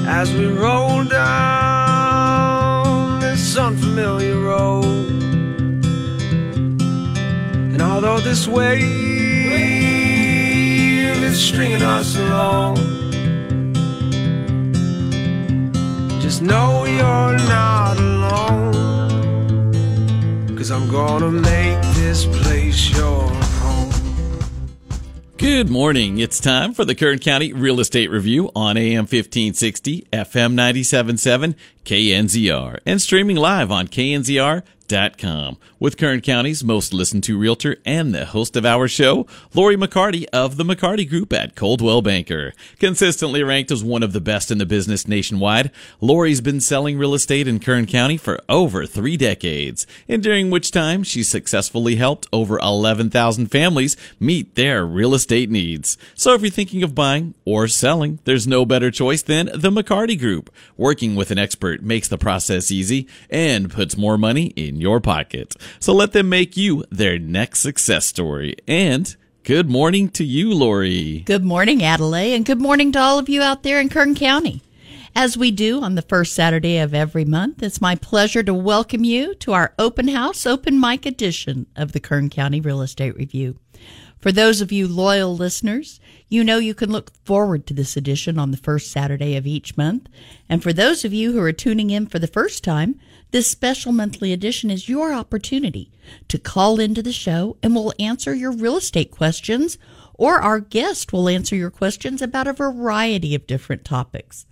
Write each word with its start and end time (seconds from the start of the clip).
As 0.06 0.30
we 0.34 0.44
roll 0.44 1.04
down 1.04 2.00
this 3.20 3.56
unfamiliar 3.56 4.38
road. 4.38 4.84
And 7.72 7.80
although 7.80 8.20
this 8.20 8.46
wave 8.46 8.82
is 11.22 11.42
stringing 11.42 11.80
us 11.80 12.14
along, 12.18 12.89
just 16.40 16.50
know 16.50 16.84
you're 16.84 17.38
not 17.48 17.98
alone. 17.98 18.72
Cause 20.56 20.70
I'm 20.70 20.88
gonna 20.90 21.30
make 21.30 21.80
this 21.94 22.24
place 22.26 22.90
your 22.90 23.28
home. 23.28 23.90
Good 25.36 25.68
morning. 25.70 26.18
It's 26.18 26.40
time 26.40 26.74
for 26.74 26.84
the 26.84 26.94
Kern 26.94 27.18
County 27.18 27.52
Real 27.52 27.80
Estate 27.80 28.10
Review 28.10 28.50
on 28.54 28.76
AM 28.76 29.04
1560, 29.04 30.06
FM 30.12 30.52
977, 30.54 31.56
KNZR, 31.84 32.78
and 32.86 33.00
streaming 33.00 33.36
live 33.36 33.70
on 33.70 33.88
knzr.com 33.88 34.62
with 35.78 35.96
Kern 35.96 36.20
County's 36.20 36.64
most 36.64 36.92
listened 36.92 37.24
to 37.24 37.38
realtor 37.38 37.76
and 37.86 38.14
the 38.14 38.26
host 38.26 38.56
of 38.56 38.66
our 38.66 38.88
show, 38.88 39.26
Lori 39.54 39.76
McCarty 39.76 40.26
of 40.32 40.56
the 40.56 40.64
McCarty 40.64 41.08
Group 41.08 41.32
at 41.32 41.54
Coldwell 41.54 42.02
Banker. 42.02 42.52
Consistently 42.78 43.42
ranked 43.42 43.70
as 43.70 43.84
one 43.84 44.02
of 44.02 44.12
the 44.12 44.20
best 44.20 44.50
in 44.50 44.58
the 44.58 44.66
business 44.66 45.06
nationwide, 45.06 45.70
Lori's 46.00 46.40
been 46.40 46.60
selling 46.60 46.98
real 46.98 47.14
estate 47.14 47.46
in 47.46 47.60
Kern 47.60 47.86
County 47.86 48.16
for 48.16 48.40
over 48.48 48.84
three 48.84 49.16
decades, 49.16 49.86
and 50.08 50.22
during 50.22 50.50
which 50.50 50.70
time 50.70 51.02
she 51.02 51.22
successfully 51.22 51.96
helped 51.96 52.26
over 52.32 52.58
11,000 52.58 53.46
families 53.46 53.96
meet 54.18 54.54
their 54.56 54.84
real 54.84 55.14
estate 55.14 55.50
needs. 55.50 55.96
So 56.14 56.34
if 56.34 56.42
you're 56.42 56.50
thinking 56.50 56.82
of 56.82 56.94
buying 56.94 57.34
or 57.44 57.68
selling, 57.68 58.18
there's 58.24 58.46
no 58.46 58.66
better 58.66 58.90
choice 58.90 59.22
than 59.22 59.46
the 59.46 59.70
McCarty 59.70 60.18
Group. 60.18 60.50
Working 60.76 61.14
with 61.14 61.30
an 61.30 61.38
expert 61.38 61.82
makes 61.82 62.08
the 62.08 62.18
process 62.18 62.70
easy 62.70 63.06
and 63.30 63.70
puts 63.70 63.96
more 63.96 64.18
money 64.18 64.46
in 64.56 64.79
your 64.80 65.00
pocket. 65.00 65.54
So 65.78 65.92
let 65.92 66.12
them 66.12 66.28
make 66.28 66.56
you 66.56 66.84
their 66.90 67.18
next 67.18 67.60
success 67.60 68.06
story. 68.06 68.56
And 68.66 69.14
good 69.44 69.68
morning 69.70 70.08
to 70.10 70.24
you, 70.24 70.52
Lori. 70.52 71.20
Good 71.20 71.44
morning, 71.44 71.82
Adelaide, 71.82 72.34
and 72.34 72.44
good 72.44 72.60
morning 72.60 72.92
to 72.92 72.98
all 72.98 73.18
of 73.18 73.28
you 73.28 73.42
out 73.42 73.62
there 73.62 73.80
in 73.80 73.88
Kern 73.88 74.14
County. 74.14 74.62
As 75.14 75.36
we 75.36 75.50
do 75.50 75.82
on 75.82 75.96
the 75.96 76.02
first 76.02 76.34
Saturday 76.34 76.78
of 76.78 76.94
every 76.94 77.24
month, 77.24 77.62
it's 77.62 77.80
my 77.80 77.96
pleasure 77.96 78.44
to 78.44 78.54
welcome 78.54 79.02
you 79.02 79.34
to 79.36 79.52
our 79.52 79.74
open 79.76 80.06
house, 80.08 80.46
open 80.46 80.78
mic 80.78 81.04
edition 81.04 81.66
of 81.74 81.92
the 81.92 82.00
Kern 82.00 82.30
County 82.30 82.60
Real 82.60 82.80
Estate 82.80 83.16
Review. 83.16 83.58
For 84.20 84.30
those 84.30 84.60
of 84.60 84.70
you 84.70 84.86
loyal 84.86 85.34
listeners, 85.34 85.98
you 86.28 86.44
know 86.44 86.58
you 86.58 86.74
can 86.74 86.92
look 86.92 87.10
forward 87.24 87.66
to 87.66 87.74
this 87.74 87.96
edition 87.96 88.38
on 88.38 88.50
the 88.50 88.56
first 88.56 88.92
Saturday 88.92 89.34
of 89.34 89.46
each 89.46 89.76
month. 89.76 90.08
And 90.48 90.62
for 90.62 90.72
those 90.72 91.04
of 91.04 91.12
you 91.12 91.32
who 91.32 91.40
are 91.40 91.52
tuning 91.52 91.90
in 91.90 92.06
for 92.06 92.18
the 92.18 92.26
first 92.26 92.62
time, 92.62 93.00
this 93.30 93.50
special 93.50 93.92
monthly 93.92 94.32
edition 94.32 94.70
is 94.70 94.88
your 94.88 95.12
opportunity 95.12 95.90
to 96.28 96.38
call 96.38 96.80
into 96.80 97.02
the 97.02 97.12
show 97.12 97.56
and 97.62 97.74
we'll 97.74 97.92
answer 97.98 98.34
your 98.34 98.52
real 98.52 98.76
estate 98.76 99.10
questions 99.10 99.78
or 100.14 100.40
our 100.40 100.60
guest 100.60 101.12
will 101.12 101.28
answer 101.28 101.56
your 101.56 101.70
questions 101.70 102.20
about 102.20 102.46
a 102.46 102.52
variety 102.52 103.34
of 103.34 103.46
different 103.46 103.84
topics. 103.84 104.46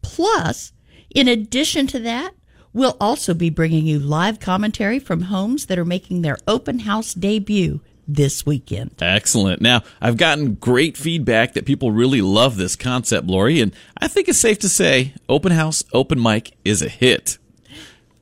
Plus, 0.00 0.72
in 1.10 1.28
addition 1.28 1.86
to 1.88 1.98
that, 1.98 2.32
we'll 2.72 2.96
also 3.00 3.34
be 3.34 3.50
bringing 3.50 3.86
you 3.86 3.98
live 3.98 4.40
commentary 4.40 4.98
from 4.98 5.22
homes 5.22 5.66
that 5.66 5.78
are 5.78 5.84
making 5.84 6.22
their 6.22 6.38
open 6.48 6.80
house 6.80 7.12
debut 7.12 7.80
this 8.08 8.46
weekend. 8.46 8.94
Excellent. 9.00 9.60
Now, 9.60 9.82
I've 10.00 10.16
gotten 10.16 10.54
great 10.54 10.96
feedback 10.96 11.52
that 11.54 11.66
people 11.66 11.92
really 11.92 12.22
love 12.22 12.56
this 12.56 12.74
concept, 12.76 13.26
Lori, 13.26 13.60
and 13.60 13.74
I 13.98 14.08
think 14.08 14.28
it's 14.28 14.38
safe 14.38 14.58
to 14.60 14.68
say 14.68 15.14
open 15.28 15.52
house, 15.52 15.84
open 15.92 16.20
mic 16.20 16.56
is 16.64 16.82
a 16.82 16.88
hit. 16.88 17.38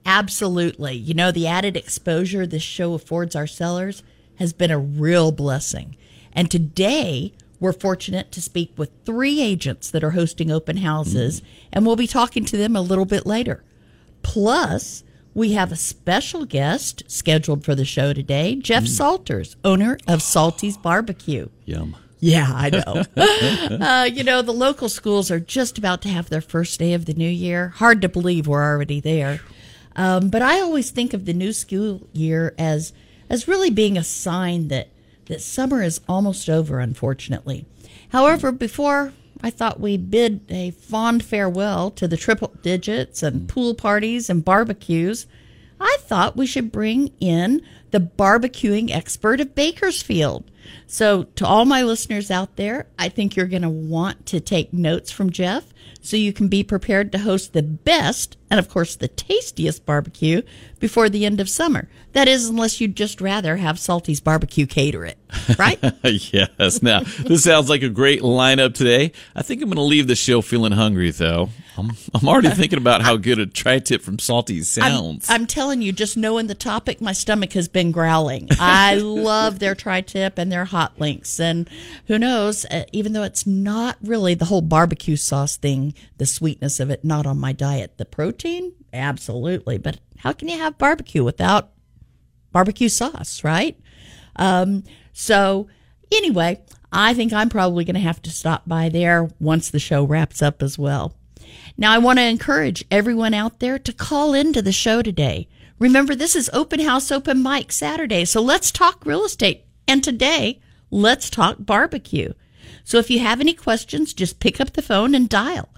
Absolutely. 0.08 0.94
You 0.94 1.12
know, 1.12 1.30
the 1.30 1.46
added 1.46 1.76
exposure 1.76 2.46
this 2.46 2.62
show 2.62 2.94
affords 2.94 3.36
our 3.36 3.46
sellers 3.46 4.02
has 4.36 4.54
been 4.54 4.70
a 4.70 4.78
real 4.78 5.32
blessing. 5.32 5.96
And 6.32 6.50
today, 6.50 7.34
we're 7.60 7.74
fortunate 7.74 8.32
to 8.32 8.40
speak 8.40 8.72
with 8.78 8.90
three 9.04 9.42
agents 9.42 9.90
that 9.90 10.02
are 10.02 10.12
hosting 10.12 10.50
open 10.50 10.78
houses, 10.78 11.42
and 11.70 11.84
we'll 11.84 11.94
be 11.94 12.06
talking 12.06 12.46
to 12.46 12.56
them 12.56 12.74
a 12.74 12.80
little 12.80 13.04
bit 13.04 13.26
later. 13.26 13.62
Plus, 14.22 15.04
we 15.34 15.52
have 15.52 15.70
a 15.70 15.76
special 15.76 16.46
guest 16.46 17.02
scheduled 17.06 17.62
for 17.62 17.74
the 17.74 17.84
show 17.84 18.14
today, 18.14 18.54
Jeff 18.54 18.86
Salters, 18.86 19.56
owner 19.62 19.98
of 20.08 20.22
Salty's 20.22 20.78
Barbecue. 20.78 21.50
Yum. 21.66 21.94
Yeah, 22.18 22.50
I 22.50 22.70
know. 22.70 23.04
uh, 23.84 24.08
you 24.10 24.24
know, 24.24 24.40
the 24.40 24.52
local 24.52 24.88
schools 24.88 25.30
are 25.30 25.38
just 25.38 25.76
about 25.76 26.00
to 26.02 26.08
have 26.08 26.30
their 26.30 26.40
first 26.40 26.78
day 26.78 26.94
of 26.94 27.04
the 27.04 27.12
new 27.12 27.28
year. 27.28 27.68
Hard 27.68 28.00
to 28.00 28.08
believe 28.08 28.46
we're 28.46 28.64
already 28.64 29.00
there. 29.00 29.40
Um, 29.98 30.28
but 30.28 30.42
I 30.42 30.60
always 30.60 30.92
think 30.92 31.12
of 31.12 31.24
the 31.24 31.34
new 31.34 31.52
school 31.52 32.08
year 32.12 32.54
as 32.56 32.92
as 33.28 33.48
really 33.48 33.68
being 33.68 33.98
a 33.98 34.04
sign 34.04 34.68
that 34.68 34.88
that 35.26 35.42
summer 35.42 35.82
is 35.82 36.00
almost 36.08 36.48
over, 36.48 36.78
unfortunately. 36.78 37.66
However, 38.10 38.52
before 38.52 39.12
I 39.42 39.50
thought 39.50 39.80
we 39.80 39.96
bid 39.96 40.42
a 40.48 40.70
fond 40.70 41.24
farewell 41.24 41.90
to 41.90 42.06
the 42.06 42.16
triple 42.16 42.54
digits 42.62 43.24
and 43.24 43.48
pool 43.48 43.74
parties 43.74 44.30
and 44.30 44.44
barbecues, 44.44 45.26
I 45.80 45.96
thought 46.00 46.36
we 46.36 46.46
should 46.46 46.72
bring 46.72 47.12
in 47.20 47.60
the 47.90 48.00
barbecuing 48.00 48.90
expert 48.90 49.40
of 49.40 49.56
Bakersfield. 49.56 50.48
So, 50.86 51.24
to 51.24 51.46
all 51.46 51.64
my 51.64 51.82
listeners 51.82 52.30
out 52.30 52.54
there, 52.56 52.86
I 52.98 53.08
think 53.08 53.34
you're 53.34 53.46
going 53.46 53.62
to 53.62 53.68
want 53.68 54.26
to 54.26 54.38
take 54.38 54.72
notes 54.72 55.10
from 55.10 55.30
Jeff 55.30 55.72
so 56.00 56.16
you 56.16 56.32
can 56.32 56.48
be 56.48 56.62
prepared 56.62 57.10
to 57.12 57.18
host 57.18 57.52
the 57.52 57.62
best 57.62 58.36
and, 58.50 58.58
of 58.58 58.68
course, 58.68 58.96
the 58.96 59.08
tastiest 59.08 59.84
barbecue 59.84 60.42
before 60.80 61.08
the 61.08 61.24
end 61.24 61.40
of 61.40 61.48
summer. 61.48 61.88
That 62.12 62.28
is, 62.28 62.48
unless 62.48 62.80
you'd 62.80 62.96
just 62.96 63.20
rather 63.20 63.56
have 63.56 63.78
Salty's 63.78 64.20
Barbecue 64.20 64.66
cater 64.66 65.04
it, 65.04 65.18
right? 65.58 65.78
yes. 66.04 66.82
Now, 66.82 67.00
this 67.00 67.44
sounds 67.44 67.68
like 67.68 67.82
a 67.82 67.88
great 67.88 68.22
lineup 68.22 68.74
today. 68.74 69.12
I 69.36 69.42
think 69.42 69.62
I'm 69.62 69.68
going 69.68 69.76
to 69.76 69.82
leave 69.82 70.06
the 70.06 70.16
show 70.16 70.40
feeling 70.40 70.72
hungry, 70.72 71.10
though. 71.10 71.50
I'm, 71.78 71.92
I'm 72.12 72.28
already 72.28 72.50
thinking 72.50 72.78
about 72.78 73.02
how 73.02 73.16
good 73.16 73.38
a 73.38 73.46
tri 73.46 73.78
tip 73.78 74.02
from 74.02 74.18
Salty's 74.18 74.68
sounds. 74.68 75.30
I'm, 75.30 75.42
I'm 75.42 75.46
telling 75.46 75.80
you, 75.80 75.92
just 75.92 76.16
knowing 76.16 76.48
the 76.48 76.54
topic, 76.54 77.00
my 77.00 77.12
stomach 77.12 77.52
has 77.52 77.68
been 77.68 77.92
growling. 77.92 78.48
I 78.58 78.94
love 78.96 79.60
their 79.60 79.76
tri 79.76 80.00
tip 80.00 80.38
and 80.38 80.50
their 80.50 80.64
hot 80.64 80.98
links. 80.98 81.38
And 81.38 81.70
who 82.08 82.18
knows, 82.18 82.64
uh, 82.64 82.84
even 82.92 83.12
though 83.12 83.22
it's 83.22 83.46
not 83.46 83.96
really 84.02 84.34
the 84.34 84.46
whole 84.46 84.60
barbecue 84.60 85.14
sauce 85.14 85.56
thing, 85.56 85.94
the 86.16 86.26
sweetness 86.26 86.80
of 86.80 86.90
it, 86.90 87.04
not 87.04 87.26
on 87.26 87.38
my 87.38 87.52
diet. 87.52 87.96
The 87.96 88.04
protein, 88.04 88.37
absolutely. 88.92 89.78
But 89.78 89.98
how 90.18 90.32
can 90.32 90.48
you 90.48 90.58
have 90.58 90.78
barbecue 90.78 91.24
without 91.24 91.70
barbecue 92.52 92.88
sauce, 92.88 93.44
right? 93.44 93.78
Um, 94.36 94.84
so, 95.12 95.68
anyway, 96.12 96.60
I 96.92 97.14
think 97.14 97.32
I'm 97.32 97.48
probably 97.48 97.84
going 97.84 97.94
to 97.94 98.00
have 98.00 98.22
to 98.22 98.30
stop 98.30 98.62
by 98.66 98.88
there 98.88 99.28
once 99.40 99.70
the 99.70 99.78
show 99.78 100.04
wraps 100.04 100.42
up 100.42 100.62
as 100.62 100.78
well. 100.78 101.14
Now, 101.76 101.92
I 101.92 101.98
want 101.98 102.18
to 102.18 102.24
encourage 102.24 102.84
everyone 102.90 103.34
out 103.34 103.60
there 103.60 103.78
to 103.78 103.92
call 103.92 104.34
into 104.34 104.62
the 104.62 104.72
show 104.72 105.02
today. 105.02 105.48
Remember, 105.78 106.14
this 106.14 106.34
is 106.34 106.50
Open 106.52 106.80
House, 106.80 107.12
Open 107.12 107.42
Mic 107.42 107.70
Saturday, 107.72 108.24
so 108.24 108.40
let's 108.40 108.72
talk 108.72 109.06
real 109.06 109.24
estate. 109.24 109.64
And 109.86 110.02
today, 110.02 110.60
let's 110.90 111.30
talk 111.30 111.56
barbecue. 111.60 112.32
So 112.84 112.98
if 112.98 113.10
you 113.10 113.20
have 113.20 113.40
any 113.40 113.54
questions, 113.54 114.14
just 114.14 114.40
pick 114.40 114.60
up 114.60 114.72
the 114.72 114.82
phone 114.82 115.14
and 115.14 115.28
dial. 115.28 115.68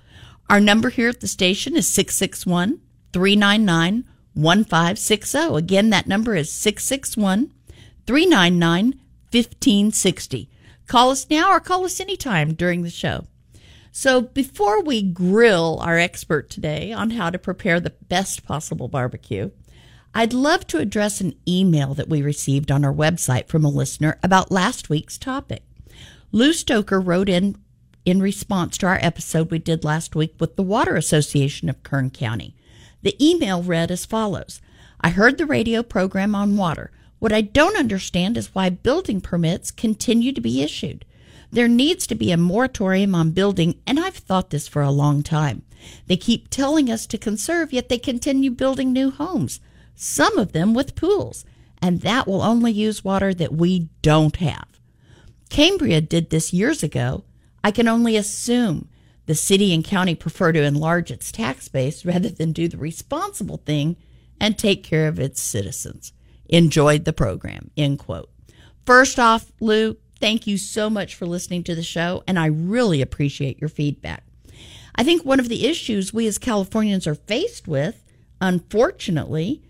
Our 0.51 0.59
number 0.59 0.91
here 0.91 1.09
at 1.09 1.21
the 1.21 1.29
station 1.29 1.77
is 1.77 1.87
661 1.87 2.81
399 3.13 4.05
1560. 4.35 5.39
Again, 5.39 5.91
that 5.91 6.09
number 6.09 6.35
is 6.35 6.51
661 6.51 7.53
399 8.05 9.01
1560. 9.31 10.51
Call 10.89 11.11
us 11.11 11.31
now 11.31 11.53
or 11.53 11.61
call 11.61 11.85
us 11.85 12.01
anytime 12.01 12.55
during 12.55 12.83
the 12.83 12.91
show. 12.91 13.29
So, 13.93 14.23
before 14.23 14.83
we 14.83 15.03
grill 15.03 15.79
our 15.83 15.97
expert 15.97 16.51
today 16.51 16.93
on 16.93 17.11
how 17.11 17.31
to 17.31 17.39
prepare 17.39 17.79
the 17.79 17.95
best 18.09 18.45
possible 18.45 18.89
barbecue, 18.89 19.53
I'd 20.13 20.33
love 20.33 20.67
to 20.69 20.79
address 20.79 21.21
an 21.21 21.37
email 21.47 21.95
that 21.95 22.09
we 22.09 22.23
received 22.23 22.73
on 22.73 22.85
our 22.85 22.93
website 22.93 23.47
from 23.47 23.65
a 23.65 23.69
listener 23.71 24.19
about 24.21 24.51
last 24.51 24.91
week's 24.91 25.17
topic. 25.17 25.63
Lou 26.33 26.53
Stoker 26.53 27.01
wrote 27.01 27.29
in 27.29 27.55
in 28.05 28.21
response 28.21 28.79
to 28.79 28.87
our 28.87 28.99
episode 29.03 29.51
we 29.51 29.59
did 29.59 29.85
last 29.85 30.15
week 30.15 30.35
with 30.39 30.57
the 30.57 30.63
Water 30.63 30.97
Association 30.97 31.69
of 31.69 31.83
Kern 31.83 32.11
County. 32.11 32.55
The 33.03 33.17
email 33.25 33.63
read 33.63 33.91
as 33.91 34.05
follows 34.05 34.61
I 35.01 35.11
heard 35.11 35.39
the 35.39 35.47
radio 35.47 35.83
program 35.83 36.35
on 36.35 36.57
water. 36.57 36.91
What 37.19 37.33
I 37.33 37.41
don't 37.41 37.79
understand 37.79 38.37
is 38.37 38.55
why 38.55 38.71
building 38.71 39.21
permits 39.21 39.71
continue 39.71 40.33
to 40.33 40.41
be 40.41 40.63
issued. 40.63 41.05
There 41.51 41.69
needs 41.69 42.07
to 42.07 42.15
be 42.15 42.31
a 42.31 42.37
moratorium 42.37 43.15
on 43.15 43.33
building, 43.33 43.81
and 43.87 43.99
I've 43.99 44.17
thought 44.17 44.51
this 44.51 44.69
for 44.69 44.83
a 44.83 44.91
long 44.91 45.23
time. 45.23 45.63
They 46.07 46.17
keep 46.17 46.49
telling 46.49 46.91
us 46.91 47.07
to 47.07 47.19
conserve, 47.19 47.73
yet 47.73 47.89
they 47.89 47.99
continue 47.99 48.51
building 48.51 48.93
new 48.93 49.11
homes, 49.11 49.61
some 49.95 50.39
of 50.39 50.53
them 50.53 50.75
with 50.75 50.95
pools, 50.95 51.45
and 51.83 52.03
that 52.03 52.27
will 52.27 52.43
only 52.43 52.73
use 52.73 53.05
water 53.05 53.35
that 53.35 53.53
we 53.53 53.89
don't 54.03 54.37
have. 54.37 54.67
Cambria 55.49 56.01
did 56.01 56.31
this 56.31 56.53
years 56.53 56.83
ago. 56.83 57.25
I 57.63 57.71
can 57.71 57.89
only 57.89 58.17
assume 58.17 58.89
the 59.27 59.35
city 59.35 59.73
and 59.73 59.85
county 59.85 60.15
prefer 60.15 60.53
to 60.53 60.63
enlarge 60.63 61.11
its 61.11 61.31
tax 61.31 61.69
base 61.69 62.05
rather 62.05 62.31
than 62.31 62.53
do 62.53 62.69
the 62.69 62.79
responsible 62.79 63.59
thing 63.59 63.97
and 64.41 64.59
take 64.59 64.83
care 64.83 65.07
of 65.07 65.21
its 65.21 65.41
citizens. 65.41 66.13
Enjoyed 66.49 67.05
the 67.05 67.13
program. 67.13 67.71
End 67.77 67.99
quote. 67.99 68.31
First 68.87 69.19
off, 69.19 69.53
Lou, 69.61 69.97
thank 70.21 70.47
you 70.47 70.59
so 70.59 70.91
much 70.91 71.15
for 71.15 71.27
listening 71.27 71.63
to 71.65 71.75
the 71.75 71.83
show, 71.83 72.25
and 72.27 72.39
I 72.39 72.47
really 72.47 73.03
appreciate 73.03 73.61
your 73.61 73.69
feedback. 73.69 74.25
I 74.97 75.05
think 75.05 75.25
one 75.25 75.39
of 75.39 75.49
the 75.49 75.67
issues 75.67 76.13
we 76.13 76.27
as 76.27 76.39
Californians 76.39 77.07
are 77.07 77.15
faced 77.15 77.69
with, 77.69 78.03
unfortunately, 78.41 79.63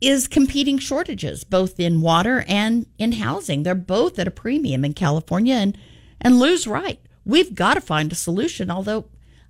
is 0.00 0.28
competing 0.28 0.78
shortages, 0.78 1.44
both 1.44 1.80
in 1.80 2.00
water 2.00 2.44
and 2.46 2.86
in 2.96 3.12
housing. 3.12 3.62
They're 3.62 3.74
both 3.74 4.18
at 4.18 4.28
a 4.28 4.30
premium 4.30 4.84
in 4.84 4.94
California, 4.94 5.54
and, 5.54 5.76
and 6.20 6.38
Lou's 6.38 6.66
right. 6.66 7.00
We've 7.30 7.54
got 7.54 7.74
to 7.74 7.80
find 7.80 8.10
a 8.10 8.16
solution, 8.16 8.72
although 8.72 9.04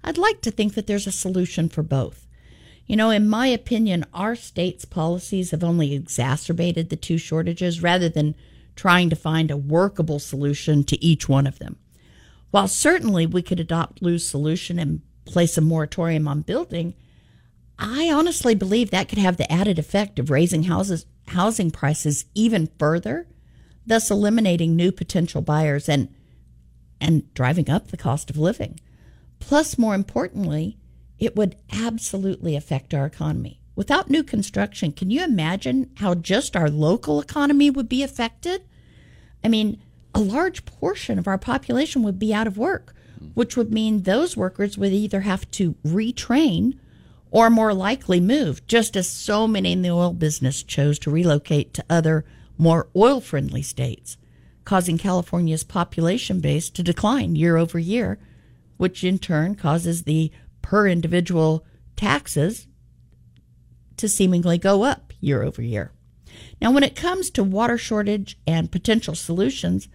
I'd 0.05 0.19
like 0.19 0.43
to 0.43 0.51
think 0.51 0.75
that 0.75 0.87
there's 0.87 1.07
a 1.07 1.13
solution 1.13 1.71
for 1.71 1.83
both. 1.83 2.27
You 2.87 2.95
know, 2.95 3.09
in 3.09 3.27
my 3.27 3.47
opinion, 3.47 4.05
our 4.13 4.37
state's 4.37 4.85
policies 4.85 5.51
have 5.51 5.65
only 5.65 5.95
exacerbated 5.95 6.91
the 6.91 6.97
two 6.97 7.17
shortages 7.17 7.83
rather 7.83 8.11
than 8.11 8.35
trying 8.77 9.09
to 9.09 9.17
find 9.17 9.51
a 9.51 9.57
workable 9.57 10.19
solution 10.19 10.85
to 10.85 11.03
each 11.03 11.27
one 11.27 11.47
of 11.47 11.59
them. 11.59 11.79
While 12.51 12.69
certainly 12.69 13.25
we 13.25 13.41
could 13.41 13.61
adopt 13.61 14.03
Lou's 14.03 14.29
solution 14.29 14.79
and 14.79 15.01
place 15.25 15.57
a 15.57 15.63
moratorium 15.63 16.29
on 16.29 16.43
building, 16.43 16.93
I 17.79 18.13
honestly 18.13 18.55
believe 18.55 18.91
that 18.91 19.09
could 19.09 19.17
have 19.17 19.39
the 19.39 19.51
added 19.51 19.79
effect 19.79 20.19
of 20.19 20.29
raising 20.29 20.65
houses, 20.65 21.07
housing 21.29 21.71
prices 21.71 22.27
even 22.35 22.69
further, 22.79 23.27
thus 23.87 24.11
eliminating 24.11 24.77
new 24.77 24.93
potential 24.93 25.41
buyers 25.41 25.89
and 25.89 26.15
and 27.01 27.33
driving 27.35 27.71
up 27.71 27.89
the 27.89 27.97
cost 27.97 28.31
of 28.31 28.37
living. 28.37 28.81
Plus, 29.39 29.79
more 29.79 29.95
importantly, 29.95 30.77
it 31.19 31.37
would 31.37 31.57
absolutely 31.73 32.57
affect 32.57 32.95
our 32.95 33.07
economy. 33.07 33.61
Without 33.77 34.11
new 34.11 34.23
construction, 34.23 34.93
can 34.93 35.11
you 35.11 35.23
imagine 35.25 35.91
how 35.97 36.15
just 36.15 36.57
our 36.57 36.69
local 36.69 37.21
economy 37.21 37.71
would 37.71 37.89
be 37.89 38.03
affected? 38.03 38.63
I 39.43 39.49
mean, 39.49 39.83
a 40.15 40.21
large 40.21 40.65
portion 40.65 41.19
of 41.19 41.29
our 41.29 41.39
population 41.39 42.03
would 42.03 42.19
be 42.19 42.35
out 42.35 42.47
of 42.47 42.59
work, 42.59 42.95
which 43.35 43.57
would 43.57 43.73
mean 43.73 44.03
those 44.03 44.37
workers 44.37 44.77
would 44.77 44.93
either 44.93 45.21
have 45.21 45.51
to 45.53 45.75
retrain 45.85 46.79
or 47.31 47.49
more 47.49 47.73
likely 47.73 48.21
move, 48.21 48.67
just 48.67 48.97
as 48.97 49.09
so 49.09 49.47
many 49.47 49.73
in 49.73 49.83
the 49.83 49.91
oil 49.91 50.13
business 50.13 50.63
chose 50.63 50.99
to 50.99 51.11
relocate 51.11 51.73
to 51.75 51.85
other 51.89 52.25
more 52.59 52.89
oil 52.97 53.21
friendly 53.21 53.63
states, 53.63 54.17
causing 54.65 54.99
California's 54.99 55.65
population 55.65 56.41
base 56.41 56.71
to 56.71 56.83
decline 56.83 57.37
year 57.37 57.57
over 57.57 57.79
year, 57.79 58.19
which 58.77 59.05
in 59.05 59.19
turn 59.19 59.55
causes 59.55 60.03
the 60.03 60.31
per 60.63 60.87
individual 60.87 61.65
taxes 61.97 62.67
to 63.97 64.09
seemingly 64.09 64.59
go 64.59 64.85
up 64.85 65.13
year 65.21 65.43
over 65.43 65.63
year. 65.63 65.93
Now, 66.61 66.71
when 66.71 66.85
it 66.85 66.97
comes 66.97 67.31
to 67.31 67.45
water 67.45 67.77
shortage 67.77 68.39
and 68.47 68.73
potential 68.73 69.15
solutions, 69.15 69.89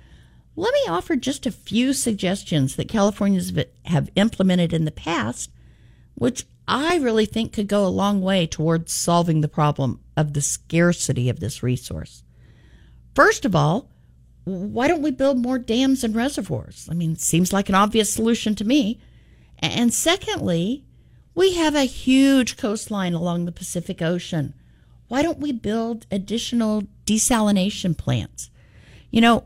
let 0.55 0.73
me 0.73 0.81
offer 0.87 1.15
just 1.15 1.45
a 1.45 1.51
few 1.51 1.93
suggestions 1.93 2.75
that 2.75 2.87
Californians 2.87 3.51
have 3.85 4.09
implemented 4.15 4.73
in 4.73 4.85
the 4.85 4.91
past, 4.91 5.51
which 6.15 6.45
I 6.67 6.97
really 6.97 7.25
think 7.25 7.53
could 7.53 7.67
go 7.67 7.85
a 7.85 7.89
long 7.89 8.21
way 8.21 8.47
towards 8.47 8.93
solving 8.93 9.41
the 9.41 9.47
problem 9.47 9.99
of 10.17 10.33
the 10.33 10.41
scarcity 10.41 11.29
of 11.29 11.39
this 11.39 11.61
resource. 11.61 12.23
First 13.13 13.45
of 13.45 13.55
all, 13.55 13.89
why 14.45 14.87
don't 14.87 15.01
we 15.01 15.11
build 15.11 15.37
more 15.37 15.57
dams 15.57 16.03
and 16.03 16.15
reservoirs? 16.15 16.87
I 16.89 16.93
mean, 16.93 17.13
it 17.13 17.21
seems 17.21 17.51
like 17.51 17.67
an 17.67 17.75
obvious 17.75 18.13
solution 18.13 18.55
to 18.55 18.63
me. 18.63 18.99
And 19.59 19.93
secondly, 19.93 20.85
we 21.33 21.55
have 21.55 21.75
a 21.75 21.83
huge 21.83 22.55
coastline 22.55 23.13
along 23.13 23.45
the 23.45 23.51
Pacific 23.51 24.01
Ocean. 24.01 24.53
Why 25.07 25.21
don't 25.21 25.39
we 25.39 25.51
build 25.51 26.05
additional 26.11 26.83
desalination 27.05 27.97
plants? 27.97 28.49
You 29.11 29.21
know, 29.21 29.45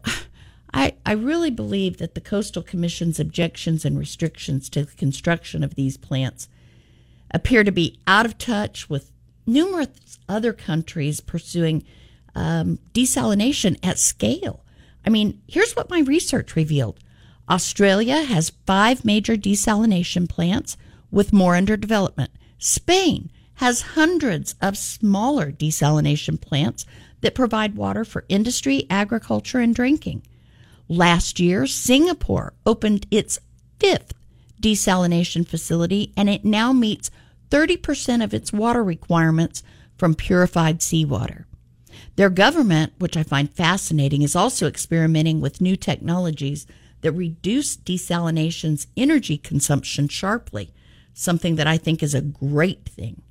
I, 0.74 0.96
I 1.06 1.14
really 1.14 1.52
believe 1.52 1.98
that 1.98 2.14
the 2.14 2.22
Coastal 2.22 2.62
Commission's 2.62 3.20
objections 3.20 3.86
and 3.86 3.98
restrictions 3.98 4.70
to 4.70 4.84
the 4.84 4.96
construction 4.96 5.64
of 5.64 5.76
these 5.76 5.98
plants 5.98 6.48
appear 7.32 7.64
to 7.64 7.72
be 7.72 8.00
out 8.06 8.26
of 8.26 8.38
touch 8.38 8.90
with 8.90 9.12
numerous 9.46 10.20
other 10.28 10.54
countries 10.54 11.22
pursuing 11.22 11.84
um, 12.36 12.80
desalination 12.94 13.78
at 13.84 13.98
scale. 13.98 14.64
I 15.06 15.10
mean, 15.10 15.42
here's 15.48 15.76
what 15.76 15.90
my 15.90 16.02
research 16.02 16.56
revealed 16.56 17.00
Australia 17.50 18.24
has 18.24 18.52
five 18.66 19.04
major 19.04 19.36
desalination 19.36 20.30
plants, 20.30 20.78
with 21.12 21.34
more 21.34 21.56
under 21.56 21.76
development. 21.76 22.32
Spain 22.60 23.32
has 23.56 23.82
hundreds 23.82 24.56
of 24.62 24.78
smaller 24.78 25.52
desalination 25.52 26.40
plants 26.40 26.86
that 27.22 27.36
provide 27.36 27.76
water 27.76 28.06
for 28.06 28.26
industry, 28.30 28.86
agriculture, 28.90 29.60
and 29.60 29.76
drinking. 29.76 30.22
Last 30.88 31.40
year, 31.40 31.68
Singapore 31.68 32.54
opened 32.66 33.06
its 33.12 33.40
fifth 33.80 34.14
desalination 34.62 35.48
facility, 35.48 36.14
and 36.16 36.30
it 36.30 36.46
now 36.46 36.72
meets 36.72 37.12
30% 37.50 38.24
of 38.24 38.34
its 38.34 38.54
water 38.54 38.84
requirements 38.84 39.64
from 39.98 40.16
purified 40.16 40.82
seawater. 40.82 41.46
Their 42.16 42.30
government, 42.30 42.94
which 43.00 43.18
I 43.18 43.24
find 43.24 43.54
fascinating, 43.54 44.22
is 44.22 44.36
also 44.36 44.68
experimenting 44.68 45.42
with 45.42 45.62
new 45.62 45.76
technologies 45.76 46.68
that 47.02 47.12
reduce 47.14 47.78
desalination's 47.78 48.88
energy 48.98 49.38
consumption 49.38 50.08
sharply, 50.08 50.74
something 51.14 51.56
that 51.56 51.68
I 51.68 51.78
think 51.78 52.04
is 52.04 52.14
a 52.14 52.22
great 52.22 52.86
thing. 52.86 53.22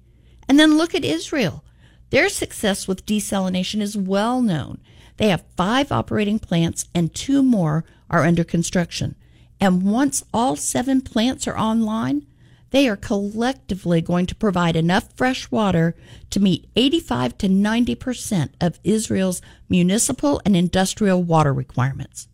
And 0.49 0.59
then 0.59 0.79
look 0.79 0.95
at 0.95 1.05
Israel. 1.05 1.65
Their 2.11 2.29
success 2.29 2.89
with 2.89 3.05
desalination 3.05 3.81
is 3.81 3.97
well 3.97 4.41
known. 4.41 4.81
They 5.19 5.29
have 5.29 5.45
five 5.57 5.93
operating 5.93 6.39
plants 6.39 6.87
and 6.95 7.15
two 7.15 7.43
more 7.43 7.85
are 8.09 8.25
under 8.25 8.45
construction. 8.45 9.15
And 9.61 9.83
once 9.83 10.25
all 10.33 10.57
seven 10.57 11.01
plants 11.01 11.47
are 11.47 11.59
online, 11.59 12.25
they 12.71 12.89
are 12.89 12.97
collectively 12.97 14.01
going 14.01 14.27
to 14.27 14.35
provide 14.35 14.77
enough 14.77 15.13
fresh 15.17 15.51
water 15.51 15.95
to 16.31 16.41
meet 16.41 16.69
85 16.77 17.39
to 17.39 17.49
90% 17.49 18.51
of 18.61 18.79
Israel's 18.85 19.41
municipal 19.69 20.41
and 20.45 20.55
industrial 20.55 21.23
water 21.23 21.53
requirements. 21.53 22.29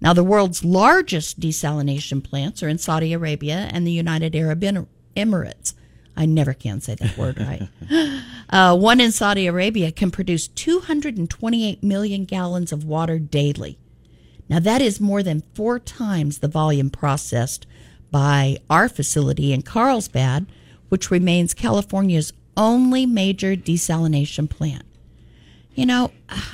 Now, 0.00 0.14
the 0.14 0.24
world's 0.24 0.64
largest 0.64 1.40
desalination 1.40 2.24
plants 2.24 2.62
are 2.62 2.68
in 2.68 2.78
Saudi 2.78 3.12
Arabia 3.12 3.68
and 3.70 3.86
the 3.86 3.92
United 3.92 4.34
Arab 4.34 4.62
Emirates. 4.62 5.74
I 6.16 6.26
never 6.26 6.54
can 6.54 6.80
say 6.80 6.94
that 6.96 7.16
word 7.16 7.38
right. 7.38 7.68
Uh, 8.50 8.76
one 8.76 9.00
in 9.00 9.12
Saudi 9.12 9.46
Arabia 9.46 9.92
can 9.92 10.10
produce 10.10 10.48
228 10.48 11.84
million 11.84 12.24
gallons 12.24 12.72
of 12.72 12.82
water 12.82 13.16
daily. 13.16 13.78
Now, 14.48 14.58
that 14.58 14.82
is 14.82 15.00
more 15.00 15.22
than 15.22 15.44
four 15.54 15.78
times 15.78 16.38
the 16.38 16.48
volume 16.48 16.90
processed 16.90 17.64
by 18.10 18.58
our 18.68 18.88
facility 18.88 19.52
in 19.52 19.62
Carlsbad, 19.62 20.46
which 20.88 21.10
remains 21.10 21.54
California's 21.54 22.32
only 22.56 23.06
major 23.06 23.56
desalination 23.56 24.48
plant. 24.48 24.84
You 25.74 25.86
know, 25.86 26.10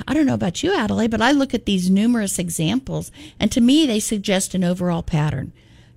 I 0.07 0.13
don't 0.13 0.25
know 0.27 0.35
about 0.35 0.63
you, 0.63 0.73
Adelaide, 0.73 1.11
but 1.11 1.21
I 1.21 1.31
look 1.31 1.53
at 1.53 1.65
these 1.65 1.89
numerous 1.89 2.37
examples, 2.37 3.11
and 3.39 3.51
to 3.51 3.59
me, 3.59 3.85
they 3.85 3.99
suggest 3.99 4.53
an 4.53 4.63
overall 4.63 5.03
pattern. 5.03 5.53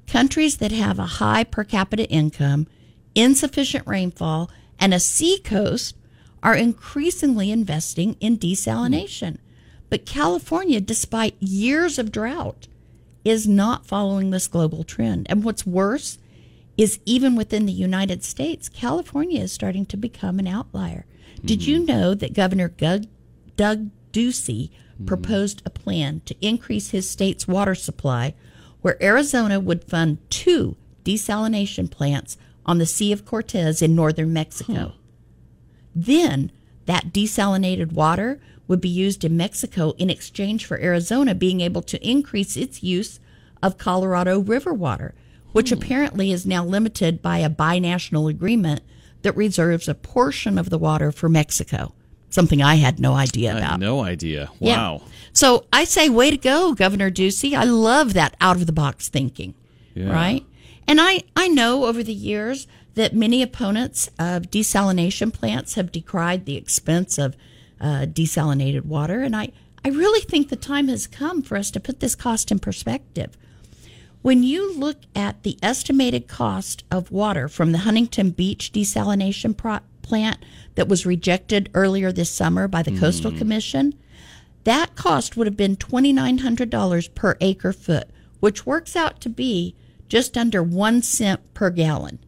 Countries 0.07 0.57
that 0.57 0.73
have 0.73 0.99
a 0.99 1.07
high 1.07 1.45
per 1.45 1.62
capita 1.62 2.09
income, 2.09 2.67
insufficient 3.14 3.87
rainfall, 3.87 4.50
and 4.79 4.95
a 4.95 4.99
sea 4.99 5.38
coast 5.38 5.95
are 6.43 6.57
increasingly 6.57 7.50
investing 7.50 8.17
in 8.21 8.38
desalination. 8.38 9.37
But 9.90 10.07
California, 10.07 10.81
despite 10.81 11.40
years 11.40 11.99
of 11.99 12.11
drought, 12.11 12.67
is 13.25 13.47
not 13.47 13.87
following 13.87 14.31
this 14.31 14.49
global 14.49 14.85
trend. 14.85 15.27
And 15.29 15.45
what's 15.45 15.67
worse 15.67 16.19
is 16.77 17.00
even 17.05 17.37
within 17.37 17.67
the 17.67 17.73
United 17.73 18.25
States, 18.25 18.69
California 18.69 19.43
is 19.43 19.53
starting 19.53 19.85
to 19.87 19.97
become 19.97 20.39
an 20.39 20.47
outlier. 20.47 21.05
Mm-hmm. 21.35 21.47
Did 21.47 21.67
you 21.67 21.77
mm-hmm. 21.79 21.87
know 21.87 22.15
that 22.15 22.35
Governor 22.35 22.69
Doug, 22.69 23.07
Doug 23.57 23.91
Ducey 24.12 24.71
mm-hmm. 24.71 25.07
proposed 25.07 25.62
a 25.65 25.71
plan 25.71 26.23
to 26.25 26.37
increase 26.41 26.91
his 26.91 27.09
state's 27.09 27.47
water 27.47 27.75
supply 27.75 28.35
where 28.81 29.03
Arizona 29.03 29.61
would 29.61 29.85
fund 29.85 30.19
two 30.31 30.77
desalination 31.05 31.91
plants 31.91 32.39
on 32.65 32.79
the 32.79 32.87
Sea 32.87 33.12
of 33.12 33.27
Cortez 33.27 33.83
in 33.83 33.95
northern 33.95 34.33
Mexico? 34.33 34.73
Huh. 34.73 34.91
Then 35.95 36.53
that 36.87 37.12
desalinated 37.12 37.93
water 37.93 38.41
would 38.71 38.81
be 38.81 38.89
used 38.89 39.25
in 39.25 39.37
Mexico 39.37 39.91
in 39.99 40.09
exchange 40.09 40.65
for 40.65 40.79
Arizona 40.79 41.35
being 41.35 41.61
able 41.61 41.83
to 41.83 42.09
increase 42.09 42.57
its 42.57 42.85
use 42.85 43.19
of 43.61 43.77
Colorado 43.77 44.39
River 44.39 44.73
water, 44.73 45.12
which 45.50 45.71
hmm. 45.71 45.75
apparently 45.75 46.31
is 46.31 46.47
now 46.47 46.65
limited 46.65 47.21
by 47.21 47.39
a 47.39 47.50
binational 47.50 48.31
agreement 48.31 48.81
that 49.23 49.37
reserves 49.37 49.89
a 49.89 49.95
portion 49.95 50.57
of 50.57 50.71
the 50.71 50.79
water 50.79 51.11
for 51.11 51.29
Mexico. 51.29 51.93
Something 52.29 52.62
I 52.62 52.77
had 52.77 53.00
no 53.00 53.15
idea 53.15 53.55
I 53.55 53.59
about. 53.59 53.71
had 53.73 53.81
no 53.81 54.05
idea. 54.05 54.53
Yeah. 54.61 54.77
Wow. 54.77 55.03
So 55.33 55.67
I 55.73 55.83
say, 55.83 56.09
way 56.09 56.31
to 56.31 56.37
go, 56.37 56.73
Governor 56.73 57.11
Ducey. 57.11 57.55
I 57.55 57.65
love 57.65 58.15
that 58.15 58.37
out 58.41 58.55
of 58.55 58.67
the 58.67 58.73
box 58.73 59.09
thinking. 59.09 59.55
Yeah. 59.95 60.12
Right? 60.12 60.47
And 60.87 61.00
I, 61.00 61.25
I 61.35 61.49
know 61.49 61.87
over 61.87 62.05
the 62.05 62.15
years 62.15 62.69
that 62.95 63.17
many 63.17 63.43
opponents 63.43 64.11
of 64.17 64.43
desalination 64.45 65.33
plants 65.33 65.75
have 65.75 65.91
decried 65.91 66.45
the 66.45 66.57
expense 66.57 67.19
of 67.19 67.35
uh, 67.81 68.07
desalinated 68.07 68.85
water. 68.85 69.21
And 69.23 69.35
I, 69.35 69.53
I 69.85 69.89
really 69.89 70.21
think 70.21 70.49
the 70.49 70.57
time 70.57 70.89
has 70.89 71.07
come 71.07 71.43
for 71.43 71.57
us 71.57 71.71
to 71.73 71.81
put 71.81 72.01
this 72.01 72.15
cost 72.15 72.51
in 72.51 72.59
perspective. 72.59 73.37
When 74.23 74.43
you 74.43 74.75
look 74.75 74.99
at 75.17 75.43
the 75.43 75.59
estimated 75.63 76.29
cost 76.29 76.85
of 76.91 77.11
water 77.11 77.49
from 77.49 77.73
the 77.73 77.79
Huntington 77.79 78.31
Beach 78.31 78.71
desalination 78.73 79.57
pro- 79.57 79.79
plant 80.03 80.45
that 80.75 80.89
was 80.89 81.07
rejected 81.07 81.71
earlier 81.73 82.13
this 82.13 82.31
summer 82.31 82.69
by 82.69 82.83
the 82.83 82.99
Coastal 82.99 83.33
Commission, 83.33 83.95
that 84.65 84.95
cost 84.95 85.37
would 85.37 85.47
have 85.47 85.57
been 85.57 85.77
$2,900 85.77 87.15
per 87.15 87.37
acre 87.41 87.73
foot, 87.73 88.11
which 88.41 88.67
works 88.67 88.95
out 88.95 89.21
to 89.23 89.31
be 89.31 89.75
just 90.09 90.37
under 90.37 90.63
one 90.63 91.01
cent 91.01 91.55
per 91.55 91.71
gallon. 91.71 92.19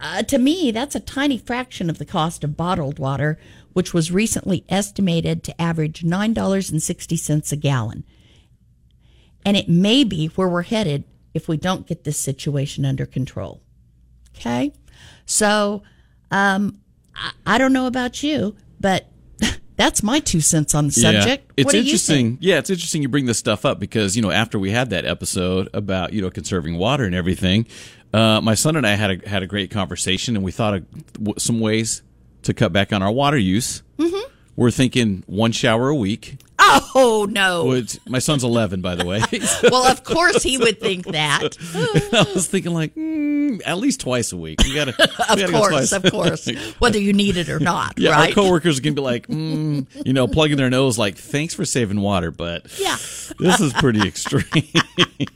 Uh, 0.00 0.22
to 0.24 0.38
me, 0.38 0.70
that's 0.70 0.94
a 0.94 1.00
tiny 1.00 1.38
fraction 1.38 1.88
of 1.88 1.98
the 1.98 2.04
cost 2.04 2.44
of 2.44 2.58
bottled 2.58 2.98
water, 2.98 3.38
which 3.74 3.92
was 3.92 4.10
recently 4.10 4.64
estimated 4.68 5.42
to 5.44 5.60
average 5.60 6.02
$9.60 6.02 7.52
a 7.52 7.56
gallon. 7.56 8.04
And 9.44 9.56
it 9.56 9.68
may 9.68 10.04
be 10.04 10.28
where 10.28 10.48
we're 10.48 10.62
headed 10.62 11.04
if 11.34 11.48
we 11.48 11.56
don't 11.56 11.86
get 11.86 12.04
this 12.04 12.18
situation 12.18 12.86
under 12.86 13.04
control. 13.04 13.60
Okay? 14.34 14.72
So, 15.26 15.82
um, 16.30 16.80
I, 17.14 17.32
I 17.46 17.58
don't 17.58 17.72
know 17.72 17.86
about 17.86 18.22
you, 18.22 18.56
but 18.80 19.06
that's 19.76 20.02
my 20.02 20.20
two 20.20 20.40
cents 20.40 20.74
on 20.74 20.86
the 20.86 20.92
subject. 20.92 21.44
Yeah. 21.48 21.64
It's 21.64 21.74
interesting. 21.74 22.38
Yeah, 22.40 22.58
it's 22.58 22.70
interesting 22.70 23.02
you 23.02 23.08
bring 23.08 23.26
this 23.26 23.38
stuff 23.38 23.64
up 23.64 23.78
because, 23.78 24.16
you 24.16 24.22
know, 24.22 24.30
after 24.30 24.58
we 24.58 24.70
had 24.70 24.90
that 24.90 25.04
episode 25.04 25.68
about, 25.74 26.12
you 26.12 26.22
know, 26.22 26.30
conserving 26.30 26.78
water 26.78 27.04
and 27.04 27.14
everything, 27.14 27.66
uh, 28.12 28.40
my 28.40 28.54
son 28.54 28.76
and 28.76 28.86
I 28.86 28.94
had 28.94 29.24
a, 29.24 29.28
had 29.28 29.42
a 29.42 29.46
great 29.46 29.72
conversation 29.72 30.36
and 30.36 30.44
we 30.44 30.52
thought 30.52 30.74
of 30.74 31.12
w- 31.14 31.34
some 31.38 31.58
ways 31.58 32.02
to 32.44 32.54
cut 32.54 32.72
back 32.72 32.92
on 32.92 33.02
our 33.02 33.12
water 33.12 33.38
use. 33.38 33.82
Mm-hmm. 33.98 34.30
We're 34.56 34.70
thinking 34.70 35.24
one 35.26 35.50
shower 35.52 35.88
a 35.88 35.94
week. 35.96 36.38
Oh 36.96 37.26
no! 37.28 37.66
Which, 37.66 37.98
my 38.06 38.20
son's 38.20 38.44
11, 38.44 38.80
by 38.80 38.94
the 38.94 39.04
way. 39.04 39.20
well, 39.64 39.84
of 39.90 40.04
course 40.04 40.42
he 40.44 40.56
would 40.56 40.80
think 40.80 41.04
that. 41.06 41.56
I 42.12 42.32
was 42.32 42.46
thinking 42.46 42.72
like 42.72 42.94
mm, 42.94 43.60
at 43.66 43.78
least 43.78 44.00
twice 44.00 44.32
a 44.32 44.36
week. 44.36 44.60
We 44.62 44.74
gotta, 44.74 44.92
Of 45.02 45.08
gotta 45.38 45.46
go 45.52 45.58
course, 45.58 45.90
twice. 45.90 45.92
of 45.92 46.04
course, 46.10 46.48
whether 46.78 46.98
you 47.00 47.12
need 47.12 47.36
it 47.36 47.48
or 47.48 47.58
not, 47.58 47.94
Yeah, 47.98 48.12
right? 48.12 48.28
our 48.30 48.34
coworkers 48.34 48.78
are 48.78 48.82
gonna 48.82 48.94
be 48.94 49.02
like, 49.02 49.26
mm, 49.26 49.86
you 50.06 50.12
know, 50.12 50.28
plugging 50.28 50.56
their 50.56 50.70
nose, 50.70 50.96
like, 50.96 51.16
"Thanks 51.16 51.52
for 51.52 51.64
saving 51.64 52.00
water, 52.00 52.30
but 52.30 52.66
Yeah. 52.80 52.96
this 53.40 53.60
is 53.60 53.72
pretty 53.74 54.06
extreme." 54.06 54.44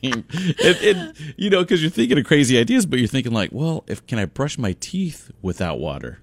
and, 0.03 0.25
and, 0.63 1.15
you 1.37 1.51
know, 1.51 1.63
because 1.63 1.83
you're 1.83 1.91
thinking 1.91 2.19
of 2.19 2.25
crazy 2.25 2.57
ideas, 2.59 2.87
but 2.87 3.01
you're 3.01 3.09
thinking 3.09 3.33
like, 3.33 3.51
"Well, 3.53 3.83
if 3.89 4.07
can 4.07 4.19
I 4.21 4.25
brush 4.27 4.57
my 4.59 4.77
teeth 4.79 5.31
without 5.43 5.81
water?" 5.81 6.21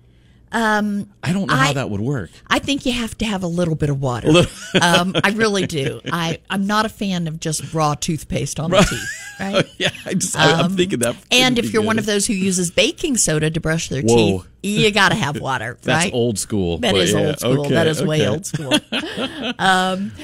Um, 0.56 1.10
I 1.22 1.34
don't 1.34 1.48
know 1.48 1.54
how 1.56 1.74
that 1.74 1.90
would 1.90 2.00
work. 2.00 2.30
I 2.48 2.60
think 2.60 2.86
you 2.86 2.94
have 2.94 3.18
to 3.18 3.26
have 3.26 3.44
a 3.44 3.48
little 3.48 3.76
bit 3.76 3.90
of 3.90 4.02
water. 4.02 4.30
um, 4.82 5.14
I 5.22 5.32
really 5.32 5.68
do. 5.68 6.00
I, 6.10 6.40
I'm 6.50 6.66
not 6.66 6.86
a 6.86 6.90
fan 6.90 7.28
of 7.28 7.42
just 7.42 7.74
raw 7.74 7.94
toothpaste 7.94 8.58
on 8.62 8.72
the 8.72 8.78
teeth, 8.78 9.36
right? 9.42 9.66
yeah, 9.78 9.90
I 10.06 10.14
just, 10.14 10.38
I, 10.38 10.62
I'm 10.62 10.78
thinking 10.78 11.00
that. 11.00 11.10
Um, 11.16 11.22
And 11.30 11.60
if 11.60 11.74
you're 11.74 11.82
one 11.82 12.00
of 12.00 12.06
those 12.06 12.26
who 12.26 12.34
uses 12.34 12.72
baking 12.72 13.18
soda 13.18 13.50
to 13.52 13.60
brush 13.60 13.90
their 13.90 14.02
Whoa. 14.02 14.16
teeth, 14.40 14.48
you 14.64 14.92
got 14.92 15.10
to 15.10 15.16
have 15.16 15.42
water, 15.42 15.72
right? 15.74 15.82
that's 15.82 16.06
right? 16.06 16.14
old 16.14 16.40
school. 16.40 16.78
That 16.78 16.96
is 16.96 17.12
yeah, 17.12 17.20
old 17.28 17.40
school. 17.40 17.60
okay, 17.66 17.74
that 17.74 17.88
is 17.88 18.02
way 18.02 18.26
old 18.26 18.46
school. 18.46 18.70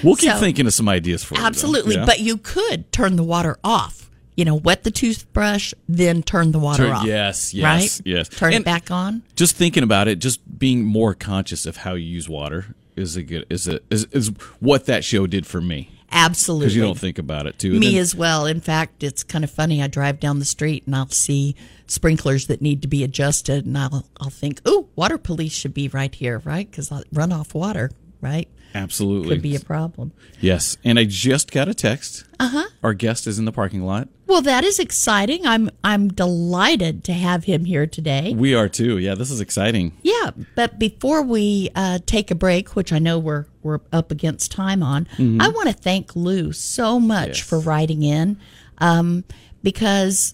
We'll 0.02 0.16
keep 0.16 0.32
So- 0.32 0.40
thinking 0.40 0.66
of 0.66 0.74
some 0.74 0.88
ideas 0.88 1.26
for 1.26 1.36
you. 1.36 1.42
Absolutely. 1.44 1.96
Yeah? 1.96 2.06
But 2.06 2.22
you 2.22 2.38
could 2.38 2.90
turn 2.94 3.18
the 3.18 3.24
water 3.24 3.58
off. 3.66 4.10
You 4.38 4.46
know, 4.46 4.56
wet 4.56 4.84
the 4.84 4.92
toothbrush, 4.92 5.74
then 5.90 6.24
turn 6.24 6.52
the 6.52 6.60
water 6.60 6.84
Turn- 6.86 6.92
off. 6.94 7.06
yes, 7.06 7.54
yes, 7.54 7.64
right? 7.64 8.02
yes. 8.08 8.30
Turn 8.30 8.54
And- 8.54 8.62
it 8.62 8.66
back 8.66 8.90
on. 8.90 9.24
just 9.36 9.56
thinking 9.56 9.84
about 9.84 10.08
it, 10.08 10.20
just 10.20 10.40
being 10.58 10.84
more 10.86 11.14
conscious 11.14 11.66
of 11.66 11.78
how 11.78 11.96
you 11.96 12.06
use 12.08 12.30
water 12.30 12.76
is 12.96 13.16
a 13.18 13.24
good 13.24 13.46
is 13.50 13.68
a 13.68 13.80
is, 13.90 14.06
is 14.12 14.30
what 14.60 14.86
that 14.86 15.04
show 15.04 15.26
did 15.28 15.46
for 15.46 15.62
me 15.62 15.90
Absolutely. 16.12 16.66
because 16.66 16.76
you 16.76 16.82
don't 16.82 16.98
think 17.00 17.18
about 17.18 17.46
it 17.48 17.58
too. 17.60 17.72
Me 17.80 17.92
then- 17.94 18.02
as 18.02 18.16
well. 18.16 18.46
In 18.46 18.62
fact, 18.62 19.04
it's 19.04 19.24
kind 19.24 19.44
of 19.44 19.52
funny. 19.52 19.82
I 19.82 19.88
drive 19.88 20.20
down 20.20 20.40
the 20.40 20.46
street 20.46 20.84
and 20.86 20.96
I'll 20.96 21.10
see 21.10 21.56
sprinklers 21.88 22.48
that 22.48 22.62
need 22.62 22.82
to 22.82 22.88
be 22.88 23.04
adjusted, 23.04 23.66
and 23.66 23.78
I'll 23.78 24.06
I'll 24.20 24.30
think, 24.30 24.62
oh, 24.66 24.88
water 24.96 25.18
police 25.18 25.52
should 25.54 25.74
be 25.74 25.88
right 25.90 26.14
here, 26.16 26.42
right? 26.46 26.70
Because 26.70 26.90
runoff 26.90 27.54
water, 27.54 27.92
right, 28.22 28.48
absolutely 28.74 29.30
could 29.36 29.42
be 29.42 29.56
a 29.56 29.60
problem. 29.60 30.12
yes. 30.40 30.78
And 30.84 30.98
I 31.00 31.06
just 31.06 31.52
got 31.52 31.68
a 31.68 31.74
text. 31.74 32.26
Uh 32.40 32.48
huh. 32.50 32.70
Our 32.84 32.94
guest 32.94 33.28
is 33.28 33.38
in 33.40 33.46
the 33.46 33.52
parking 33.52 33.84
lot. 33.84 34.08
Well, 34.28 34.42
that 34.44 34.64
is 34.64 34.80
exciting. 34.80 35.46
I'm 35.46 35.70
I'm 35.84 36.08
delighted 36.08 37.04
to 37.06 37.14
have 37.14 37.44
him 37.44 37.66
here 37.66 37.86
today. 37.86 38.34
We 38.36 38.56
are 38.56 38.70
too. 38.70 38.98
Yeah, 38.98 39.16
this 39.16 39.30
is 39.30 39.42
exciting. 39.42 39.98
Yeah, 40.04 40.32
but 40.56 40.80
before 40.80 41.22
we 41.22 41.70
uh, 41.76 42.00
take 42.06 42.32
a 42.32 42.36
break, 42.36 42.76
which 42.76 42.94
I 42.94 43.00
know 43.00 43.20
we're 43.20 43.46
we're 43.62 43.80
up 43.92 44.10
against 44.12 44.52
time 44.52 44.82
on, 44.82 45.08
I 45.20 45.50
want 45.50 45.68
to 45.68 45.74
thank 45.74 46.16
Lou 46.16 46.52
so 46.54 47.00
much 47.00 47.28
Yes. 47.28 47.40
for 47.42 47.60
writing 47.60 48.04
in, 48.04 48.40
um, 48.80 49.24
because 49.64 50.34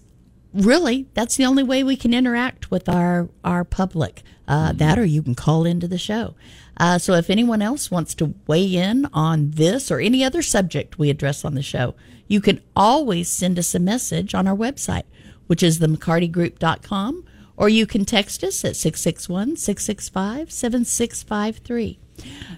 really 0.54 1.08
that's 1.14 1.36
the 1.36 1.46
only 1.46 1.64
way 1.64 1.84
we 1.84 1.96
can 1.96 2.14
interact 2.14 2.72
with 2.72 2.88
our 2.88 3.30
our 3.44 3.64
public. 3.64 4.24
Uh, 4.48 4.72
That, 4.72 4.98
or 4.98 5.06
you 5.06 5.22
can 5.22 5.36
call 5.36 5.66
into 5.66 5.88
the 5.88 5.98
show. 5.98 6.36
Uh, 6.78 6.98
so 6.98 7.14
if 7.14 7.30
anyone 7.30 7.62
else 7.62 7.90
wants 7.90 8.14
to 8.16 8.36
weigh 8.46 8.76
in 8.76 9.08
on 9.12 9.52
this 9.52 9.92
or 9.92 10.00
any 10.00 10.24
other 10.24 10.42
subject 10.42 11.00
we 11.00 11.10
address 11.10 11.44
on 11.44 11.56
the 11.56 11.64
show, 11.64 11.96
you 12.28 12.40
can 12.40 12.62
always 12.76 13.30
send 13.30 13.58
us 13.58 13.74
a 13.74 13.80
message 13.80 14.36
on 14.36 14.48
our 14.48 14.56
website, 14.56 15.04
which 15.48 15.64
is 15.64 15.80
themccartygroup.com, 15.80 17.26
or 17.56 17.70
you 17.70 17.88
can 17.88 18.06
text 18.06 18.44
us 18.44 18.64
at 18.64 18.76
661 18.76 19.56
665 19.58 20.52
7653. 20.52 22.00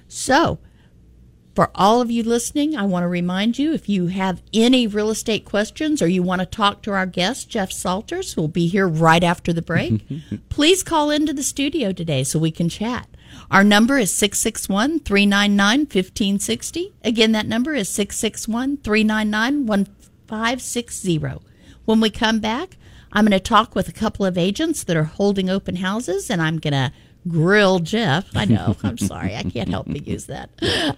So, 0.07 0.59
for 1.55 1.71
all 1.75 2.01
of 2.01 2.11
you 2.11 2.23
listening, 2.23 2.75
I 2.75 2.85
want 2.85 3.03
to 3.03 3.07
remind 3.07 3.59
you 3.59 3.73
if 3.73 3.89
you 3.89 4.07
have 4.07 4.41
any 4.53 4.87
real 4.87 5.09
estate 5.09 5.45
questions 5.45 6.01
or 6.01 6.07
you 6.07 6.23
want 6.23 6.41
to 6.41 6.45
talk 6.45 6.81
to 6.83 6.91
our 6.91 7.05
guest, 7.05 7.49
Jeff 7.49 7.71
Salters, 7.71 8.33
who 8.33 8.41
will 8.41 8.47
be 8.47 8.67
here 8.67 8.87
right 8.87 9.23
after 9.23 9.51
the 9.51 9.61
break, 9.61 10.05
please 10.49 10.83
call 10.83 11.09
into 11.09 11.33
the 11.33 11.43
studio 11.43 11.91
today 11.91 12.23
so 12.23 12.39
we 12.39 12.51
can 12.51 12.69
chat. 12.69 13.07
Our 13.51 13.63
number 13.63 13.97
is 13.97 14.11
661 14.13 14.99
399 14.99 15.79
1560. 15.79 16.93
Again, 17.03 17.31
that 17.31 17.47
number 17.47 17.73
is 17.73 17.89
661 17.89 18.77
399 18.77 19.65
1560. 19.65 21.19
When 21.85 21.99
we 21.99 22.09
come 22.09 22.39
back, 22.39 22.77
I'm 23.11 23.25
going 23.25 23.31
to 23.31 23.39
talk 23.39 23.73
with 23.73 23.87
a 23.87 23.93
couple 23.93 24.25
of 24.25 24.37
agents 24.37 24.83
that 24.83 24.95
are 24.95 25.03
holding 25.05 25.49
open 25.49 25.77
houses, 25.77 26.29
and 26.29 26.41
I'm 26.41 26.59
going 26.59 26.73
to 26.73 26.91
grill 27.27 27.79
Jeff. 27.79 28.35
I 28.35 28.45
know. 28.45 28.75
I'm 28.83 28.97
sorry. 28.97 29.35
I 29.35 29.43
can't 29.43 29.69
help 29.69 29.87
but 29.87 30.07
use 30.07 30.25
that. 30.25 30.49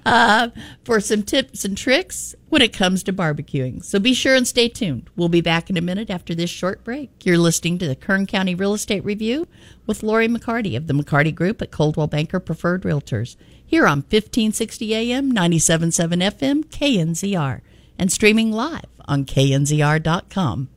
Uh, 0.06 0.50
for 0.84 1.00
some 1.00 1.24
tips 1.24 1.66
and 1.66 1.78
tricks 1.78 2.36
when 2.50 2.62
it 2.62 2.74
comes 2.74 3.04
to 3.04 3.13
barbecuing. 3.13 3.84
So 3.84 4.00
be 4.00 4.13
sure 4.13 4.36
and 4.36 4.48
stay 4.48 4.68
tuned. 4.68 5.10
We'll 5.16 5.30
be 5.30 5.42
back 5.42 5.70
in 5.70 5.78
a 5.78 5.82
minute 5.82 6.10
after 6.10 6.36
this 6.36 6.50
short 6.50 6.84
break. 6.84 7.25
You're 7.25 7.38
listening 7.38 7.78
to 7.80 7.88
the 7.88 7.96
Kern 7.96 8.25
County 8.28 8.56
Real 8.56 8.74
Estate 8.74 9.04
Review 9.04 9.48
with 9.86 10.04
Lori 10.04 10.28
McCarty 10.28 10.75
of 10.78 10.88
the 10.88 10.94
McCarty 10.94 11.34
Group 11.34 11.62
at 11.62 11.72
Coldwell 11.72 12.08
Banker 12.08 12.40
Preferred 12.40 12.84
Realtors 12.84 13.36
here 13.66 13.88
on 13.88 14.00
1560 14.00 14.94
AM, 14.94 15.32
97.7 15.32 16.22
FM, 16.22 16.66
KNZR, 16.66 17.62
and 17.98 18.12
streaming 18.12 18.51
live 18.51 18.86
on 19.06 19.25
knzr.com. 19.25 20.70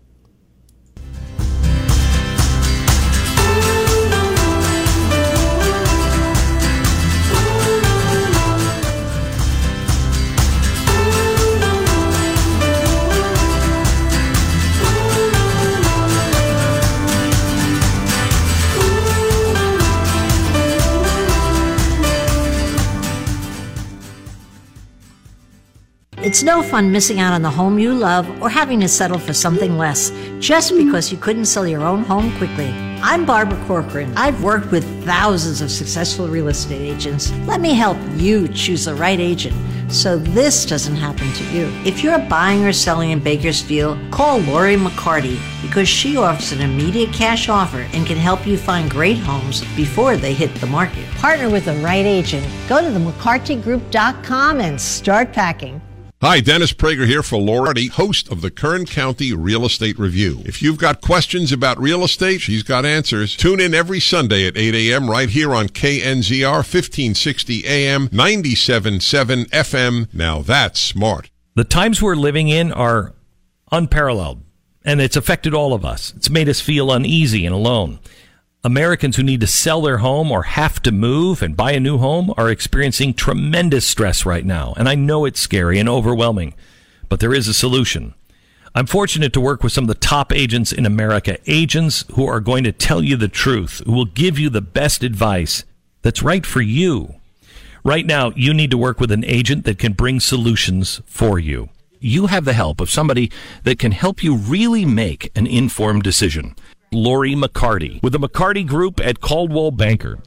It's 26.25 26.43
no 26.43 26.63
fun 26.63 26.91
missing 26.91 27.21
out 27.21 27.35
on 27.35 27.43
the 27.43 27.51
home 27.51 27.79
you 27.79 27.93
love 27.93 28.27
or 28.41 28.49
having 28.49 28.81
to 28.81 28.89
settle 28.89 29.19
for 29.19 29.35
something 29.35 29.77
less 29.77 30.11
just 30.41 30.75
because 30.75 31.13
you 31.13 31.19
couldn't 31.19 31.45
sell 31.45 31.67
your 31.67 31.83
own 31.83 32.03
home 32.03 32.35
quickly. 32.39 32.71
I'm 33.03 33.27
Barbara 33.27 33.63
Corcoran. 33.67 34.17
I've 34.17 34.43
worked 34.43 34.71
with 34.71 34.87
thousands 35.05 35.61
of 35.61 35.71
successful 35.71 36.27
real 36.27 36.49
estate 36.49 36.81
agents. 36.81 37.31
Let 37.45 37.61
me 37.61 37.75
help 37.75 37.99
you 38.15 38.49
choose 38.49 38.87
the 38.87 38.95
right 38.95 39.21
agent 39.21 39.55
so 39.93 40.17
this 40.17 40.65
doesn't 40.65 40.97
happen 40.97 41.31
to 41.35 41.45
you. 41.53 41.67
If 41.85 42.03
you're 42.03 42.19
buying 42.21 42.65
or 42.65 42.73
selling 42.73 43.11
in 43.11 43.21
Bakersfield, 43.21 43.99
call 44.11 44.39
Lori 44.39 44.77
McCarty 44.77 45.39
because 45.61 45.91
she 45.91 46.17
offers 46.17 46.53
an 46.53 46.63
immediate 46.63 47.13
cash 47.13 47.51
offer 47.51 47.87
and 47.93 48.07
can 48.07 48.17
help 48.17 48.47
you 48.47 48.57
find 48.57 48.91
great 48.91 49.19
homes 49.19 49.61
before 49.77 50.17
they 50.17 50.33
hit 50.33 50.55
the 50.55 50.67
market. 50.69 51.07
Partner 51.17 51.51
with 51.51 51.67
the 51.67 51.77
right 51.83 52.07
agent. 52.07 52.47
Go 52.67 52.81
to 52.81 52.99
themccartygroup.com 52.99 54.63
and 54.63 54.81
start 54.81 55.31
packing. 55.35 55.83
Hi, 56.25 56.41
Dennis 56.41 56.73
Prager 56.73 57.07
here 57.07 57.23
for 57.23 57.39
Lori, 57.39 57.89
host 57.89 58.33
of 58.33 58.41
the 58.41 58.51
Kern 58.51 58.87
County 58.87 59.35
Real 59.35 59.67
Estate 59.67 59.99
Review. 59.99 60.41
If 60.47 60.63
you've 60.63 60.79
got 60.79 61.03
questions 61.03 61.53
about 61.53 61.79
real 61.79 62.03
estate, 62.03 62.41
she's 62.41 62.63
got 62.63 62.87
answers. 62.87 63.37
Tune 63.37 63.61
in 63.61 63.75
every 63.75 64.01
Sunday 64.01 64.47
at 64.47 64.57
8 64.57 64.75
a.m. 64.75 65.11
right 65.11 65.29
here 65.29 65.55
on 65.55 65.69
KNZR 65.69 66.65
1560 66.65 67.67
AM 67.67 68.09
97.7 68.09 69.51
FM. 69.51 70.09
Now 70.15 70.41
that's 70.41 70.81
smart. 70.81 71.29
The 71.57 71.65
times 71.65 72.01
we're 72.01 72.17
living 72.17 72.49
in 72.49 72.73
are 72.73 73.13
unparalleled, 73.71 74.43
and 74.83 75.03
it's 75.03 75.17
affected 75.17 75.53
all 75.53 75.75
of 75.75 75.85
us. 75.85 76.15
It's 76.17 76.31
made 76.31 76.49
us 76.49 76.59
feel 76.59 76.91
uneasy 76.91 77.45
and 77.45 77.55
alone. 77.55 77.99
Americans 78.67 79.17
who 79.17 79.23
need 79.23 79.43
to 79.43 79.47
sell 79.47 79.83
their 79.83 79.99
home 79.99 80.33
or 80.33 80.45
have 80.45 80.81
to 80.83 80.91
move 80.91 81.43
and 81.43 81.55
buy 81.55 81.73
a 81.73 81.81
new 81.81 81.99
home 81.99 82.33
are 82.39 82.51
experiencing 82.51 83.13
tremendous 83.13 83.87
stress 83.87 84.25
right 84.25 84.45
now. 84.45 84.73
And 84.79 84.89
I 84.89 84.95
know 84.95 85.27
it's 85.27 85.39
scary 85.39 85.79
and 85.79 85.87
overwhelming, 85.87 86.55
but 87.11 87.21
there 87.21 87.35
is 87.35 87.47
a 87.47 87.53
solution. 87.53 88.15
I'm 88.75 88.87
fortunate 88.87 89.35
to 89.35 89.41
work 89.41 89.63
with 89.63 89.73
some 89.73 89.85
of 89.85 89.89
the 89.89 89.95
top 89.95 90.33
agents 90.33 90.73
in 90.73 90.87
America, 90.87 91.37
agents 91.47 92.07
who 92.15 92.27
are 92.27 92.41
going 92.41 92.65
to 92.65 92.73
tell 92.73 93.05
you 93.05 93.17
the 93.17 93.29
truth, 93.29 93.83
who 93.85 93.93
will 93.93 94.07
give 94.07 94.39
you 94.39 94.49
the 94.49 94.63
best 94.63 95.03
advice 95.03 95.65
that's 96.01 96.23
right 96.23 96.47
for 96.47 96.63
you. 96.63 97.17
Right 97.85 98.07
now, 98.07 98.33
you 98.35 98.55
need 98.55 98.71
to 98.71 98.79
work 98.79 98.99
with 98.99 99.13
an 99.13 99.25
agent 99.27 99.67
that 99.67 99.79
can 99.79 99.93
bring 99.93 100.21
solutions 100.21 101.03
for 101.05 101.39
you. 101.39 101.69
You 102.01 102.27
have 102.27 102.47
the 102.47 102.55
help 102.55 102.81
of 102.81 102.91
somebody 102.91 103.31
that 103.65 103.79
can 103.79 103.93
help 103.93 104.23
you 104.25 104.37
really 104.37 104.87
make 104.87 105.31
an 105.37 105.47
informed 105.47 106.03
decision. 106.03 106.57
Lori 106.95 107.35
McCarty 107.35 108.03
with 108.03 108.13
the 108.13 108.19
McCarty 108.19 108.67
Group 108.67 109.01
at 109.01 109.21
Coldwell 109.21 109.73
Banker. 109.73 110.21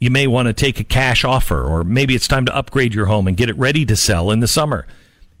You 0.00 0.10
may 0.10 0.26
want 0.26 0.46
to 0.46 0.52
take 0.52 0.78
a 0.78 0.84
cash 0.84 1.24
offer, 1.24 1.64
or 1.64 1.84
maybe 1.84 2.14
it's 2.14 2.28
time 2.28 2.44
to 2.46 2.54
upgrade 2.54 2.94
your 2.94 3.06
home 3.06 3.26
and 3.26 3.36
get 3.36 3.48
it 3.48 3.56
ready 3.56 3.86
to 3.86 3.96
sell 3.96 4.30
in 4.30 4.40
the 4.40 4.46
summer. 4.46 4.86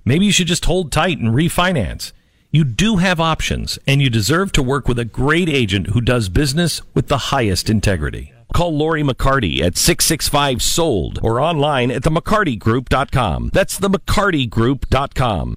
Maybe 0.04 0.26
you 0.26 0.32
should 0.32 0.46
just 0.46 0.64
hold 0.64 0.90
tight 0.90 1.18
and 1.18 1.34
refinance. 1.34 2.12
You 2.50 2.64
do 2.64 2.96
have 2.96 3.20
options, 3.20 3.78
and 3.86 4.00
you 4.00 4.08
deserve 4.08 4.52
to 4.52 4.62
work 4.62 4.88
with 4.88 4.98
a 4.98 5.04
great 5.04 5.48
agent 5.48 5.88
who 5.88 6.00
does 6.00 6.28
business 6.28 6.80
with 6.94 7.08
the 7.08 7.18
highest 7.18 7.68
integrity. 7.68 8.32
Call 8.54 8.76
Lori 8.76 9.02
McCarty 9.02 9.60
at 9.60 9.76
665 9.76 10.62
SOLD 10.62 11.18
or 11.22 11.40
online 11.40 11.90
at 11.90 12.02
themccartygroup.com. 12.02 13.50
That's 13.52 13.78
themccartygroup.com. 13.78 15.56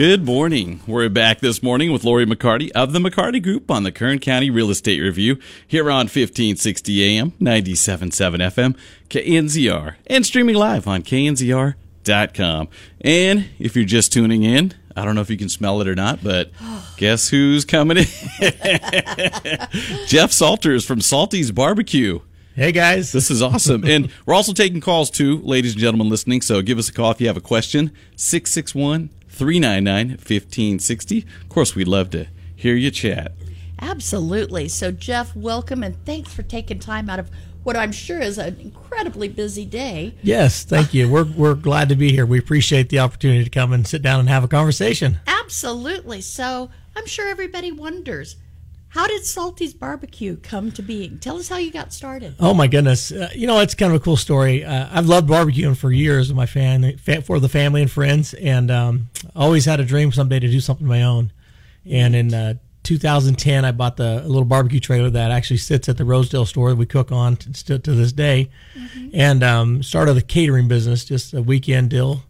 Good 0.00 0.24
morning. 0.24 0.80
We're 0.86 1.10
back 1.10 1.40
this 1.40 1.62
morning 1.62 1.92
with 1.92 2.04
Lori 2.04 2.24
McCarty 2.24 2.70
of 2.70 2.94
the 2.94 2.98
McCarty 2.98 3.42
Group 3.42 3.70
on 3.70 3.82
the 3.82 3.92
Kern 3.92 4.18
County 4.18 4.48
Real 4.48 4.70
Estate 4.70 4.98
Review 4.98 5.38
here 5.66 5.90
on 5.90 6.06
1560 6.06 7.18
AM, 7.18 7.32
97.7 7.32 8.08
FM, 8.10 8.78
KNZR, 9.10 9.96
and 10.06 10.24
streaming 10.24 10.54
live 10.54 10.88
on 10.88 11.02
knzr.com. 11.02 12.68
And 13.02 13.50
if 13.58 13.76
you're 13.76 13.84
just 13.84 14.10
tuning 14.10 14.42
in, 14.42 14.72
I 14.96 15.04
don't 15.04 15.16
know 15.16 15.20
if 15.20 15.28
you 15.28 15.36
can 15.36 15.50
smell 15.50 15.82
it 15.82 15.86
or 15.86 15.94
not, 15.94 16.24
but 16.24 16.50
guess 16.96 17.28
who's 17.28 17.66
coming 17.66 17.98
in? 17.98 18.06
Jeff 20.06 20.32
Salters 20.32 20.86
from 20.86 21.02
Salty's 21.02 21.52
Barbecue. 21.52 22.20
Hey 22.54 22.72
guys. 22.72 23.12
This 23.12 23.30
is 23.30 23.42
awesome. 23.42 23.84
and 23.84 24.10
we're 24.24 24.32
also 24.32 24.54
taking 24.54 24.80
calls 24.80 25.10
too, 25.10 25.42
ladies 25.42 25.72
and 25.72 25.80
gentlemen 25.82 26.08
listening. 26.08 26.40
So 26.40 26.62
give 26.62 26.78
us 26.78 26.88
a 26.88 26.92
call 26.94 27.10
if 27.10 27.20
you 27.20 27.26
have 27.26 27.36
a 27.36 27.42
question. 27.42 27.92
661 28.16 29.10
399 29.40 30.08
1560. 30.18 31.26
Of 31.40 31.48
course, 31.48 31.74
we'd 31.74 31.88
love 31.88 32.10
to 32.10 32.26
hear 32.54 32.74
you 32.74 32.90
chat. 32.90 33.32
Absolutely. 33.80 34.68
So, 34.68 34.92
Jeff, 34.92 35.34
welcome 35.34 35.82
and 35.82 35.96
thanks 36.04 36.34
for 36.34 36.42
taking 36.42 36.78
time 36.78 37.08
out 37.08 37.18
of 37.18 37.30
what 37.62 37.74
I'm 37.74 37.90
sure 37.90 38.20
is 38.20 38.36
an 38.36 38.60
incredibly 38.60 39.28
busy 39.28 39.64
day. 39.64 40.14
Yes, 40.22 40.64
thank 40.64 40.92
you. 40.92 41.08
We're 41.08 41.24
we're 41.24 41.54
glad 41.54 41.88
to 41.88 41.96
be 41.96 42.12
here. 42.12 42.26
We 42.26 42.38
appreciate 42.38 42.90
the 42.90 42.98
opportunity 42.98 43.42
to 43.42 43.48
come 43.48 43.72
and 43.72 43.86
sit 43.86 44.02
down 44.02 44.20
and 44.20 44.28
have 44.28 44.44
a 44.44 44.48
conversation. 44.48 45.18
Absolutely. 45.26 46.20
So, 46.20 46.70
I'm 46.94 47.06
sure 47.06 47.26
everybody 47.26 47.72
wonders 47.72 48.36
how 48.90 49.06
did 49.06 49.24
Salty's 49.24 49.72
Barbecue 49.72 50.36
come 50.36 50.72
to 50.72 50.82
being? 50.82 51.18
Tell 51.20 51.36
us 51.36 51.48
how 51.48 51.58
you 51.58 51.70
got 51.70 51.92
started. 51.92 52.34
Oh 52.40 52.52
my 52.52 52.66
goodness, 52.66 53.12
uh, 53.12 53.30
you 53.34 53.46
know 53.46 53.60
it's 53.60 53.74
kind 53.74 53.92
of 53.92 54.00
a 54.00 54.04
cool 54.04 54.16
story. 54.16 54.64
Uh, 54.64 54.88
I've 54.90 55.06
loved 55.06 55.28
barbecuing 55.28 55.76
for 55.76 55.92
years 55.92 56.28
with 56.28 56.36
my 56.36 56.46
family, 56.46 56.96
for 56.96 57.38
the 57.38 57.48
family 57.48 57.82
and 57.82 57.90
friends, 57.90 58.34
and 58.34 58.70
um, 58.70 59.08
always 59.34 59.64
had 59.64 59.78
a 59.78 59.84
dream 59.84 60.10
someday 60.10 60.40
to 60.40 60.48
do 60.48 60.60
something 60.60 60.86
of 60.86 60.88
my 60.88 61.04
own. 61.04 61.32
And 61.86 62.16
in 62.16 62.34
uh, 62.34 62.54
2010, 62.82 63.64
I 63.64 63.70
bought 63.70 63.96
the 63.96 64.22
little 64.22 64.44
barbecue 64.44 64.80
trailer 64.80 65.10
that 65.10 65.30
actually 65.30 65.58
sits 65.58 65.88
at 65.88 65.96
the 65.96 66.04
Rosedale 66.04 66.46
store 66.46 66.70
that 66.70 66.76
we 66.76 66.86
cook 66.86 67.12
on 67.12 67.36
to, 67.36 67.78
to 67.78 67.92
this 67.92 68.12
day, 68.12 68.50
mm-hmm. 68.74 69.10
and 69.14 69.44
um, 69.44 69.82
started 69.84 70.16
a 70.16 70.22
catering 70.22 70.66
business, 70.66 71.04
just 71.04 71.32
a 71.32 71.42
weekend 71.42 71.90
deal. 71.90 72.24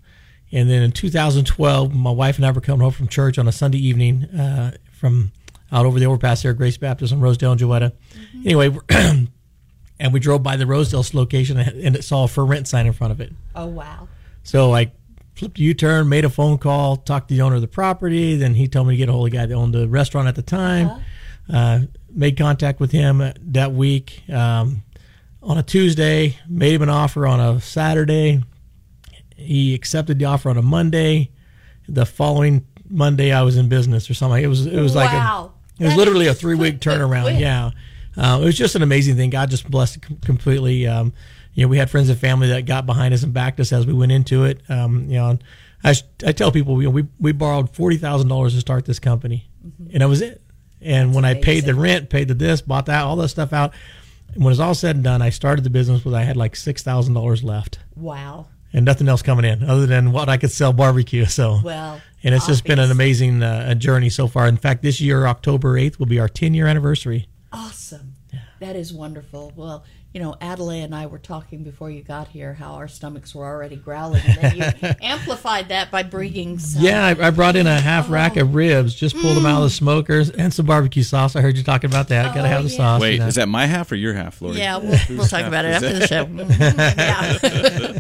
And 0.53 0.68
then 0.68 0.83
in 0.83 0.92
2012, 0.92 1.94
my 1.94 2.11
wife 2.11 2.37
and 2.37 2.44
I 2.44 2.51
were 2.51 2.61
coming 2.61 2.81
home 2.81 2.92
from 2.92 3.09
church 3.09 3.38
on 3.38 3.46
a 3.49 3.53
Sunday 3.53 3.79
evening 3.79 4.25
uh, 4.25 4.73
from 4.90 5.33
out 5.72 5.87
over 5.87 5.98
the 5.98 6.06
overpass 6.06 6.42
there, 6.42 6.52
Grace 6.52 6.76
Baptist 6.76 7.12
in 7.12 7.20
Rosedale 7.20 7.52
and 7.52 7.61
Jewetta. 7.61 7.92
Mm-hmm. 7.92 8.42
Anyway, 8.44 8.78
and 10.00 10.12
we 10.12 10.20
drove 10.20 10.42
by 10.42 10.56
the 10.56 10.66
Rosedale 10.66 11.04
location 11.12 11.59
and 11.59 11.94
it 11.94 12.04
saw 12.04 12.24
a 12.24 12.28
for 12.28 12.44
rent 12.44 12.66
sign 12.66 12.87
in 12.87 12.92
front 12.92 13.12
of 13.12 13.20
it. 13.20 13.33
Oh 13.54 13.66
wow! 13.66 14.09
So 14.42 14.74
I 14.74 14.92
flipped 15.35 15.59
a 15.59 15.62
U-turn, 15.62 16.09
made 16.09 16.24
a 16.24 16.30
phone 16.30 16.59
call, 16.59 16.96
talked 16.96 17.28
to 17.28 17.35
the 17.35 17.42
owner 17.42 17.56
of 17.56 17.61
the 17.61 17.68
property. 17.68 18.37
Then 18.37 18.54
he 18.54 18.68
told 18.68 18.88
me 18.88 18.94
to 18.94 18.98
get 18.98 19.09
a 19.09 19.12
hold 19.12 19.26
of 19.26 19.33
the 19.33 19.38
guy 19.38 19.46
that 19.46 19.54
owned 19.54 19.74
the 19.74 19.88
restaurant 19.88 20.28
at 20.28 20.35
the 20.35 20.42
time. 20.42 20.88
Uh-huh. 20.88 21.00
Uh, 21.52 21.80
made 22.12 22.37
contact 22.37 22.80
with 22.80 22.92
him 22.92 23.33
that 23.37 23.72
week 23.72 24.22
um, 24.30 24.83
on 25.42 25.59
a 25.59 25.62
Tuesday. 25.62 26.38
Made 26.48 26.74
him 26.74 26.83
an 26.83 26.88
offer 26.88 27.26
on 27.26 27.40
a 27.40 27.61
Saturday. 27.61 28.42
He 29.37 29.74
accepted 29.74 30.18
the 30.18 30.26
offer 30.26 30.50
on 30.50 30.59
a 30.59 30.62
Monday. 30.62 31.30
The 31.88 32.06
following 32.06 32.66
Monday, 32.88 33.33
I 33.33 33.42
was 33.42 33.56
in 33.56 33.68
business 33.68 34.09
or 34.11 34.14
something. 34.14 34.42
It 34.42 34.46
was 34.46 34.66
it 34.66 34.80
was 34.80 34.94
wow. 34.94 35.02
like 35.02 35.12
a 35.12 35.60
it 35.81 35.87
was 35.87 35.97
literally 35.97 36.27
a 36.27 36.35
three 36.35 36.55
week 36.55 36.81
turnaround. 36.81 37.38
Yeah. 37.40 37.71
Uh, 38.16 38.40
it 38.43 38.45
was 38.45 38.57
just 38.57 38.75
an 38.75 38.83
amazing 38.83 39.16
thing. 39.16 39.31
God 39.31 39.51
just 39.51 39.69
blessed 39.71 39.97
it 39.97 40.05
completely. 40.23 40.87
Um, 40.87 41.12
you 41.55 41.64
know, 41.64 41.69
we 41.69 41.79
had 41.79 41.90
friends 41.90 42.09
and 42.09 42.19
family 42.19 42.49
that 42.49 42.66
got 42.66 42.87
behind 42.87 43.14
us 43.14 43.23
and 43.23 43.33
backed 43.33 43.61
us 43.61 43.73
as 43.73 43.87
we 43.87 43.93
went 43.93 44.12
into 44.12 44.45
it. 44.45 44.61
Um, 44.69 45.09
you 45.09 45.16
know, 45.16 45.38
I, 45.83 45.95
I 46.27 46.33
tell 46.33 46.53
people, 46.53 46.81
you 46.81 46.88
know, 46.88 46.90
we, 46.90 47.07
we 47.19 47.33
borrowed 47.33 47.73
$40,000 47.73 48.51
to 48.51 48.61
start 48.61 48.85
this 48.85 48.99
company 48.99 49.49
mm-hmm. 49.66 49.90
and 49.93 50.03
that 50.03 50.09
was 50.09 50.21
it. 50.23 50.43
And 50.81 51.09
That's 51.09 51.16
when 51.16 51.25
amazing. 51.25 51.43
I 51.43 51.45
paid 51.45 51.64
the 51.64 51.75
rent, 51.75 52.11
paid 52.11 52.29
the 52.29 52.35
this, 52.35 52.62
bought 52.62 52.87
that, 52.87 53.05
all 53.05 53.16
that 53.16 53.29
stuff 53.29 53.53
out. 53.53 53.73
And 54.35 54.45
when 54.45 54.53
it's 54.53 54.61
all 54.61 54.75
said 54.75 54.97
and 54.97 55.05
done, 55.05 55.23
I 55.23 55.31
started 55.31 55.64
the 55.64 55.71
business 55.71 56.05
with 56.05 56.14
I 56.14 56.23
had 56.23 56.37
like 56.37 56.57
six 56.57 56.83
thousand 56.83 57.14
dollars 57.14 57.43
left. 57.43 57.79
Wow! 57.97 58.47
And 58.73 58.85
nothing 58.85 59.09
else 59.09 59.23
coming 59.23 59.45
in 59.45 59.64
other 59.64 59.87
than 59.87 60.12
what 60.12 60.29
I 60.29 60.37
could 60.37 60.53
sell 60.53 60.73
barbecue. 60.73 61.27
So 61.31 61.59
well, 61.64 62.01
and 62.22 62.35
it's 62.35 62.46
just 62.46 62.64
been 62.64 62.78
an 62.78 62.90
amazing 62.90 63.42
uh, 63.42 63.74
journey 63.74 64.11
so 64.11 64.26
far. 64.26 64.46
In 64.46 64.56
fact, 64.56 64.83
this 64.83 65.00
year, 65.00 65.26
October 65.26 65.74
8th, 65.74 65.98
will 65.98 66.06
be 66.06 66.18
our 66.18 66.28
10 66.28 66.54
year 66.54 66.66
anniversary. 66.66 67.28
Awesome. 67.52 68.14
Yeah. 68.33 68.40
That 68.61 68.76
is 68.76 68.92
wonderful. 68.92 69.52
Well, 69.56 69.85
you 70.12 70.20
know, 70.20 70.35
Adelaide 70.40 70.83
and 70.83 70.94
I 70.94 71.06
were 71.06 71.20
talking 71.20 71.62
before 71.62 71.88
you 71.88 72.02
got 72.02 72.26
here 72.26 72.52
how 72.52 72.72
our 72.72 72.88
stomachs 72.88 73.33
were 73.33 73.44
already 73.44 73.76
growling. 73.76 74.22
And 74.26 74.37
then 74.38 74.56
you 74.56 74.94
amplified 75.02 75.68
that 75.68 75.92
by 75.92 76.02
bringing 76.02 76.59
some. 76.59 76.83
Yeah, 76.83 77.06
I, 77.06 77.28
I 77.28 77.30
brought 77.30 77.54
in 77.54 77.68
a 77.68 77.78
half 77.78 78.09
oh. 78.09 78.12
rack 78.12 78.37
of 78.37 78.54
ribs, 78.56 78.92
just 78.92 79.14
pulled 79.14 79.35
mm. 79.35 79.37
them 79.37 79.46
out 79.46 79.59
of 79.59 79.70
the 79.70 79.74
mm. 79.74 79.78
smokers, 79.78 80.30
and 80.30 80.52
some 80.52 80.66
barbecue 80.66 81.04
sauce. 81.04 81.37
I 81.37 81.40
heard 81.42 81.56
you 81.56 81.62
talking 81.62 81.88
about 81.88 82.09
that. 82.09 82.33
Oh, 82.33 82.35
Got 82.35 82.42
to 82.42 82.48
have 82.48 82.64
the 82.64 82.70
sauce. 82.70 83.00
Wait, 83.00 83.20
is 83.20 83.37
that 83.37 83.48
my 83.48 83.66
half 83.66 83.92
or 83.92 83.94
your 83.94 84.14
half, 84.14 84.42
Lori? 84.42 84.59
Yeah, 84.59 84.78
we'll, 84.78 84.98
we'll 85.11 85.28
talk 85.28 85.44
about 85.44 85.64
it 85.64 85.74
after 85.74 85.92
the 85.92 86.06
show. 86.09 86.26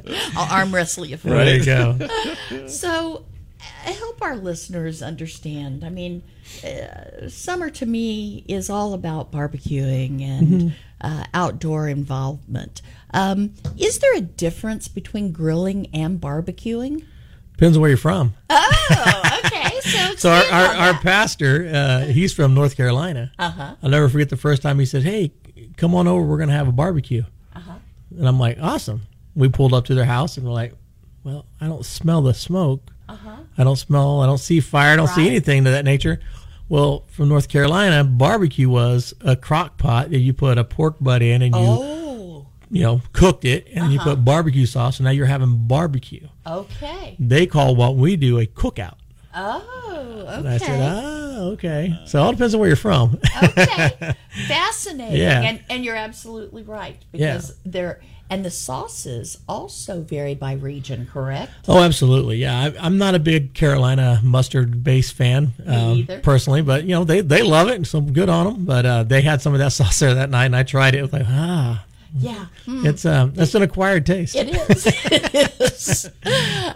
yeah. 0.02 0.32
I'll 0.36 0.52
arm 0.52 0.74
wrestle 0.74 1.06
you 1.06 1.16
for 1.16 1.30
right. 1.30 1.46
it. 1.46 1.64
There 1.64 1.92
you 1.92 2.08
go. 2.50 2.66
so, 2.66 3.24
help 3.60 4.22
our 4.22 4.36
listeners 4.36 5.02
understand. 5.02 5.84
I 5.84 5.90
mean, 5.90 6.22
uh, 6.64 7.28
summer 7.28 7.70
to 7.70 7.86
me 7.86 8.44
is 8.48 8.70
all 8.70 8.94
about 8.94 9.30
barbecuing 9.30 10.22
and 10.22 10.48
mm-hmm. 10.48 10.68
uh, 11.00 11.24
outdoor 11.34 11.88
involvement. 11.88 12.82
Um, 13.12 13.54
is 13.78 13.98
there 13.98 14.16
a 14.16 14.20
difference 14.20 14.88
between 14.88 15.32
grilling 15.32 15.88
and 15.92 16.20
barbecuing? 16.20 17.04
Depends 17.52 17.76
on 17.76 17.80
where 17.82 17.90
you're 17.90 17.98
from. 17.98 18.34
Oh, 18.48 19.40
okay. 19.44 19.66
So, 19.80 20.14
so 20.16 20.30
our, 20.30 20.44
our, 20.44 20.74
our, 20.74 20.94
pastor, 21.00 21.70
uh, 21.72 22.00
he's 22.04 22.34
from 22.34 22.52
North 22.52 22.76
Carolina. 22.76 23.32
Uh-huh. 23.38 23.76
I'll 23.82 23.88
never 23.88 24.10
forget 24.10 24.28
the 24.28 24.36
first 24.36 24.60
time 24.60 24.78
he 24.78 24.84
said, 24.84 25.02
"Hey, 25.02 25.32
come 25.78 25.94
on 25.94 26.06
over. 26.06 26.22
We're 26.22 26.36
going 26.36 26.50
to 26.50 26.54
have 26.54 26.68
a 26.68 26.72
barbecue." 26.72 27.22
Uh-huh. 27.56 27.72
And 28.18 28.28
I'm 28.28 28.38
like, 28.38 28.58
"Awesome." 28.60 29.02
We 29.34 29.48
pulled 29.48 29.72
up 29.72 29.86
to 29.86 29.94
their 29.94 30.04
house 30.04 30.36
and 30.36 30.46
we're 30.46 30.52
like, 30.52 30.74
well, 31.22 31.46
I 31.60 31.66
don't 31.66 31.84
smell 31.84 32.22
the 32.22 32.34
smoke. 32.34 32.90
I 33.60 33.64
don't 33.64 33.76
smell, 33.76 34.20
I 34.20 34.26
don't 34.26 34.38
see 34.38 34.60
fire, 34.60 34.92
I 34.92 34.96
don't 34.96 35.08
see 35.08 35.26
anything 35.26 35.64
to 35.64 35.70
that 35.70 35.84
nature. 35.84 36.20
Well, 36.68 37.04
from 37.08 37.28
North 37.28 37.48
Carolina, 37.48 38.04
barbecue 38.04 38.68
was 38.68 39.12
a 39.22 39.34
crock 39.36 39.76
pot 39.76 40.10
that 40.10 40.18
you 40.20 40.32
put 40.32 40.56
a 40.56 40.64
pork 40.64 40.96
butt 41.00 41.20
in 41.22 41.42
and 41.42 41.54
you, 41.54 41.60
Oh, 41.60 42.46
you 42.70 42.82
know, 42.82 43.02
cooked 43.12 43.44
it 43.44 43.66
and 43.74 43.84
then 43.84 43.90
you 43.90 43.98
put 43.98 44.24
barbecue 44.24 44.66
sauce 44.66 44.98
and 45.00 45.04
now 45.04 45.10
you're 45.10 45.26
having 45.26 45.66
barbecue. 45.66 46.28
okay. 46.46 47.16
They 47.18 47.46
call 47.46 47.74
what 47.74 47.96
we 47.96 48.16
do 48.16 48.38
a 48.38 48.46
cookout. 48.46 48.94
Oh, 49.34 50.24
And 50.28 50.48
I 50.48 50.58
said, 50.58 50.70
okay. 50.70 50.80
ah, 50.82 51.38
okay. 51.52 52.00
So 52.06 52.18
it 52.18 52.22
all 52.22 52.32
depends 52.32 52.54
on 52.54 52.60
where 52.60 52.68
you're 52.68 52.76
from. 52.76 53.18
okay. 53.42 54.14
Fascinating. 54.48 55.16
Yeah. 55.20 55.40
And 55.42 55.62
and 55.70 55.84
you're 55.84 55.96
absolutely 55.96 56.62
right 56.62 56.96
because 57.12 57.54
they're 57.64 58.00
and 58.30 58.44
the 58.44 58.50
sauces 58.50 59.38
also 59.48 60.00
vary 60.02 60.36
by 60.36 60.52
region, 60.52 61.08
correct? 61.12 61.52
Oh, 61.66 61.82
absolutely. 61.82 62.36
Yeah, 62.38 62.58
I, 62.58 62.86
I'm 62.86 62.96
not 62.96 63.16
a 63.16 63.18
big 63.18 63.54
Carolina 63.54 64.20
mustard 64.22 64.84
based 64.84 65.14
fan 65.14 65.52
um, 65.66 66.06
personally, 66.22 66.62
but 66.62 66.84
you 66.84 66.90
know 66.90 67.04
they, 67.04 67.20
they 67.20 67.42
love 67.42 67.68
it, 67.68 67.74
and 67.74 67.86
so 67.86 68.00
good 68.00 68.28
on 68.28 68.46
them. 68.46 68.64
But 68.64 68.86
uh, 68.86 69.02
they 69.02 69.20
had 69.20 69.42
some 69.42 69.52
of 69.52 69.58
that 69.58 69.72
sauce 69.72 69.98
there 69.98 70.14
that 70.14 70.30
night, 70.30 70.46
and 70.46 70.56
I 70.56 70.62
tried 70.62 70.94
it. 70.94 70.98
It 70.98 71.02
was 71.02 71.12
like 71.12 71.26
ah, 71.26 71.84
Yeah. 72.14 72.46
Hmm. 72.64 72.86
it's 72.86 73.04
um, 73.04 73.32
that's 73.34 73.54
an 73.54 73.62
acquired 73.62 74.04
taste. 74.06 74.34
It 74.36 74.48
is. 74.48 74.86
it 74.86 75.60
is. 75.60 76.10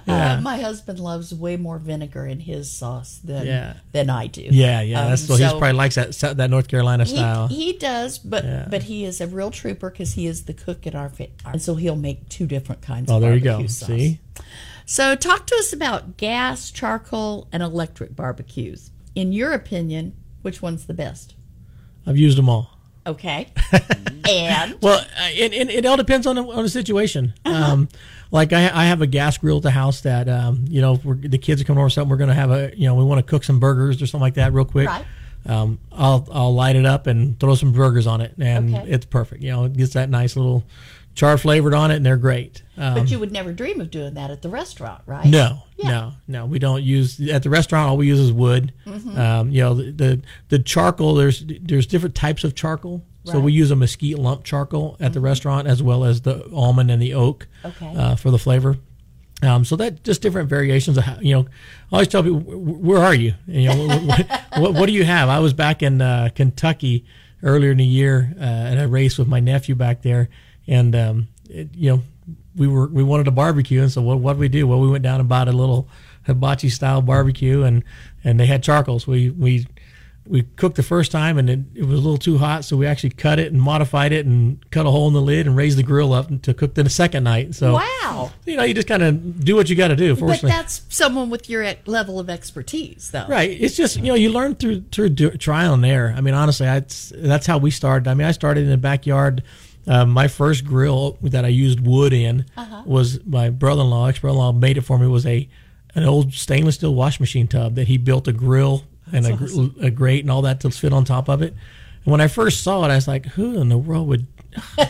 Uh, 0.06 0.38
my 0.42 0.58
husband 0.60 0.98
loves 1.00 1.34
way 1.34 1.56
more 1.56 1.78
vinegar 1.78 2.26
in 2.26 2.38
his 2.40 2.70
sauce 2.70 3.20
than 3.24 3.46
Yeah. 3.46 3.74
than 3.92 4.10
I 4.10 4.26
do. 4.26 4.42
yeah, 4.42 4.80
yeah. 4.82 5.00
Um, 5.02 5.10
that's 5.10 5.22
so, 5.26 5.34
he 5.36 5.48
probably 5.48 5.72
likes 5.72 5.94
that 5.94 6.12
that 6.36 6.50
North 6.50 6.68
Carolina 6.68 7.06
style. 7.06 7.48
He, 7.48 7.72
he 7.72 7.78
does, 7.78 8.18
but 8.18 8.70
but 8.70 8.84
he 8.84 9.04
is 9.04 9.20
a 9.20 9.26
real 9.26 9.50
trooper 9.50 9.90
because 9.90 10.12
he 10.12 10.26
is 10.26 10.44
the 10.44 10.52
cook 10.54 10.86
at 10.86 10.94
our 10.94 11.08
fa- 11.08 11.28
and 11.46 11.60
so 11.62 11.74
he'll 11.74 11.96
make 11.96 12.28
two 12.28 12.46
different 12.46 12.82
kinds. 12.82 13.10
Of 13.10 13.22
vinegar. 13.22 13.24
Oh, 13.24 13.34
of 13.36 13.42
there 13.42 13.60
you 13.60 13.62
go. 13.64 13.66
sauce. 13.66 13.88
See, 13.88 14.20
So, 14.84 15.14
talk 15.16 15.46
to 15.46 15.54
us 15.56 15.72
about 15.72 16.16
gas, 16.18 16.70
charcoal, 16.70 17.48
and 17.50 17.62
electric 17.62 18.14
barbecues. 18.14 18.90
In 19.14 19.32
your 19.32 19.52
opinion, 19.52 20.14
which 20.42 20.60
one's 20.60 20.84
the 20.86 20.94
best? 20.94 21.34
I've 22.06 22.18
used 22.18 22.36
them 22.36 22.48
all. 22.50 22.73
Okay, 23.06 23.48
and 24.28 24.76
Well, 24.80 24.98
uh, 25.00 25.28
it, 25.32 25.52
it, 25.52 25.68
it 25.70 25.86
all 25.86 25.96
depends 25.96 26.26
on 26.26 26.36
the, 26.36 26.42
on 26.42 26.62
the 26.62 26.68
situation. 26.70 27.34
Uh-huh. 27.44 27.72
Um, 27.72 27.88
like 28.30 28.52
I, 28.52 28.70
I 28.72 28.86
have 28.86 29.02
a 29.02 29.06
gas 29.06 29.36
grill 29.38 29.58
at 29.58 29.62
the 29.62 29.70
house 29.70 30.00
that 30.02 30.28
um, 30.28 30.64
you 30.68 30.80
know 30.80 30.94
if 30.94 31.04
we're, 31.04 31.14
the 31.14 31.38
kids 31.38 31.60
are 31.60 31.64
coming 31.64 31.78
over 31.78 31.86
or 31.86 31.90
something. 31.90 32.10
We're 32.10 32.16
going 32.16 32.28
to 32.28 32.34
have 32.34 32.50
a 32.50 32.72
you 32.76 32.86
know 32.88 32.94
we 32.94 33.04
want 33.04 33.18
to 33.24 33.30
cook 33.30 33.44
some 33.44 33.60
burgers 33.60 34.00
or 34.00 34.06
something 34.06 34.22
like 34.22 34.34
that 34.34 34.52
real 34.52 34.64
quick. 34.64 34.88
Right. 34.88 35.04
Um, 35.46 35.78
I'll 35.92 36.26
I'll 36.32 36.54
light 36.54 36.74
it 36.76 36.86
up 36.86 37.06
and 37.06 37.38
throw 37.38 37.54
some 37.54 37.72
burgers 37.72 38.06
on 38.06 38.22
it, 38.22 38.32
and 38.38 38.74
Okay. 38.74 38.90
it's 38.90 39.04
perfect. 39.04 39.42
You 39.42 39.50
know, 39.52 39.64
it 39.64 39.74
gets 39.74 39.92
that 39.92 40.08
nice 40.08 40.36
little 40.36 40.64
char 41.14 41.38
flavored 41.38 41.74
on 41.74 41.90
it, 41.90 41.96
and 41.96 42.04
they're 42.06 42.16
great. 42.16 42.62
Um, 42.76 42.94
but 42.94 43.10
you 43.10 43.18
would 43.18 43.30
never 43.32 43.52
dream 43.52 43.80
of 43.80 43.90
doing 43.90 44.14
that 44.14 44.30
at 44.30 44.42
the 44.42 44.48
restaurant, 44.48 45.02
right? 45.06 45.26
no, 45.26 45.62
Yeah. 45.76 45.90
no, 45.90 46.12
no. 46.26 46.46
We 46.46 46.58
don't 46.58 46.82
use 46.82 47.20
at 47.28 47.42
the 47.44 47.50
restaurant. 47.50 47.88
All 47.88 47.96
we 47.96 48.06
use 48.08 48.18
is 48.20 48.32
wood. 48.32 48.72
Mm-hmm. 48.86 49.18
Um, 49.18 49.50
you 49.50 49.60
know, 49.62 49.74
the, 49.74 49.90
the 49.92 50.22
the 50.48 50.58
charcoal. 50.58 51.14
There's 51.14 51.44
there's 51.60 51.86
different 51.86 52.14
types 52.14 52.42
of 52.44 52.54
charcoal. 52.54 53.04
So 53.24 53.30
Right. 53.32 53.36
Mm-hmm. 53.38 53.44
we 53.46 53.52
use 53.52 53.70
a 53.70 53.76
mesquite 53.76 54.18
lump 54.18 54.44
charcoal 54.44 54.96
at 55.00 55.12
the 55.14 55.20
restaurant, 55.20 55.66
as 55.66 55.82
well 55.82 56.04
as 56.04 56.20
the 56.22 56.50
almond 56.52 56.90
and 56.90 57.00
the 57.00 57.14
oak 57.14 57.46
Okay. 57.64 57.94
uh, 57.96 58.16
for 58.16 58.30
the 58.30 58.38
flavor. 58.38 58.76
Um, 59.42 59.64
so 59.64 59.76
that 59.76 60.04
just 60.04 60.20
different 60.22 60.48
variations 60.48 60.96
of 60.96 61.04
how, 61.04 61.18
you 61.20 61.34
know. 61.34 61.40
I 61.90 61.96
always 61.96 62.08
tell 62.08 62.22
people, 62.22 62.40
where 62.40 62.98
are 63.02 63.14
you? 63.14 63.34
You 63.46 63.68
know, 63.68 63.88
what, 64.06 64.26
what, 64.58 64.74
what 64.74 64.86
do 64.86 64.92
you 64.92 65.04
have? 65.04 65.28
I 65.28 65.38
was 65.38 65.52
back 65.52 65.82
in 65.82 66.00
uh, 66.02 66.30
Kentucky 66.34 67.04
earlier 67.42 67.70
in 67.72 67.78
the 67.78 67.84
year 67.84 68.34
uh, 68.38 68.42
at 68.42 68.78
a 68.82 68.88
race 68.88 69.16
with 69.18 69.28
my 69.28 69.40
nephew 69.40 69.74
back 69.74 70.02
there, 70.02 70.28
and 70.66 70.94
um, 70.96 71.28
it, 71.48 71.68
you 71.74 71.90
know, 71.90 72.02
we 72.56 72.66
were 72.66 72.86
we 72.86 73.02
wanted 73.02 73.28
a 73.28 73.32
barbecue, 73.32 73.82
and 73.82 73.90
so 73.90 74.02
what 74.02 74.18
what 74.20 74.36
we 74.36 74.48
do? 74.48 74.66
Well, 74.66 74.80
we 74.80 74.88
went 74.88 75.02
down 75.02 75.20
and 75.20 75.28
bought 75.28 75.48
a 75.48 75.52
little 75.52 75.88
hibachi 76.26 76.68
style 76.68 77.02
barbecue, 77.02 77.62
and 77.62 77.84
and 78.22 78.38
they 78.38 78.46
had 78.46 78.62
charcoals. 78.62 79.06
We 79.06 79.30
we 79.30 79.66
we 80.26 80.42
cooked 80.56 80.76
the 80.76 80.82
first 80.82 81.12
time 81.12 81.36
and 81.36 81.50
it, 81.50 81.60
it 81.74 81.84
was 81.84 81.98
a 81.98 82.02
little 82.02 82.16
too 82.16 82.38
hot, 82.38 82.64
so 82.64 82.76
we 82.76 82.86
actually 82.86 83.10
cut 83.10 83.38
it 83.38 83.52
and 83.52 83.60
modified 83.60 84.10
it 84.12 84.24
and 84.24 84.58
cut 84.70 84.86
a 84.86 84.90
hole 84.90 85.06
in 85.06 85.12
the 85.12 85.20
lid 85.20 85.46
and 85.46 85.54
raised 85.54 85.76
the 85.76 85.82
grill 85.82 86.14
up 86.14 86.40
to 86.42 86.54
cook 86.54 86.74
the 86.74 86.88
second 86.88 87.24
night. 87.24 87.54
So 87.54 87.74
Wow. 87.74 88.32
you 88.46 88.56
know, 88.56 88.62
you 88.64 88.72
just 88.72 88.88
kind 88.88 89.02
of 89.02 89.44
do 89.44 89.54
what 89.54 89.68
you 89.68 89.76
got 89.76 89.88
to 89.88 89.96
do. 89.96 90.16
But 90.16 90.40
that's 90.40 90.82
someone 90.88 91.28
with 91.28 91.50
your 91.50 91.70
level 91.84 92.18
of 92.18 92.30
expertise, 92.30 93.10
though. 93.10 93.26
right? 93.28 93.50
It's 93.50 93.76
just 93.76 93.96
you 93.96 94.04
know 94.04 94.14
you 94.14 94.30
learn 94.30 94.54
through 94.54 94.84
through 94.90 95.10
do, 95.10 95.30
trial 95.32 95.74
and 95.74 95.84
error. 95.84 96.14
I 96.16 96.20
mean, 96.22 96.34
honestly, 96.34 96.66
I, 96.66 96.80
that's 96.80 97.46
how 97.46 97.58
we 97.58 97.70
started. 97.70 98.08
I 98.08 98.14
mean, 98.14 98.26
I 98.26 98.32
started 98.32 98.64
in 98.64 98.70
the 98.70 98.78
backyard. 98.78 99.42
Um, 99.86 100.10
my 100.10 100.28
first 100.28 100.64
grill 100.64 101.18
that 101.22 101.44
I 101.44 101.48
used 101.48 101.80
wood 101.80 102.12
in 102.12 102.46
was 102.86 103.20
my 103.26 103.50
brother-in-law, 103.50 104.06
ex-brother-in-law, 104.06 104.52
made 104.52 104.78
it 104.78 104.82
for 104.82 104.98
me. 104.98 105.06
Was 105.06 105.26
a 105.26 105.48
an 105.94 106.04
old 106.04 106.32
stainless 106.32 106.76
steel 106.76 106.94
wash 106.94 107.20
machine 107.20 107.46
tub 107.46 107.76
that 107.76 107.86
he 107.86 107.98
built 107.98 108.26
a 108.26 108.32
grill 108.32 108.84
and 109.12 109.26
a, 109.26 109.36
gr- 109.36 109.86
a 109.86 109.90
grate 109.90 110.24
and 110.24 110.30
all 110.30 110.42
that 110.42 110.60
to 110.60 110.70
fit 110.70 110.92
on 110.92 111.04
top 111.04 111.28
of 111.28 111.40
it. 111.42 111.54
And 112.04 112.10
when 112.10 112.20
I 112.20 112.28
first 112.28 112.62
saw 112.62 112.84
it, 112.84 112.90
I 112.90 112.96
was 112.96 113.06
like, 113.08 113.26
"Who 113.26 113.60
in 113.60 113.68
the 113.68 113.78
world 113.78 114.08
would?" 114.08 114.26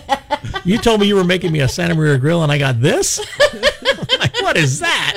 you 0.64 0.78
told 0.78 1.00
me 1.00 1.07
you 1.07 1.16
were 1.16 1.24
making 1.24 1.52
me 1.52 1.61
a 1.61 1.68
Santa 1.68 1.94
Maria 1.94 2.18
grill, 2.18 2.42
and 2.42 2.52
I 2.52 2.59
got 2.59 2.80
this. 2.80 3.18
like, 4.18 4.40
what 4.42 4.57
is 4.57 4.80
that? 4.80 5.13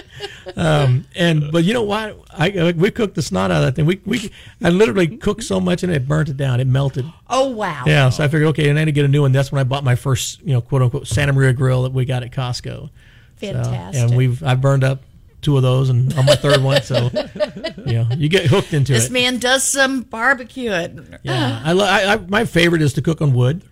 Um, 0.58 1.06
and 1.16 1.52
but 1.52 1.64
you 1.64 1.74
know 1.74 1.84
what? 1.84 2.18
I 2.32 2.74
we 2.76 2.90
cooked 2.90 3.14
the 3.14 3.22
snot 3.22 3.52
out 3.52 3.58
of 3.58 3.66
that 3.66 3.76
thing. 3.76 3.86
We 3.86 4.02
we 4.06 4.32
I 4.64 4.70
literally 4.70 5.16
cooked 5.18 5.44
so 5.44 5.60
much 5.60 5.84
and 5.84 5.92
it 5.94 6.08
burnt 6.08 6.30
it 6.30 6.38
down. 6.38 6.60
It 6.60 6.66
melted. 6.68 7.06
Oh 7.30 7.50
wow. 7.50 7.84
Yeah, 7.86 8.10
so 8.10 8.24
I 8.24 8.28
figured, 8.28 8.48
okay, 8.50 8.70
and 8.70 8.80
I 8.80 8.82
need 8.84 8.86
to 8.86 8.92
get 8.94 9.06
a 9.06 9.10
new 9.10 9.22
one. 9.22 9.32
That's 9.32 9.52
when 9.52 9.60
I 9.60 9.64
bought 9.64 9.84
my 9.84 9.96
first, 9.96 10.42
you 10.42 10.54
know, 10.54 10.62
quote 10.62 10.82
unquote 10.82 11.08
Santa 11.08 11.32
Maria 11.32 11.54
grill 11.54 11.84
that 11.84 11.94
we 11.94 12.06
got 12.06 12.24
at 12.24 12.32
Costco. 12.32 12.90
So, 12.90 12.90
Fantastic. 13.36 14.04
and 14.04 14.18
we've 14.18 14.44
I've 14.44 14.60
burned 14.60 14.84
up 14.84 15.04
two 15.42 15.56
of 15.58 15.62
those 15.64 15.90
and 15.92 16.12
on 16.18 16.26
my 16.26 16.36
third 16.36 16.64
one. 16.64 16.82
So 16.82 17.12
you 17.86 17.94
know, 17.94 18.08
you 18.18 18.28
get 18.28 18.48
hooked 18.48 18.74
into 18.74 18.94
This 18.94 19.06
it. 19.06 19.06
This 19.06 19.12
man 19.12 19.38
does 19.38 19.64
some 19.64 20.04
barbecuing. 20.06 21.20
Yeah, 21.22 21.62
I, 21.64 21.74
lo- 21.74 21.86
I, 21.86 22.14
I 22.14 22.18
my 22.18 22.46
favorite 22.46 22.82
is 22.82 22.94
to 22.94 23.04
cook 23.04 23.22
on 23.22 23.34
wood. 23.34 23.64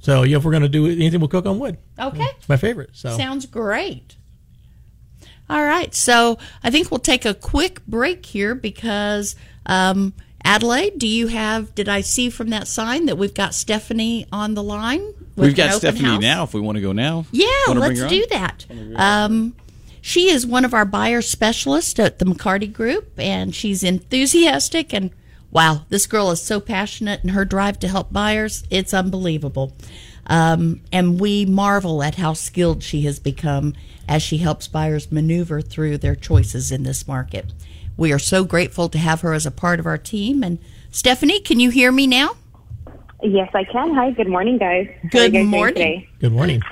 So 0.00 0.24
yeah, 0.24 0.38
if 0.38 0.44
we're 0.44 0.52
gonna 0.52 0.68
do 0.68 0.86
anything, 0.86 1.20
we'll 1.20 1.28
cook 1.28 1.46
on 1.46 1.60
wood. 1.60 1.78
Okay. 1.98 2.26
It's 2.38 2.48
my 2.48 2.56
favorite. 2.56 2.90
So 2.92 3.16
Sounds 3.16 3.46
great. 3.46 4.16
All 5.50 5.64
right, 5.64 5.94
so 5.94 6.38
I 6.62 6.70
think 6.70 6.90
we'll 6.90 6.98
take 6.98 7.24
a 7.24 7.32
quick 7.34 7.84
break 7.86 8.26
here 8.26 8.54
because 8.54 9.34
um, 9.64 10.12
Adelaide, 10.44 10.98
do 10.98 11.06
you 11.06 11.28
have? 11.28 11.74
Did 11.74 11.88
I 11.88 12.02
see 12.02 12.30
from 12.30 12.50
that 12.50 12.68
sign 12.68 13.06
that 13.06 13.16
we've 13.16 13.34
got 13.34 13.54
Stephanie 13.54 14.26
on 14.30 14.54
the 14.54 14.62
line? 14.62 15.14
We've 15.36 15.56
got 15.56 15.74
Stephanie 15.74 16.08
house? 16.08 16.20
now 16.20 16.42
if 16.44 16.54
we 16.54 16.60
want 16.60 16.76
to 16.76 16.82
go 16.82 16.92
now. 16.92 17.24
Yeah, 17.32 17.46
Wanna 17.68 17.80
let's 17.80 18.06
do 18.06 18.26
that. 18.30 18.66
Um, 18.96 19.54
she 20.00 20.30
is 20.30 20.46
one 20.46 20.64
of 20.64 20.74
our 20.74 20.84
buyer 20.84 21.22
specialists 21.22 21.98
at 21.98 22.18
the 22.18 22.24
McCarty 22.24 22.72
Group, 22.72 23.18
and 23.18 23.54
she's 23.54 23.82
enthusiastic. 23.82 24.92
And 24.92 25.10
wow, 25.50 25.82
this 25.88 26.06
girl 26.06 26.30
is 26.30 26.40
so 26.40 26.60
passionate 26.60 27.22
in 27.22 27.30
her 27.30 27.44
drive 27.44 27.78
to 27.80 27.88
help 27.88 28.12
buyers. 28.12 28.64
It's 28.70 28.94
unbelievable. 28.94 29.74
Um, 30.28 30.80
and 30.92 31.20
we 31.20 31.46
marvel 31.46 32.02
at 32.02 32.16
how 32.16 32.34
skilled 32.34 32.82
she 32.82 33.02
has 33.02 33.18
become 33.18 33.74
as 34.08 34.22
she 34.22 34.38
helps 34.38 34.68
buyers 34.68 35.10
maneuver 35.10 35.60
through 35.60 35.98
their 35.98 36.14
choices 36.14 36.70
in 36.70 36.82
this 36.82 37.08
market. 37.08 37.52
We 37.96 38.12
are 38.12 38.18
so 38.18 38.44
grateful 38.44 38.88
to 38.90 38.98
have 38.98 39.22
her 39.22 39.32
as 39.32 39.46
a 39.46 39.50
part 39.50 39.80
of 39.80 39.86
our 39.86 39.98
team. 39.98 40.42
And 40.42 40.58
Stephanie, 40.90 41.40
can 41.40 41.60
you 41.60 41.70
hear 41.70 41.90
me 41.90 42.06
now? 42.06 42.36
Yes, 43.22 43.50
I 43.54 43.64
can. 43.64 43.94
Hi, 43.94 44.12
good 44.12 44.28
morning, 44.28 44.58
guys. 44.58 44.86
How 44.86 44.92
are 44.92 44.98
you 45.02 45.08
Good 45.10 45.32
guys 45.32 45.46
morning. 45.46 46.08
good 46.20 46.32
morning. 46.32 46.62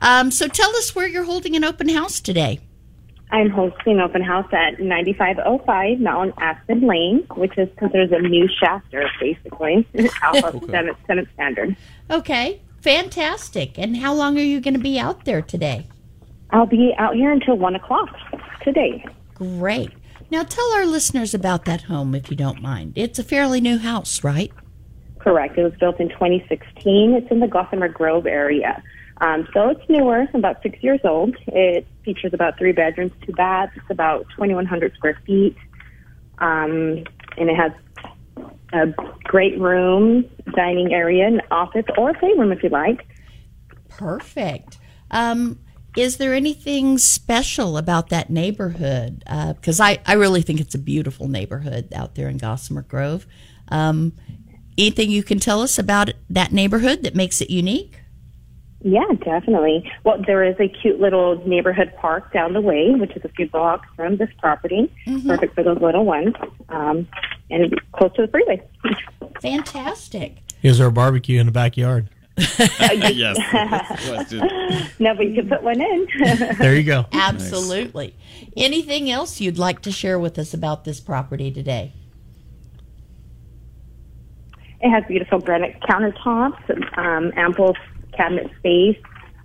Um, 0.00 0.30
so 0.30 0.48
tell 0.48 0.74
us 0.76 0.94
where 0.94 1.06
you're 1.06 1.24
holding 1.24 1.54
an 1.54 1.64
open 1.64 1.88
house 1.88 2.20
today. 2.20 2.60
I'm 3.30 3.50
hosting 3.50 3.98
open 4.00 4.22
house 4.22 4.46
at 4.52 4.78
9505 4.80 6.00
Mountain 6.00 6.34
Aspen 6.38 6.86
Lane, 6.86 7.26
which 7.34 7.56
is 7.56 7.68
considered 7.78 8.12
a 8.12 8.20
new 8.20 8.46
Shafter, 8.60 9.08
basically, 9.20 9.86
off 10.22 10.44
of 10.44 10.64
Senate, 10.70 10.96
Senate 11.06 11.28
Standard. 11.34 11.76
Okay, 12.10 12.60
fantastic. 12.82 13.78
And 13.78 13.96
how 13.96 14.12
long 14.14 14.38
are 14.38 14.42
you 14.42 14.60
going 14.60 14.74
to 14.74 14.80
be 14.80 14.98
out 14.98 15.24
there 15.24 15.42
today? 15.42 15.86
I'll 16.50 16.66
be 16.66 16.94
out 16.98 17.14
here 17.14 17.30
until 17.30 17.56
1 17.56 17.74
o'clock 17.76 18.08
today. 18.62 19.04
Great. 19.34 19.90
Now 20.30 20.42
tell 20.42 20.70
our 20.74 20.86
listeners 20.86 21.34
about 21.34 21.64
that 21.64 21.82
home 21.82 22.14
if 22.14 22.30
you 22.30 22.36
don't 22.36 22.60
mind. 22.60 22.92
It's 22.96 23.18
a 23.18 23.24
fairly 23.24 23.60
new 23.60 23.78
house, 23.78 24.22
right? 24.24 24.52
Correct. 25.18 25.56
It 25.56 25.62
was 25.62 25.74
built 25.78 26.00
in 26.00 26.08
2016. 26.08 27.14
It's 27.14 27.30
in 27.30 27.40
the 27.40 27.46
Gossamer 27.46 27.88
Grove 27.88 28.26
area. 28.26 28.82
Um, 29.20 29.46
so 29.54 29.68
it's 29.68 29.88
newer, 29.88 30.26
about 30.34 30.60
six 30.62 30.82
years 30.82 31.00
old. 31.04 31.36
It 31.46 31.86
features 32.04 32.34
about 32.34 32.58
three 32.58 32.72
bedrooms, 32.72 33.12
two 33.24 33.32
baths. 33.32 33.72
It's 33.76 33.90
about 33.90 34.26
2,100 34.30 34.94
square 34.94 35.18
feet. 35.24 35.56
Um, 36.38 37.04
and 37.36 37.48
it 37.48 37.56
has 37.56 37.72
a 38.72 38.86
great 39.24 39.58
room, 39.58 40.24
dining 40.54 40.92
area, 40.92 41.26
an 41.26 41.40
office, 41.50 41.84
or 41.96 42.10
a 42.10 42.14
playroom 42.18 42.52
if 42.52 42.62
you 42.62 42.68
like. 42.68 43.06
Perfect. 43.88 44.78
Um, 45.10 45.58
is 45.96 46.16
there 46.16 46.32
anything 46.32 46.96
special 46.96 47.76
about 47.76 48.08
that 48.08 48.30
neighborhood? 48.30 49.22
Because 49.26 49.78
I, 49.78 49.98
I 50.06 50.14
really 50.14 50.42
think 50.42 50.60
it's 50.60 50.74
a 50.74 50.78
beautiful 50.78 51.28
neighborhood 51.28 51.92
out 51.94 52.14
there 52.14 52.28
in 52.28 52.38
Gossamer 52.38 52.82
Grove. 52.82 53.26
Um, 53.68 54.14
anything 54.78 55.10
you 55.10 55.22
can 55.22 55.38
tell 55.38 55.60
us 55.60 55.78
about 55.78 56.10
that 56.30 56.52
neighborhood 56.52 57.02
that 57.02 57.14
makes 57.14 57.40
it 57.42 57.50
unique? 57.50 58.01
Yeah, 58.84 59.06
definitely. 59.24 59.90
Well, 60.04 60.20
there 60.26 60.44
is 60.44 60.56
a 60.58 60.68
cute 60.68 61.00
little 61.00 61.46
neighborhood 61.46 61.92
park 61.96 62.32
down 62.32 62.52
the 62.52 62.60
way, 62.60 62.90
which 62.90 63.16
is 63.16 63.24
a 63.24 63.28
few 63.28 63.48
blocks 63.48 63.88
from 63.94 64.16
this 64.16 64.28
property. 64.38 64.92
Perfect 65.24 65.54
for 65.54 65.62
those 65.62 65.80
little 65.80 66.04
ones. 66.04 66.34
Um, 66.68 67.06
and 67.50 67.80
close 67.92 68.12
to 68.14 68.22
the 68.22 68.28
freeway. 68.28 68.62
Fantastic. 69.40 70.38
Is 70.62 70.78
there 70.78 70.88
a 70.88 70.92
barbecue 70.92 71.38
in 71.38 71.46
the 71.46 71.52
backyard? 71.52 72.08
yes. 72.36 73.36
Question. 74.08 74.40
no, 74.98 75.14
but 75.14 75.26
you 75.28 75.34
can 75.34 75.48
put 75.48 75.62
one 75.62 75.80
in. 75.80 76.08
There 76.58 76.74
you 76.74 76.82
go. 76.82 77.06
Absolutely. 77.12 78.16
Anything 78.56 79.10
else 79.10 79.40
you'd 79.40 79.58
like 79.58 79.82
to 79.82 79.92
share 79.92 80.18
with 80.18 80.38
us 80.38 80.54
about 80.54 80.84
this 80.84 80.98
property 80.98 81.52
today? 81.52 81.92
It 84.80 84.90
has 84.90 85.04
beautiful 85.06 85.38
granite 85.38 85.78
countertops, 85.82 86.98
um, 86.98 87.32
ample 87.36 87.76
cabinet 88.16 88.50
space, 88.58 88.98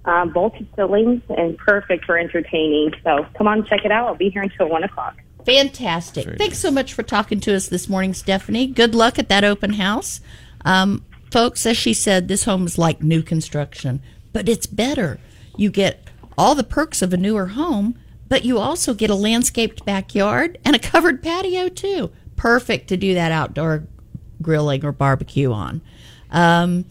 um, 0.05 0.31
vaulted 0.31 0.67
ceilings, 0.75 1.21
and 1.29 1.57
perfect 1.57 2.05
for 2.05 2.17
entertaining. 2.17 2.93
So 3.03 3.25
come 3.37 3.47
on, 3.47 3.65
check 3.65 3.85
it 3.85 3.91
out. 3.91 4.07
I'll 4.07 4.15
be 4.15 4.29
here 4.29 4.41
until 4.41 4.69
1 4.69 4.83
o'clock. 4.83 5.17
Fantastic. 5.45 6.37
Thanks 6.37 6.59
so 6.59 6.71
much 6.71 6.93
for 6.93 7.03
talking 7.03 7.39
to 7.41 7.55
us 7.55 7.69
this 7.69 7.87
morning, 7.87 8.13
Stephanie. 8.13 8.67
Good 8.67 8.93
luck 8.93 9.17
at 9.17 9.29
that 9.29 9.45
open 9.45 9.73
house. 9.73 10.19
Um, 10.65 11.05
folks, 11.31 11.65
as 11.65 11.77
she 11.77 11.93
said, 11.93 12.27
this 12.27 12.43
home 12.43 12.65
is 12.65 12.77
like 12.77 13.01
new 13.01 13.21
construction, 13.21 14.01
but 14.33 14.49
it's 14.49 14.67
better. 14.67 15.19
You 15.55 15.69
get 15.69 16.03
all 16.37 16.53
the 16.53 16.63
perks 16.65 17.01
of 17.01 17.13
a 17.13 17.17
newer 17.17 17.47
home, 17.47 17.97
but 18.27 18.43
you 18.43 18.57
also 18.57 18.93
get 18.93 19.09
a 19.09 19.15
landscaped 19.15 19.85
backyard 19.85 20.57
and 20.65 20.75
a 20.75 20.79
covered 20.79 21.23
patio, 21.23 21.69
too. 21.69 22.11
Perfect 22.35 22.89
to 22.89 22.97
do 22.97 23.13
that 23.13 23.31
outdoor 23.31 23.87
grilling 24.41 24.85
or 24.85 24.91
barbecue 24.91 25.51
on. 25.51 25.81
Um, 26.29 26.85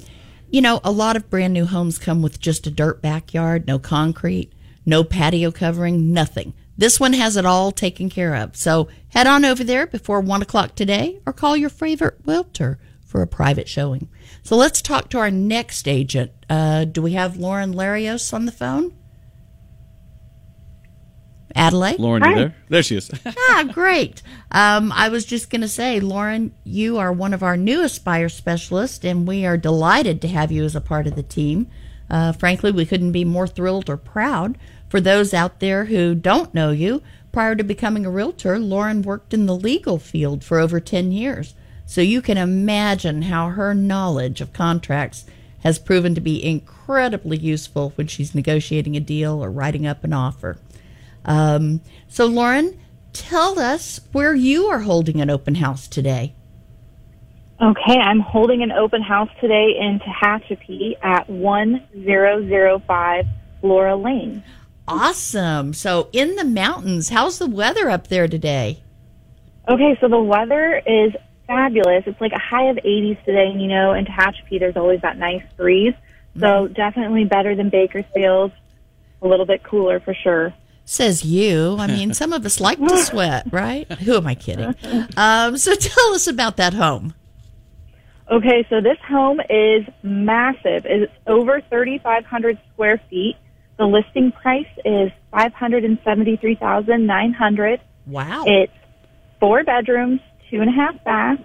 you 0.56 0.62
know, 0.62 0.80
a 0.82 0.90
lot 0.90 1.16
of 1.16 1.28
brand 1.28 1.52
new 1.52 1.66
homes 1.66 1.98
come 1.98 2.22
with 2.22 2.40
just 2.40 2.66
a 2.66 2.70
dirt 2.70 3.02
backyard, 3.02 3.66
no 3.66 3.78
concrete, 3.78 4.50
no 4.86 5.04
patio 5.04 5.50
covering, 5.50 6.14
nothing. 6.14 6.54
This 6.78 6.98
one 6.98 7.12
has 7.12 7.36
it 7.36 7.44
all 7.44 7.70
taken 7.70 8.08
care 8.08 8.34
of. 8.34 8.56
So 8.56 8.88
head 9.10 9.26
on 9.26 9.44
over 9.44 9.62
there 9.62 9.86
before 9.86 10.22
one 10.22 10.40
o'clock 10.40 10.74
today 10.74 11.20
or 11.26 11.34
call 11.34 11.58
your 11.58 11.68
favorite 11.68 12.16
realtor 12.24 12.78
for 13.04 13.20
a 13.20 13.26
private 13.26 13.68
showing. 13.68 14.08
So 14.42 14.56
let's 14.56 14.80
talk 14.80 15.10
to 15.10 15.18
our 15.18 15.30
next 15.30 15.86
agent. 15.86 16.32
Uh, 16.48 16.86
do 16.86 17.02
we 17.02 17.12
have 17.12 17.36
Lauren 17.36 17.74
Larios 17.74 18.32
on 18.32 18.46
the 18.46 18.50
phone? 18.50 18.94
Adelaide? 21.56 21.98
Lauren, 21.98 22.24
you 22.24 22.34
there? 22.34 22.54
There 22.68 22.82
she 22.82 22.96
is. 22.96 23.10
ah, 23.26 23.64
great. 23.72 24.22
Um, 24.50 24.92
I 24.92 25.08
was 25.08 25.24
just 25.24 25.50
going 25.50 25.62
to 25.62 25.68
say, 25.68 26.00
Lauren, 26.00 26.54
you 26.64 26.98
are 26.98 27.12
one 27.12 27.34
of 27.34 27.42
our 27.42 27.56
new 27.56 27.82
Aspire 27.82 28.28
specialists, 28.28 29.04
and 29.04 29.26
we 29.26 29.44
are 29.46 29.56
delighted 29.56 30.20
to 30.22 30.28
have 30.28 30.52
you 30.52 30.64
as 30.64 30.76
a 30.76 30.80
part 30.80 31.06
of 31.06 31.16
the 31.16 31.22
team. 31.22 31.68
Uh, 32.08 32.32
frankly, 32.32 32.70
we 32.70 32.86
couldn't 32.86 33.12
be 33.12 33.24
more 33.24 33.46
thrilled 33.46 33.90
or 33.90 33.96
proud. 33.96 34.58
For 34.88 35.00
those 35.00 35.34
out 35.34 35.60
there 35.60 35.86
who 35.86 36.14
don't 36.14 36.54
know 36.54 36.70
you, 36.70 37.02
prior 37.32 37.56
to 37.56 37.64
becoming 37.64 38.06
a 38.06 38.10
realtor, 38.10 38.58
Lauren 38.58 39.02
worked 39.02 39.34
in 39.34 39.46
the 39.46 39.56
legal 39.56 39.98
field 39.98 40.44
for 40.44 40.60
over 40.60 40.78
10 40.78 41.10
years. 41.12 41.54
So 41.84 42.00
you 42.00 42.20
can 42.20 42.36
imagine 42.36 43.22
how 43.22 43.50
her 43.50 43.74
knowledge 43.74 44.40
of 44.40 44.52
contracts 44.52 45.24
has 45.60 45.78
proven 45.78 46.14
to 46.14 46.20
be 46.20 46.44
incredibly 46.44 47.36
useful 47.36 47.92
when 47.96 48.06
she's 48.06 48.34
negotiating 48.34 48.96
a 48.96 49.00
deal 49.00 49.42
or 49.42 49.50
writing 49.50 49.86
up 49.86 50.04
an 50.04 50.12
offer. 50.12 50.58
Um, 51.26 51.82
so, 52.08 52.24
Lauren, 52.24 52.80
tell 53.12 53.58
us 53.58 54.00
where 54.12 54.34
you 54.34 54.66
are 54.66 54.80
holding 54.80 55.20
an 55.20 55.28
open 55.28 55.56
house 55.56 55.86
today. 55.88 56.34
Okay, 57.60 57.98
I'm 57.98 58.20
holding 58.20 58.62
an 58.62 58.70
open 58.70 59.02
house 59.02 59.30
today 59.40 59.76
in 59.78 59.98
Tehachapi 59.98 60.96
at 61.02 61.28
1005 61.28 63.26
Laura 63.62 63.96
Lane. 63.96 64.42
Awesome. 64.86 65.72
So, 65.72 66.08
in 66.12 66.36
the 66.36 66.44
mountains, 66.44 67.08
how's 67.08 67.38
the 67.38 67.48
weather 67.48 67.90
up 67.90 68.08
there 68.08 68.28
today? 68.28 68.82
Okay, 69.68 69.98
so 70.00 70.08
the 70.08 70.20
weather 70.20 70.80
is 70.86 71.12
fabulous. 71.46 72.04
It's 72.06 72.20
like 72.20 72.32
a 72.32 72.38
high 72.38 72.68
of 72.68 72.76
80s 72.76 73.24
today, 73.24 73.48
and 73.50 73.60
you 73.60 73.68
know, 73.68 73.94
in 73.94 74.04
Tehachapi, 74.04 74.60
there's 74.60 74.76
always 74.76 75.00
that 75.00 75.18
nice 75.18 75.42
breeze. 75.56 75.94
So, 76.38 76.68
definitely 76.68 77.24
better 77.24 77.56
than 77.56 77.70
Bakersfield. 77.70 78.52
A 79.22 79.26
little 79.26 79.46
bit 79.46 79.62
cooler 79.64 79.98
for 79.98 80.12
sure. 80.12 80.52
Says 80.88 81.24
you. 81.24 81.76
I 81.80 81.88
mean, 81.88 82.14
some 82.14 82.32
of 82.32 82.46
us 82.46 82.60
like 82.60 82.78
to 82.78 82.96
sweat, 83.04 83.48
right? 83.50 83.90
Who 84.02 84.14
am 84.16 84.28
I 84.28 84.36
kidding? 84.36 84.72
Um, 85.16 85.58
so, 85.58 85.74
tell 85.74 86.14
us 86.14 86.28
about 86.28 86.58
that 86.58 86.74
home. 86.74 87.12
Okay, 88.30 88.64
so 88.70 88.80
this 88.80 88.96
home 89.08 89.40
is 89.50 89.84
massive. 90.04 90.86
It's 90.86 91.12
over 91.26 91.60
3,500 91.68 92.58
square 92.72 93.00
feet. 93.10 93.34
The 93.78 93.84
listing 93.84 94.30
price 94.32 94.66
is 94.84 95.10
573,900. 95.32 97.80
Wow. 98.06 98.44
It's 98.46 98.72
four 99.40 99.64
bedrooms, 99.64 100.20
two 100.50 100.60
and 100.60 100.68
a 100.70 100.72
half 100.72 101.02
baths. 101.04 101.42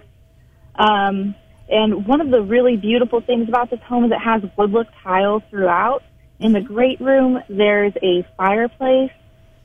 Um, 0.76 1.34
and 1.68 2.06
one 2.06 2.20
of 2.20 2.30
the 2.30 2.42
really 2.42 2.76
beautiful 2.76 3.20
things 3.20 3.48
about 3.48 3.70
this 3.70 3.80
home 3.80 4.04
is 4.04 4.12
it 4.12 4.18
has 4.18 4.42
wood 4.56 4.70
look 4.70 4.86
tile 5.02 5.42
throughout. 5.50 6.04
In 6.38 6.52
the 6.52 6.60
great 6.60 7.00
room, 7.00 7.40
there's 7.48 7.92
a 8.02 8.24
fireplace. 8.36 9.10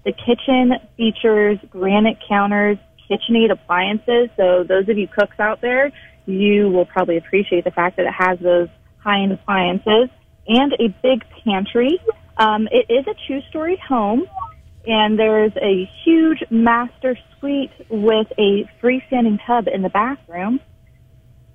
The 0.08 0.14
kitchen 0.14 0.72
features 0.96 1.60
granite 1.70 2.18
counters, 2.30 2.78
KitchenAid 3.12 3.52
appliances. 3.52 4.30
So 4.38 4.64
those 4.64 4.88
of 4.88 4.98
you 4.98 5.06
cooks 5.06 5.38
out 5.38 5.60
there, 5.60 5.92
you 6.26 6.70
will 6.70 6.86
probably 6.86 7.18
appreciate 7.18 7.66
the 7.66 7.72
fact 7.72 7.98
that 7.98 8.06
it 8.06 8.14
has 8.18 8.40
those 8.40 8.70
high-end 9.00 9.34
appliances 9.34 10.08
and 10.48 10.72
a 10.80 10.88
big 11.04 11.26
pantry. 11.44 12.00
Um, 12.38 12.70
it 12.72 12.90
is 12.90 13.06
a 13.06 13.16
two-story 13.28 13.78
home, 13.86 14.24
and 14.86 15.20
there's 15.20 15.52
a 15.58 15.92
huge 16.06 16.42
master 16.50 17.18
suite 17.38 17.74
with 17.90 18.28
a 18.38 18.64
freestanding 18.82 19.46
tub 19.46 19.68
in 19.68 19.82
the 19.82 19.90
bathroom. 19.90 20.62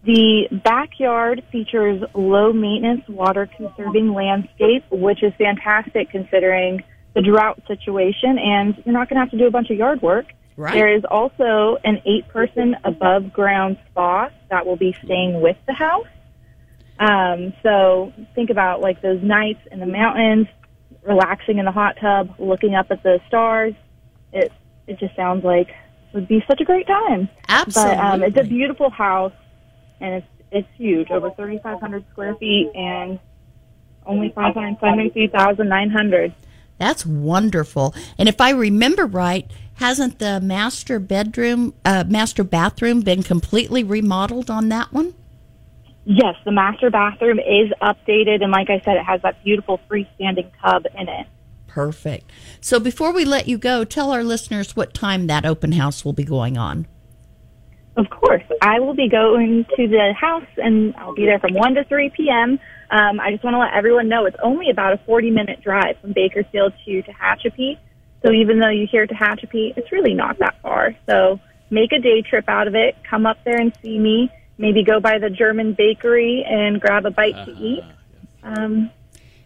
The 0.04 0.48
backyard 0.62 1.42
features 1.50 2.02
low 2.12 2.52
maintenance, 2.52 3.08
water 3.08 3.48
conserving 3.56 4.12
landscape, 4.12 4.84
which 4.90 5.22
is 5.22 5.32
fantastic 5.38 6.10
considering 6.10 6.82
the 7.14 7.22
drought 7.22 7.60
situation, 7.66 8.38
and 8.38 8.80
you're 8.84 8.92
not 8.92 9.08
going 9.08 9.16
to 9.16 9.20
have 9.20 9.30
to 9.30 9.38
do 9.38 9.46
a 9.46 9.50
bunch 9.50 9.70
of 9.70 9.76
yard 9.76 10.02
work. 10.02 10.26
Right. 10.56 10.74
There 10.74 10.94
is 10.94 11.04
also 11.04 11.78
an 11.84 12.02
eight 12.06 12.28
person 12.28 12.76
above 12.84 13.32
ground 13.32 13.78
spa 13.90 14.30
that 14.50 14.66
will 14.66 14.76
be 14.76 14.94
staying 15.04 15.40
with 15.40 15.56
the 15.66 15.72
house. 15.72 16.06
Um, 16.98 17.52
so 17.62 18.12
think 18.34 18.50
about 18.50 18.80
like 18.80 19.00
those 19.02 19.22
nights 19.22 19.60
in 19.70 19.80
the 19.80 19.86
mountains, 19.86 20.46
relaxing 21.06 21.58
in 21.58 21.64
the 21.64 21.72
hot 21.72 21.96
tub, 22.00 22.34
looking 22.38 22.74
up 22.74 22.86
at 22.90 23.02
the 23.02 23.20
stars. 23.28 23.74
It 24.32 24.52
it 24.86 24.98
just 24.98 25.16
sounds 25.16 25.44
like 25.44 25.68
it 25.68 26.14
would 26.14 26.28
be 26.28 26.44
such 26.46 26.60
a 26.60 26.64
great 26.64 26.86
time. 26.86 27.28
Absolutely. 27.48 27.96
But 27.96 28.04
um, 28.04 28.22
it's 28.22 28.38
a 28.38 28.44
beautiful 28.44 28.90
house, 28.90 29.32
and 30.00 30.16
it's 30.16 30.26
it's 30.50 30.68
huge, 30.76 31.10
over 31.10 31.30
3,500 31.30 32.04
square 32.12 32.34
feet, 32.36 32.70
and 32.74 33.18
only 34.04 34.30
573,900. 34.34 36.34
That's 36.82 37.06
wonderful. 37.06 37.94
And 38.18 38.28
if 38.28 38.40
I 38.40 38.50
remember 38.50 39.06
right, 39.06 39.48
hasn't 39.74 40.18
the 40.18 40.40
master 40.40 40.98
bedroom, 40.98 41.74
uh, 41.84 42.02
master 42.08 42.42
bathroom 42.42 43.02
been 43.02 43.22
completely 43.22 43.84
remodeled 43.84 44.50
on 44.50 44.68
that 44.70 44.92
one? 44.92 45.14
Yes, 46.04 46.34
the 46.44 46.50
master 46.50 46.90
bathroom 46.90 47.38
is 47.38 47.70
updated, 47.80 48.42
and 48.42 48.50
like 48.50 48.68
I 48.68 48.80
said, 48.84 48.96
it 48.96 49.04
has 49.04 49.22
that 49.22 49.44
beautiful 49.44 49.78
freestanding 49.88 50.50
tub 50.60 50.86
in 50.98 51.08
it. 51.08 51.28
Perfect. 51.68 52.28
So 52.60 52.80
before 52.80 53.12
we 53.12 53.24
let 53.24 53.46
you 53.46 53.58
go, 53.58 53.84
tell 53.84 54.10
our 54.10 54.24
listeners 54.24 54.74
what 54.74 54.92
time 54.92 55.28
that 55.28 55.46
open 55.46 55.70
house 55.70 56.04
will 56.04 56.12
be 56.12 56.24
going 56.24 56.58
on. 56.58 56.88
Of 57.96 58.10
course, 58.10 58.42
I 58.60 58.80
will 58.80 58.94
be 58.94 59.08
going 59.08 59.66
to 59.76 59.86
the 59.86 60.14
house, 60.20 60.48
and 60.56 60.96
I'll 60.96 61.14
be 61.14 61.26
there 61.26 61.38
from 61.38 61.54
1 61.54 61.74
to 61.76 61.84
3 61.84 62.10
p.m. 62.10 62.58
Um, 62.92 63.18
I 63.20 63.30
just 63.32 63.42
want 63.42 63.54
to 63.54 63.58
let 63.58 63.72
everyone 63.72 64.08
know 64.10 64.26
it's 64.26 64.36
only 64.42 64.68
about 64.68 64.92
a 64.92 64.98
40 64.98 65.30
minute 65.30 65.62
drive 65.62 65.96
from 66.00 66.12
Bakersfield 66.12 66.74
to 66.84 67.02
Tehachapi. 67.02 67.78
So 68.22 68.30
even 68.30 68.60
though 68.60 68.68
you 68.68 68.86
hear 68.86 69.06
Tehachapi, 69.06 69.76
it's 69.78 69.90
really 69.90 70.12
not 70.12 70.38
that 70.40 70.60
far. 70.60 70.94
So 71.08 71.40
make 71.70 71.92
a 71.92 71.98
day 71.98 72.20
trip 72.20 72.44
out 72.48 72.68
of 72.68 72.74
it. 72.74 72.94
Come 73.02 73.24
up 73.24 73.38
there 73.44 73.58
and 73.58 73.72
see 73.82 73.98
me. 73.98 74.30
Maybe 74.58 74.84
go 74.84 75.00
by 75.00 75.18
the 75.18 75.30
German 75.30 75.72
bakery 75.72 76.44
and 76.46 76.80
grab 76.80 77.06
a 77.06 77.10
bite 77.10 77.46
to 77.46 77.52
eat. 77.52 77.82
Um, 78.42 78.90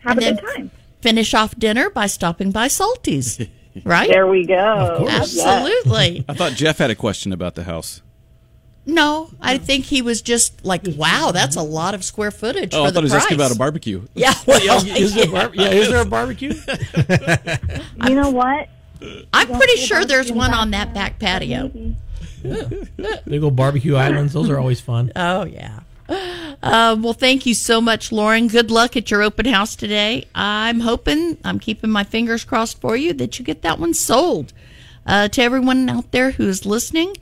have 0.01 0.19
And 0.19 0.27
a 0.27 0.33
good 0.35 0.55
time. 0.55 0.71
Finish 1.01 1.33
off 1.33 1.57
dinner 1.57 1.89
by 1.89 2.07
stopping 2.07 2.51
by 2.51 2.67
Salty's, 2.67 3.41
right? 3.85 4.11
There 4.11 4.27
we 4.27 4.45
go. 4.45 5.07
Absolutely. 5.09 6.25
I 6.29 6.35
thought 6.35 6.53
Jeff 6.55 6.79
had 6.79 6.91
a 6.91 6.97
question 6.97 7.33
about 7.33 7.55
the 7.55 7.63
house. 7.63 8.03
No, 8.89 9.31
I 9.41 9.59
think 9.59 9.85
he 9.87 10.01
was 10.01 10.23
just 10.23 10.65
like, 10.65 10.83
"Wow, 10.97 11.33
that's 11.33 11.57
a 11.57 11.63
lot 11.63 11.95
of 11.95 12.05
square 12.05 12.31
footage 12.31 12.73
Oh, 12.73 12.83
for 12.83 12.87
I 12.87 12.91
the 12.91 12.95
thought 12.95 13.01
he 13.01 13.03
was 13.05 13.13
price." 13.13 13.23
asking 13.25 13.37
about 13.37 13.51
a 13.51 13.59
barbecue. 13.59 14.03
Yeah, 14.15 14.33
Yeah, 14.47 14.79
is, 14.97 15.15
there 15.15 15.25
a 15.29 15.31
bar- 15.33 15.51
yeah, 15.55 15.69
is 15.71 15.89
there 15.89 16.03
a 16.03 16.05
barbecue? 16.07 16.55
You 18.07 18.15
know 18.15 18.31
what? 18.31 18.69
I'm 19.33 19.49
pretty 19.49 19.77
sure 19.77 20.05
there's 20.05 20.31
one 20.33 20.53
on 20.55 20.71
that 20.71 20.95
back 20.95 21.19
patio. 21.19 21.71
maybe. 21.75 22.89
Big 23.27 23.43
old 23.43 23.57
barbecue 23.57 23.97
islands. 23.97 24.33
Those 24.33 24.49
are 24.49 24.59
always 24.59 24.81
fun. 24.81 25.11
Oh 25.17 25.45
yeah. 25.45 25.81
Uh, 26.09 26.97
well, 27.01 27.13
thank 27.13 27.45
you 27.47 27.55
so 27.55 27.81
much, 27.81 28.13
Lauren. 28.13 28.47
Good 28.49 28.71
luck 28.71 28.97
at 28.97 29.11
your 29.11 29.23
open 29.23 29.47
house 29.47 29.75
today. 29.75 30.25
I'm 30.35 30.81
hoping, 30.81 31.37
I'm 31.45 31.59
keeping 31.59 31.91
my 31.91 32.05
fingers 32.05 32.45
crossed 32.45 32.81
for 32.81 32.97
you 32.97 33.13
that 33.15 33.39
you 33.39 33.45
get 33.45 33.63
that 33.63 33.79
one 33.81 33.93
sold. 33.95 34.53
Uh, 35.05 35.29
to 35.29 35.43
everyone 35.43 35.89
out 35.89 36.11
there 36.13 36.31
who's 36.33 36.65
listening, 36.65 37.17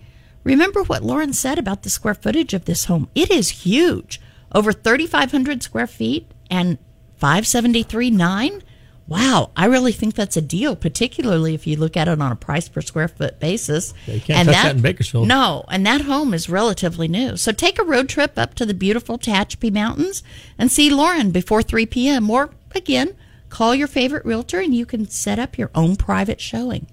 remember 0.45 0.85
what 0.85 1.03
Lauren 1.03 1.33
said 1.33 1.59
about 1.59 1.83
the 1.83 1.91
square 1.91 2.15
footage 2.15 2.55
of 2.55 2.67
this 2.67 2.85
home. 2.85 3.09
It 3.15 3.31
is 3.31 3.49
huge, 3.49 4.21
over 4.53 4.73
3,500 4.73 5.63
square 5.63 5.87
feet 5.87 6.31
and 6.51 6.79
573.9. 7.21 8.63
Wow, 9.07 9.51
I 9.55 9.67
really 9.67 9.93
think 9.93 10.15
that's 10.15 10.37
a 10.37 10.41
deal, 10.41 10.77
particularly 10.77 11.55
if 11.55 11.67
you 11.67 11.77
look 11.77 11.95
at 11.95 12.09
it 12.09 12.21
on 12.21 12.33
a 12.33 12.37
price 12.37 12.71
per 12.71 12.81
square 12.81 13.09
foot 13.09 13.39
basis. 13.39 13.93
Yeah, 14.07 14.15
you 14.15 14.21
can't 14.23 14.49
touch 14.49 14.55
that 14.55 14.77
in 14.77 14.83
Bakersfield. 14.83 15.29
No, 15.29 15.65
and 15.69 15.85
that 15.87 16.03
home 16.03 16.33
is 16.33 16.49
relatively 16.49 17.07
new. 17.07 17.37
So 17.37 17.53
take 17.53 17.79
a 17.79 17.85
road 17.85 18.09
trip 18.09 18.39
up 18.39 18.55
to 18.55 18.65
the 18.65 18.73
beautiful 18.73 19.19
Tehachapi 19.19 19.71
Mountains 19.71 20.23
and 20.57 20.73
see 20.73 20.89
Lauren 20.89 21.33
before 21.33 21.63
3 21.63 21.85
p.m. 21.85 22.31
Or, 22.31 22.51
again, 22.75 23.15
call 23.51 23.75
your 23.75 23.89
favorite 23.89 24.25
realtor 24.25 24.59
and 24.59 24.75
you 24.75 24.87
can 24.87 25.07
set 25.11 25.39
up 25.39 25.59
your 25.59 25.71
own 25.75 25.97
private 25.97 26.41
showing. 26.41 26.87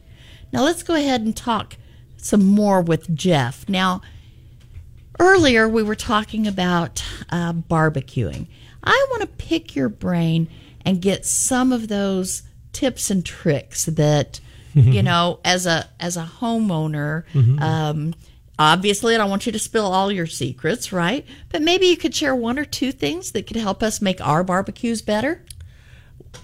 Now, 0.51 0.63
let's 0.63 0.83
go 0.83 0.95
ahead 0.95 1.21
and 1.21 1.35
talk 1.35 1.77
some 2.21 2.45
more 2.45 2.81
with 2.81 3.13
Jeff. 3.15 3.67
Now, 3.69 4.01
earlier 5.19 5.67
we 5.67 5.83
were 5.83 5.95
talking 5.95 6.47
about 6.47 7.03
uh, 7.29 7.53
barbecuing. 7.53 8.47
I 8.83 9.07
want 9.11 9.21
to 9.21 9.27
pick 9.27 9.75
your 9.75 9.89
brain 9.89 10.49
and 10.85 11.01
get 11.01 11.25
some 11.25 11.71
of 11.71 11.87
those 11.87 12.43
tips 12.73 13.11
and 13.11 13.25
tricks 13.25 13.85
that 13.85 14.39
you 14.73 15.03
know 15.03 15.39
as 15.43 15.65
a 15.65 15.87
as 15.99 16.15
a 16.15 16.23
homeowner 16.39 17.23
um, 17.61 18.13
obviously 18.57 19.13
i 19.13 19.17
don't 19.17 19.29
want 19.29 19.45
you 19.45 19.51
to 19.51 19.59
spill 19.59 19.85
all 19.87 20.09
your 20.09 20.25
secrets 20.25 20.93
right 20.93 21.25
but 21.49 21.61
maybe 21.61 21.87
you 21.87 21.97
could 21.97 22.15
share 22.15 22.33
one 22.33 22.57
or 22.57 22.63
two 22.63 22.91
things 22.93 23.33
that 23.33 23.45
could 23.45 23.57
help 23.57 23.83
us 23.83 24.01
make 24.01 24.21
our 24.21 24.43
barbecues 24.45 25.01
better 25.01 25.43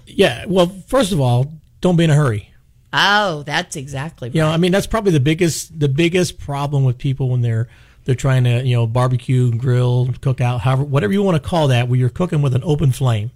Yeah. 0.06 0.44
Well, 0.46 0.66
first 0.86 1.12
of 1.12 1.20
all, 1.20 1.50
don't 1.80 1.96
be 1.96 2.04
in 2.04 2.10
a 2.10 2.14
hurry. 2.14 2.52
Oh 2.92 3.42
that's 3.44 3.76
exactly 3.76 4.30
You 4.30 4.40
know. 4.40 4.48
I 4.48 4.56
mean, 4.56 4.72
that's 4.72 4.86
probably 4.86 5.12
the 5.12 5.20
biggest 5.20 5.78
the 5.78 5.88
biggest 5.88 6.38
problem 6.38 6.84
with 6.84 6.98
people 6.98 7.28
when 7.28 7.42
they're 7.42 7.68
they're 8.04 8.14
trying 8.14 8.44
to 8.44 8.64
you 8.64 8.74
know 8.74 8.86
barbecue, 8.86 9.50
grill, 9.52 10.08
cook 10.20 10.40
out, 10.40 10.60
however 10.60 10.84
whatever 10.84 11.12
you 11.12 11.22
want 11.22 11.42
to 11.42 11.48
call 11.48 11.68
that, 11.68 11.88
where 11.88 11.98
you're 11.98 12.08
cooking 12.08 12.42
with 12.42 12.54
an 12.54 12.62
open 12.64 12.92
flame. 12.92 13.30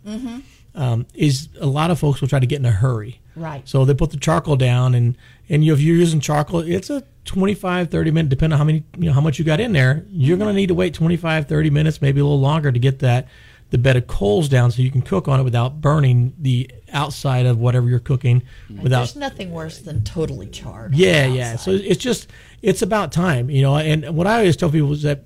Um, 0.74 1.04
is 1.12 1.50
a 1.60 1.66
lot 1.66 1.90
of 1.90 1.98
folks 1.98 2.22
will 2.22 2.28
try 2.28 2.38
to 2.38 2.46
get 2.46 2.58
in 2.58 2.64
a 2.64 2.70
hurry. 2.70 3.20
Right. 3.36 3.68
So 3.68 3.84
they 3.84 3.92
put 3.92 4.10
the 4.10 4.16
charcoal 4.16 4.56
down, 4.56 4.94
and 4.94 5.18
and 5.50 5.62
you, 5.62 5.74
if 5.74 5.80
you're 5.80 5.96
using 5.96 6.20
charcoal, 6.20 6.60
it's 6.60 6.88
a 6.88 7.02
25, 7.26 7.90
30 7.90 8.10
minute, 8.10 8.28
depending 8.30 8.54
on 8.54 8.58
how 8.58 8.64
many 8.64 8.82
you 8.96 9.06
know 9.06 9.12
how 9.12 9.20
much 9.20 9.38
you 9.38 9.44
got 9.44 9.60
in 9.60 9.72
there. 9.72 10.06
You're 10.08 10.38
going 10.38 10.48
to 10.48 10.54
need 10.54 10.68
to 10.68 10.74
wait 10.74 10.94
25, 10.94 11.46
30 11.46 11.70
minutes, 11.70 12.00
maybe 12.00 12.20
a 12.20 12.24
little 12.24 12.40
longer 12.40 12.72
to 12.72 12.78
get 12.78 13.00
that 13.00 13.28
the 13.72 13.78
bed 13.78 13.96
of 13.96 14.06
coals 14.06 14.50
down, 14.50 14.70
so 14.70 14.82
you 14.82 14.90
can 14.90 15.00
cook 15.00 15.28
on 15.28 15.40
it 15.40 15.44
without 15.44 15.80
burning 15.80 16.34
the 16.38 16.70
outside 16.92 17.46
of 17.46 17.58
whatever 17.58 17.88
you're 17.88 17.98
cooking. 17.98 18.42
Without 18.82 18.98
there's 18.98 19.16
nothing 19.16 19.50
worse 19.50 19.78
than 19.78 20.04
totally 20.04 20.46
charred 20.46 20.94
yeah, 20.94 21.26
yeah. 21.26 21.56
So 21.56 21.70
it's 21.70 22.00
just 22.00 22.28
it's 22.60 22.82
about 22.82 23.12
time, 23.12 23.48
you 23.48 23.62
know. 23.62 23.78
And 23.78 24.14
what 24.14 24.26
I 24.26 24.40
always 24.40 24.56
tell 24.56 24.70
people 24.70 24.92
is 24.92 25.02
that 25.02 25.24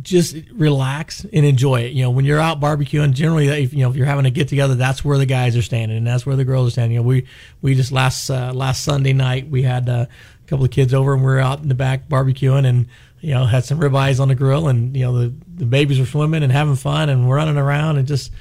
just 0.00 0.36
relax 0.52 1.24
and 1.24 1.44
enjoy 1.44 1.80
it. 1.80 1.92
You 1.92 2.04
know, 2.04 2.10
when 2.10 2.24
you're 2.24 2.38
out 2.38 2.60
barbecuing, 2.60 3.14
generally, 3.14 3.48
if 3.48 3.74
you 3.74 3.80
know 3.80 3.90
if 3.90 3.96
you're 3.96 4.06
having 4.06 4.24
a 4.24 4.30
get 4.30 4.46
together, 4.46 4.76
that's 4.76 5.04
where 5.04 5.18
the 5.18 5.26
guys 5.26 5.56
are 5.56 5.62
standing 5.62 5.98
and 5.98 6.06
that's 6.06 6.24
where 6.24 6.36
the 6.36 6.44
girls 6.44 6.68
are 6.68 6.70
standing. 6.70 6.92
You 6.92 7.00
know, 7.00 7.08
we 7.08 7.26
we 7.62 7.74
just 7.74 7.90
last 7.90 8.30
uh, 8.30 8.52
last 8.54 8.84
Sunday 8.84 9.12
night 9.12 9.50
we 9.50 9.62
had 9.62 9.88
uh, 9.88 10.06
a 10.08 10.48
couple 10.48 10.64
of 10.64 10.70
kids 10.70 10.94
over 10.94 11.14
and 11.14 11.24
we 11.24 11.32
are 11.32 11.40
out 11.40 11.62
in 11.62 11.68
the 11.68 11.74
back 11.74 12.08
barbecuing 12.08 12.64
and 12.64 12.86
you 13.20 13.32
know 13.34 13.44
had 13.44 13.64
some 13.64 13.78
ribeyes 13.78 14.20
on 14.20 14.28
the 14.28 14.34
grill 14.34 14.68
and 14.68 14.96
you 14.96 15.04
know 15.04 15.18
the 15.18 15.34
the 15.56 15.66
babies 15.66 15.98
were 15.98 16.06
swimming 16.06 16.42
and 16.42 16.50
having 16.52 16.76
fun 16.76 17.08
and 17.08 17.30
running 17.30 17.56
around 17.58 17.98
and 17.98 18.06
just 18.08 18.32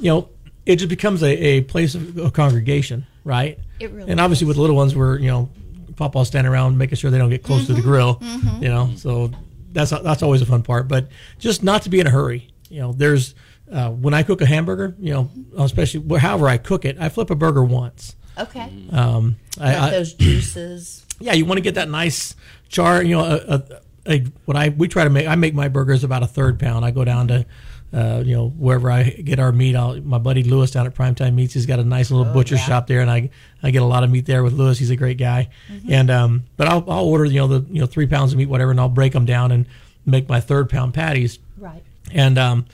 you 0.00 0.10
know 0.10 0.28
it 0.66 0.76
just 0.76 0.88
becomes 0.88 1.22
a, 1.22 1.28
a 1.30 1.60
place 1.62 1.94
of, 1.94 2.18
of 2.18 2.32
congregation, 2.32 3.06
right? 3.24 3.58
It 3.78 3.90
really 3.92 4.10
and 4.10 4.20
obviously 4.20 4.46
with 4.48 4.56
the 4.56 4.60
little 4.62 4.76
ones, 4.76 4.96
we're 4.96 5.18
you 5.18 5.28
know, 5.28 5.48
Papa's 5.94 6.26
standing 6.28 6.52
around 6.52 6.76
making 6.76 6.96
sure 6.96 7.10
they 7.10 7.18
don't 7.18 7.30
get 7.30 7.42
close 7.44 7.66
to 7.66 7.72
the 7.72 7.80
Mm-hmm. 7.80 7.88
grill, 7.88 8.20
you 8.62 8.68
know. 8.68 8.90
So 8.96 9.30
that's 9.72 9.90
that's 9.90 10.22
always 10.22 10.42
a 10.42 10.46
fun 10.46 10.62
part, 10.62 10.88
but 10.88 11.08
just 11.38 11.62
not 11.62 11.82
to 11.82 11.88
be 11.88 12.00
in 12.00 12.06
a 12.06 12.10
hurry. 12.10 12.50
You 12.68 12.80
know, 12.80 12.92
there's 12.92 13.34
uh, 13.70 13.90
when 13.90 14.12
I 14.12 14.22
cook 14.24 14.40
a 14.40 14.46
hamburger, 14.46 14.96
you 14.98 15.12
know, 15.14 15.30
especially 15.58 16.18
however 16.18 16.48
I 16.48 16.58
cook 16.58 16.84
it, 16.84 16.96
I 16.98 17.08
flip 17.10 17.30
a 17.30 17.34
burger 17.36 17.64
once. 17.64 18.16
okay 18.38 18.70
Um, 18.90 19.36
I, 19.60 19.76
I, 19.76 19.90
those 19.90 20.14
juices 20.14 21.06
yeah, 21.18 21.32
you 21.32 21.44
want 21.46 21.58
to 21.58 21.62
get 21.62 21.76
that 21.76 21.88
nice 21.88 22.34
char. 22.68 23.02
You 23.02 23.16
know, 23.16 23.24
a, 23.24 23.54
a, 23.54 23.80
a, 24.08 24.20
what 24.44 24.56
I 24.56 24.70
we 24.70 24.88
try 24.88 25.04
to 25.04 25.10
make. 25.10 25.26
I 25.26 25.34
make 25.34 25.54
my 25.54 25.68
burgers 25.68 26.04
about 26.04 26.22
a 26.22 26.26
third 26.26 26.58
pound. 26.58 26.84
I 26.84 26.90
go 26.90 27.04
down 27.04 27.28
to. 27.28 27.46
Uh, 27.94 28.20
you 28.26 28.34
know, 28.34 28.48
wherever 28.48 28.90
I 28.90 29.04
get 29.04 29.38
our 29.38 29.52
meat, 29.52 29.76
I'll, 29.76 30.00
my 30.02 30.18
buddy 30.18 30.42
Lewis 30.42 30.72
down 30.72 30.86
at 30.86 30.94
Primetime 30.94 31.34
Meats, 31.34 31.54
he's 31.54 31.66
got 31.66 31.78
a 31.78 31.84
nice 31.84 32.10
little 32.10 32.30
butcher 32.30 32.58
shop 32.58 32.88
there, 32.88 33.00
and 33.00 33.08
I 33.08 33.30
I 33.62 33.70
get 33.70 33.80
a 33.80 33.86
lot 33.86 34.02
of 34.02 34.10
meat 34.10 34.26
there 34.26 34.42
with 34.42 34.54
Lewis. 34.54 34.76
He's 34.76 34.90
a 34.90 34.96
great 34.96 35.18
guy, 35.18 35.48
and 35.88 36.10
um, 36.10 36.42
but 36.56 36.66
I'll, 36.66 36.84
I'll 36.90 37.04
order 37.04 37.24
you 37.24 37.38
know 37.38 37.46
the 37.46 37.64
you 37.72 37.80
know 37.80 37.86
three 37.86 38.08
pounds 38.08 38.32
of 38.32 38.38
meat, 38.38 38.48
whatever, 38.48 38.72
and 38.72 38.80
I'll 38.80 38.88
break 38.88 39.12
them 39.12 39.24
down 39.24 39.52
and 39.52 39.66
make 40.04 40.28
my 40.28 40.40
third 40.40 40.68
pound 40.68 40.94
patties, 40.94 41.38
right 41.58 41.82
and 42.12 42.38
um, 42.38 42.66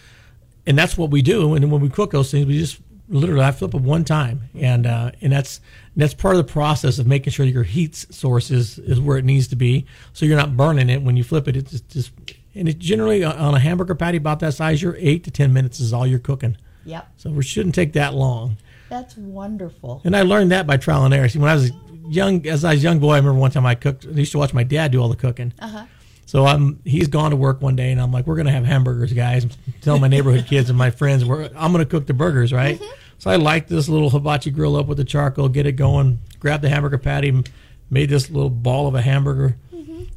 and 0.67 0.79
that's 0.79 0.97
what 0.97 1.11
we 1.11 1.23
do. 1.23 1.55
And 1.55 1.71
when 1.71 1.81
we 1.81 1.89
cook 1.89 2.11
those 2.11 2.31
things, 2.31 2.47
we 2.47 2.59
just 2.59 2.81
literally 3.13 3.45
I 3.45 3.53
flip 3.53 3.71
them 3.71 3.85
one 3.85 4.05
time, 4.05 4.49
and 4.55 4.87
uh, 4.87 5.13
and 5.21 5.33
that's 5.33 5.61
that's 5.97 6.15
part 6.15 6.35
of 6.35 6.45
the 6.47 6.53
process 6.53 6.99
of 6.99 7.07
making 7.07 7.33
sure 7.33 7.47
that 7.47 7.53
your 7.53 7.63
heat 7.63 7.95
source 7.95 8.51
is 8.51 8.79
is 8.81 9.01
where 9.01 9.19
it 9.19 9.25
needs 9.25 9.49
to 9.49 9.57
be, 9.57 9.87
so 10.13 10.27
you're 10.27 10.37
not 10.37 10.57
burning 10.57 10.89
it 10.91 11.03
when 11.03 11.17
you 11.17 11.23
flip 11.25 11.47
it. 11.49 11.57
It's 11.57 11.71
just, 11.71 11.89
just 11.89 12.13
and 12.55 12.69
it 12.69 12.79
generally 12.79 13.23
on 13.25 13.55
a 13.55 13.59
hamburger 13.59 13.95
patty 13.95 14.17
about 14.19 14.41
that 14.41 14.55
size, 14.55 14.83
your 14.83 14.97
eight 14.99 15.25
to 15.25 15.31
ten 15.31 15.53
minutes 15.53 15.79
is 15.81 15.93
all 15.93 16.07
you're 16.07 16.19
cooking. 16.19 16.57
yep 16.85 17.09
So 17.17 17.39
it 17.39 17.43
shouldn't 17.45 17.75
take 17.75 17.93
that 17.95 18.15
long. 18.15 18.57
that's 18.89 19.17
wonderful 19.17 20.03
And 20.05 20.15
I 20.17 20.23
learned 20.23 20.51
that 20.53 20.67
by 20.67 20.77
trial 20.77 21.05
and 21.05 21.15
error. 21.15 21.29
See, 21.29 21.39
when 21.39 21.49
I 21.51 21.55
was 21.55 21.71
young, 22.09 22.47
as 22.47 22.65
I 22.65 22.73
was 22.75 22.81
a 22.81 22.85
young 22.85 22.99
boy, 22.99 23.13
I 23.15 23.17
remember 23.19 23.39
one 23.41 23.51
time 23.51 23.65
I 23.65 23.75
cooked. 23.75 24.05
I 24.07 24.11
used 24.11 24.33
to 24.33 24.39
watch 24.39 24.53
my 24.53 24.65
dad 24.65 24.93
do 24.93 25.01
all 25.01 25.09
the 25.09 25.17
cooking. 25.17 25.53
Uh-huh. 25.59 25.85
So 26.27 26.47
I'm 26.47 26.81
he's 26.85 27.09
gone 27.09 27.31
to 27.31 27.37
work 27.37 27.61
one 27.61 27.77
day, 27.77 27.91
and 27.93 28.01
I'm 28.01 28.11
like, 28.13 28.27
we're 28.27 28.37
gonna 28.37 28.53
have 28.53 28.65
hamburgers, 28.65 29.13
guys. 29.13 29.45
I'm 29.45 29.51
telling 29.83 30.01
my 30.01 30.09
neighborhood 30.09 30.47
kids 30.47 30.69
and 30.71 30.79
my 30.79 30.91
friends, 30.91 31.25
we're, 31.25 31.51
I'm 31.57 31.73
gonna 31.73 31.85
cook 31.87 32.07
the 32.07 32.15
burgers, 32.15 32.53
right? 32.53 32.81
So 33.23 33.31
I 33.31 33.37
light 33.37 33.69
this 33.69 33.89
little 33.89 34.11
hibachi 34.11 34.51
grill 34.51 34.75
up 34.75 34.87
with 34.87 34.99
the 34.99 35.05
charcoal, 35.05 35.49
get 35.49 35.65
it 35.65 35.75
going, 35.77 36.19
grab 36.41 36.61
the 36.61 36.69
hamburger 36.69 36.99
patty, 36.99 37.45
made 37.89 38.11
this 38.11 38.29
little 38.29 38.51
ball 38.51 38.89
of 38.89 38.97
a 38.97 39.01
hamburger, 39.01 39.55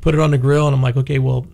put 0.02 0.16
it 0.16 0.20
on 0.20 0.32
the 0.32 0.40
grill, 0.40 0.66
and 0.66 0.76
I'm 0.76 0.82
like, 0.82 0.98
okay, 0.98 1.20
well, 1.20 1.46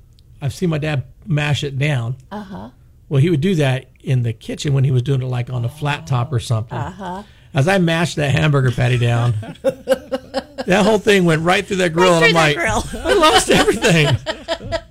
I've 0.41 0.53
seen 0.53 0.69
my 0.69 0.77
dad 0.77 1.03
mash 1.25 1.65
it 1.65 1.77
down. 1.77 2.15
Uh 2.31 2.41
huh. 2.43 2.69
Well, 3.09 3.19
he 3.21 3.29
would 3.29 3.41
do 3.41 3.55
that 3.55 3.87
in 3.99 4.23
the 4.23 4.31
kitchen 4.31 4.73
when 4.73 4.85
he 4.85 4.91
was 4.91 5.01
doing 5.01 5.21
it 5.21 5.25
like 5.25 5.49
on 5.49 5.65
a 5.65 5.67
flat 5.69 6.07
top 6.07 6.31
or 6.31 6.39
something. 6.39 6.77
Uh 6.77 6.89
huh. 6.91 7.23
As 7.53 7.67
I 7.67 7.79
mashed 7.79 8.15
that 8.15 8.31
hamburger 8.31 8.71
patty 8.71 8.97
down, 8.97 9.31
that 9.61 10.83
whole 10.85 10.99
thing 10.99 11.25
went 11.25 11.41
right 11.41 11.65
through 11.67 11.75
that 11.77 11.91
grill, 11.91 12.17
through 12.19 12.29
and 12.29 12.37
I'm 12.37 12.55
like, 12.55 12.55
grill. 12.55 12.81
I 13.05 13.13
lost 13.13 13.49
everything. 13.49 14.07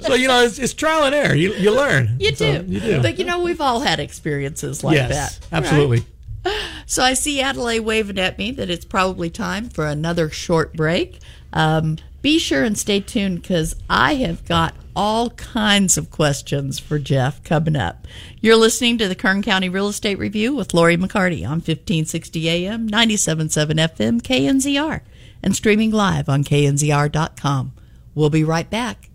so 0.00 0.12
you 0.12 0.28
know, 0.28 0.42
it's, 0.44 0.58
it's 0.58 0.74
trial 0.74 1.04
and 1.04 1.14
error. 1.14 1.34
You 1.34 1.54
you 1.54 1.74
learn. 1.74 2.16
You 2.20 2.34
So, 2.34 2.60
do. 2.60 2.70
you 2.70 2.80
do. 2.80 3.00
But 3.00 3.18
you 3.18 3.24
know, 3.24 3.40
we've 3.42 3.62
all 3.62 3.80
had 3.80 3.98
experiences 3.98 4.84
like 4.84 4.96
yes, 4.96 5.38
that. 5.38 5.48
absolutely. 5.56 6.04
So 6.86 7.04
I 7.04 7.14
see 7.14 7.40
Adelaide 7.40 7.80
waving 7.80 8.18
at 8.18 8.36
me 8.36 8.50
that 8.50 8.68
it's 8.68 8.84
probably 8.84 9.30
time 9.30 9.68
for 9.68 9.86
another 9.86 10.28
short 10.28 10.74
break. 10.74 11.20
Um, 11.52 11.98
be 12.20 12.40
sure 12.40 12.64
and 12.64 12.76
stay 12.76 12.98
tuned 12.98 13.42
because 13.42 13.76
I 13.88 14.16
have 14.16 14.44
got 14.44 14.74
all 14.96 15.30
kinds 15.30 15.96
of 15.96 16.10
questions 16.10 16.78
for 16.78 16.98
Jeff 16.98 17.44
coming 17.44 17.76
up. 17.76 18.06
You're 18.40 18.56
listening 18.56 18.98
to 18.98 19.08
the 19.08 19.14
Kern 19.14 19.42
County 19.42 19.68
Real 19.68 19.88
Estate 19.88 20.18
Review 20.18 20.54
with 20.54 20.74
Lori 20.74 20.96
McCarty 20.96 21.44
on 21.44 21.58
1560 21.58 22.48
AM, 22.48 22.88
97.7 22.88 23.50
FM, 23.76 24.20
KNZR, 24.20 25.00
and 25.42 25.54
streaming 25.54 25.92
live 25.92 26.28
on 26.28 26.42
knzr.com. 26.42 27.72
We'll 28.14 28.30
be 28.30 28.44
right 28.44 28.68
back. 28.68 29.09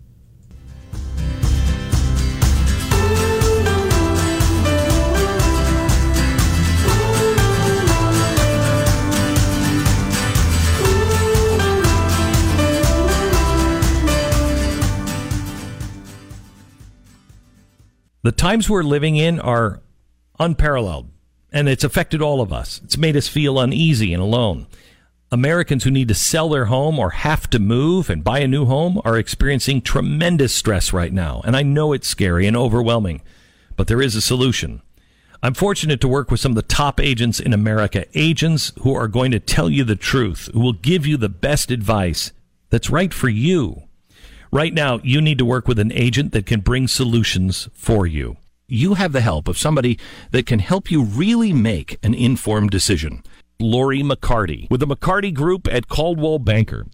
The 18.26 18.32
times 18.32 18.68
we're 18.68 18.82
living 18.82 19.14
in 19.14 19.38
are 19.38 19.82
unparalleled, 20.40 21.08
and 21.52 21.68
it's 21.68 21.84
affected 21.84 22.20
all 22.20 22.40
of 22.40 22.52
us. 22.52 22.80
It's 22.82 22.98
made 22.98 23.16
us 23.16 23.28
feel 23.28 23.60
uneasy 23.60 24.12
and 24.12 24.20
alone. 24.20 24.66
Americans 25.30 25.84
who 25.84 25.92
need 25.92 26.08
to 26.08 26.14
sell 26.14 26.48
their 26.48 26.64
home 26.64 26.98
or 26.98 27.10
have 27.10 27.48
to 27.50 27.60
move 27.60 28.10
and 28.10 28.24
buy 28.24 28.40
a 28.40 28.48
new 28.48 28.64
home 28.64 29.00
are 29.04 29.16
experiencing 29.16 29.80
tremendous 29.80 30.52
stress 30.52 30.92
right 30.92 31.12
now. 31.12 31.40
And 31.44 31.56
I 31.56 31.62
know 31.62 31.92
it's 31.92 32.08
scary 32.08 32.48
and 32.48 32.56
overwhelming, 32.56 33.22
but 33.76 33.86
there 33.86 34.02
is 34.02 34.16
a 34.16 34.20
solution. 34.20 34.82
I'm 35.40 35.54
fortunate 35.54 36.00
to 36.00 36.08
work 36.08 36.28
with 36.28 36.40
some 36.40 36.50
of 36.50 36.56
the 36.56 36.62
top 36.62 36.98
agents 36.98 37.38
in 37.38 37.52
America, 37.52 38.06
agents 38.14 38.72
who 38.80 38.92
are 38.92 39.06
going 39.06 39.30
to 39.30 39.38
tell 39.38 39.70
you 39.70 39.84
the 39.84 39.94
truth, 39.94 40.50
who 40.52 40.58
will 40.58 40.72
give 40.72 41.06
you 41.06 41.16
the 41.16 41.28
best 41.28 41.70
advice 41.70 42.32
that's 42.70 42.90
right 42.90 43.14
for 43.14 43.28
you. 43.28 43.84
Right 44.56 44.72
now, 44.72 45.00
you 45.02 45.20
need 45.20 45.36
to 45.36 45.44
work 45.44 45.68
with 45.68 45.78
an 45.78 45.92
agent 45.92 46.32
that 46.32 46.46
can 46.46 46.60
bring 46.60 46.88
solutions 46.88 47.68
for 47.74 48.06
you. 48.06 48.38
You 48.66 48.94
have 48.94 49.12
the 49.12 49.20
help 49.20 49.48
of 49.48 49.58
somebody 49.58 49.98
that 50.30 50.46
can 50.46 50.60
help 50.60 50.90
you 50.90 51.02
really 51.02 51.52
make 51.52 51.98
an 52.02 52.14
informed 52.14 52.70
decision. 52.70 53.22
Lori 53.60 54.00
McCarty 54.00 54.66
with 54.70 54.80
the 54.80 54.86
McCarty 54.86 55.34
Group 55.34 55.68
at 55.70 55.88
Coldwell 55.88 56.38
Banker. 56.38 56.86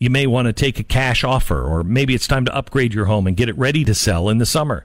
You 0.00 0.08
may 0.08 0.26
want 0.26 0.46
to 0.46 0.54
take 0.54 0.78
a 0.78 0.82
cash 0.82 1.22
offer, 1.22 1.62
or 1.62 1.84
maybe 1.84 2.14
it's 2.14 2.26
time 2.26 2.46
to 2.46 2.56
upgrade 2.56 2.94
your 2.94 3.04
home 3.04 3.26
and 3.26 3.36
get 3.36 3.50
it 3.50 3.58
ready 3.58 3.84
to 3.84 3.94
sell 3.94 4.30
in 4.30 4.38
the 4.38 4.46
summer. 4.46 4.82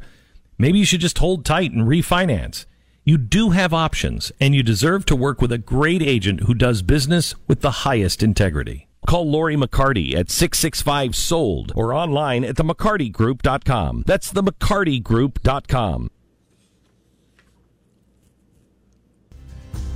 Maybe 0.57 0.79
you 0.79 0.85
should 0.85 0.99
just 0.99 1.19
hold 1.19 1.45
tight 1.45 1.71
and 1.71 1.87
refinance. 1.87 2.65
You 3.05 3.17
do 3.17 3.51
have 3.51 3.73
options, 3.73 4.33
and 4.41 4.53
you 4.53 4.63
deserve 4.63 5.05
to 5.05 5.15
work 5.15 5.41
with 5.41 5.53
a 5.53 5.57
great 5.57 6.01
agent 6.01 6.41
who 6.41 6.53
does 6.53 6.81
business 6.81 7.35
with 7.47 7.61
the 7.61 7.71
highest 7.71 8.21
integrity. 8.21 8.86
Call 9.07 9.31
Lori 9.31 9.55
McCarty 9.55 10.13
at 10.13 10.29
665 10.29 11.15
SOLD 11.15 11.71
or 11.75 11.93
online 11.93 12.43
at 12.43 12.55
themccartygroup.com. 12.57 14.03
That's 14.05 14.33
themccartygroup.com. 14.33 16.11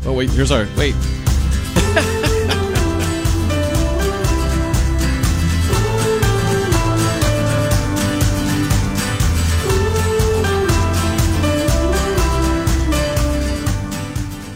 Oh 0.03 0.14
wait, 0.14 0.30
here's 0.32 0.51
our 0.51 0.66
wait. 0.78 0.95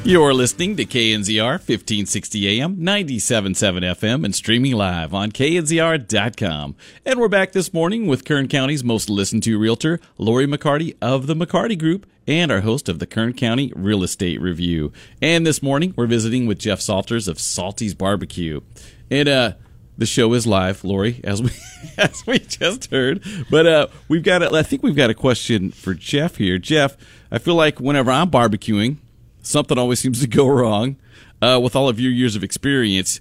You're 0.06 0.36
listening 0.36 0.78
to 0.78 0.86
KNZR 0.86 1.54
1560 1.54 2.62
AM, 2.62 2.78
97.7 2.78 3.56
FM, 3.82 4.24
and 4.24 4.36
streaming 4.36 4.74
live 4.74 5.16
on 5.16 5.32
knzr.com. 5.32 6.76
And 7.04 7.20
we're 7.20 7.28
back 7.28 7.54
this 7.54 7.74
morning 7.74 8.06
with 8.06 8.24
Kern 8.24 8.48
County's 8.48 8.84
most 8.84 9.10
listened 9.10 9.42
to 9.44 9.58
realtor, 9.58 10.00
Lori 10.20 10.46
McCarty 10.46 10.96
of 11.02 11.26
the 11.26 11.34
McCarty 11.34 11.76
Group, 11.76 12.06
and 12.28 12.52
our 12.52 12.62
host 12.62 12.88
of 12.88 13.00
the 13.00 13.08
Kern 13.08 13.34
County 13.34 13.74
Real 13.76 14.04
Estate 14.04 14.40
Review. 14.40 14.94
And 15.24 15.44
this 15.44 15.64
morning, 15.64 15.96
we're 15.98 16.06
visiting 16.06 16.46
with 16.46 16.60
Jeff 16.60 16.82
Salters 16.82 17.28
of 17.28 17.40
Salty's 17.40 17.96
Barbecue. 17.96 18.62
And, 19.10 19.28
uh, 19.28 19.54
the 19.98 20.06
show 20.06 20.34
is 20.34 20.46
live, 20.46 20.84
Lori, 20.84 21.22
as 21.24 21.42
we 21.42 21.50
as 21.98 22.28
we 22.28 22.38
just 22.38 22.92
heard. 22.92 23.24
But 23.50 23.66
uh, 23.66 23.88
we've 24.08 24.24
got 24.24 24.44
a, 24.44 24.54
I 24.54 24.62
think 24.62 24.84
we've 24.84 24.96
got 24.96 25.10
a 25.10 25.16
question 25.16 25.72
for 25.72 25.94
Jeff 25.94 26.36
here. 26.36 26.60
Jeff, 26.60 26.98
I 27.32 27.38
feel 27.38 27.56
like 27.56 27.80
whenever 27.80 28.12
I'm 28.12 28.30
barbecuing, 28.30 28.98
something 29.46 29.78
always 29.78 30.00
seems 30.00 30.22
to 30.22 30.28
go 30.28 30.48
wrong. 30.50 30.98
Uh, 31.42 31.60
with 31.62 31.76
all 31.76 31.90
of 31.90 32.00
your 32.00 32.12
years 32.12 32.36
of 32.36 32.44
experience, 32.44 33.20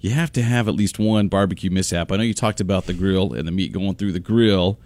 you 0.00 0.10
have 0.10 0.30
to 0.32 0.42
have 0.42 0.68
at 0.68 0.74
least 0.74 0.98
one 0.98 1.28
barbecue 1.28 1.70
mishap. 1.70 2.12
I 2.12 2.16
know 2.16 2.22
you 2.22 2.34
talked 2.34 2.60
about 2.60 2.86
the 2.86 2.92
grill 2.92 3.32
and 3.32 3.48
the 3.48 3.52
meat 3.52 3.72
going 3.72 3.94
through 3.94 4.12
the 4.12 4.20
grill, 4.20 4.78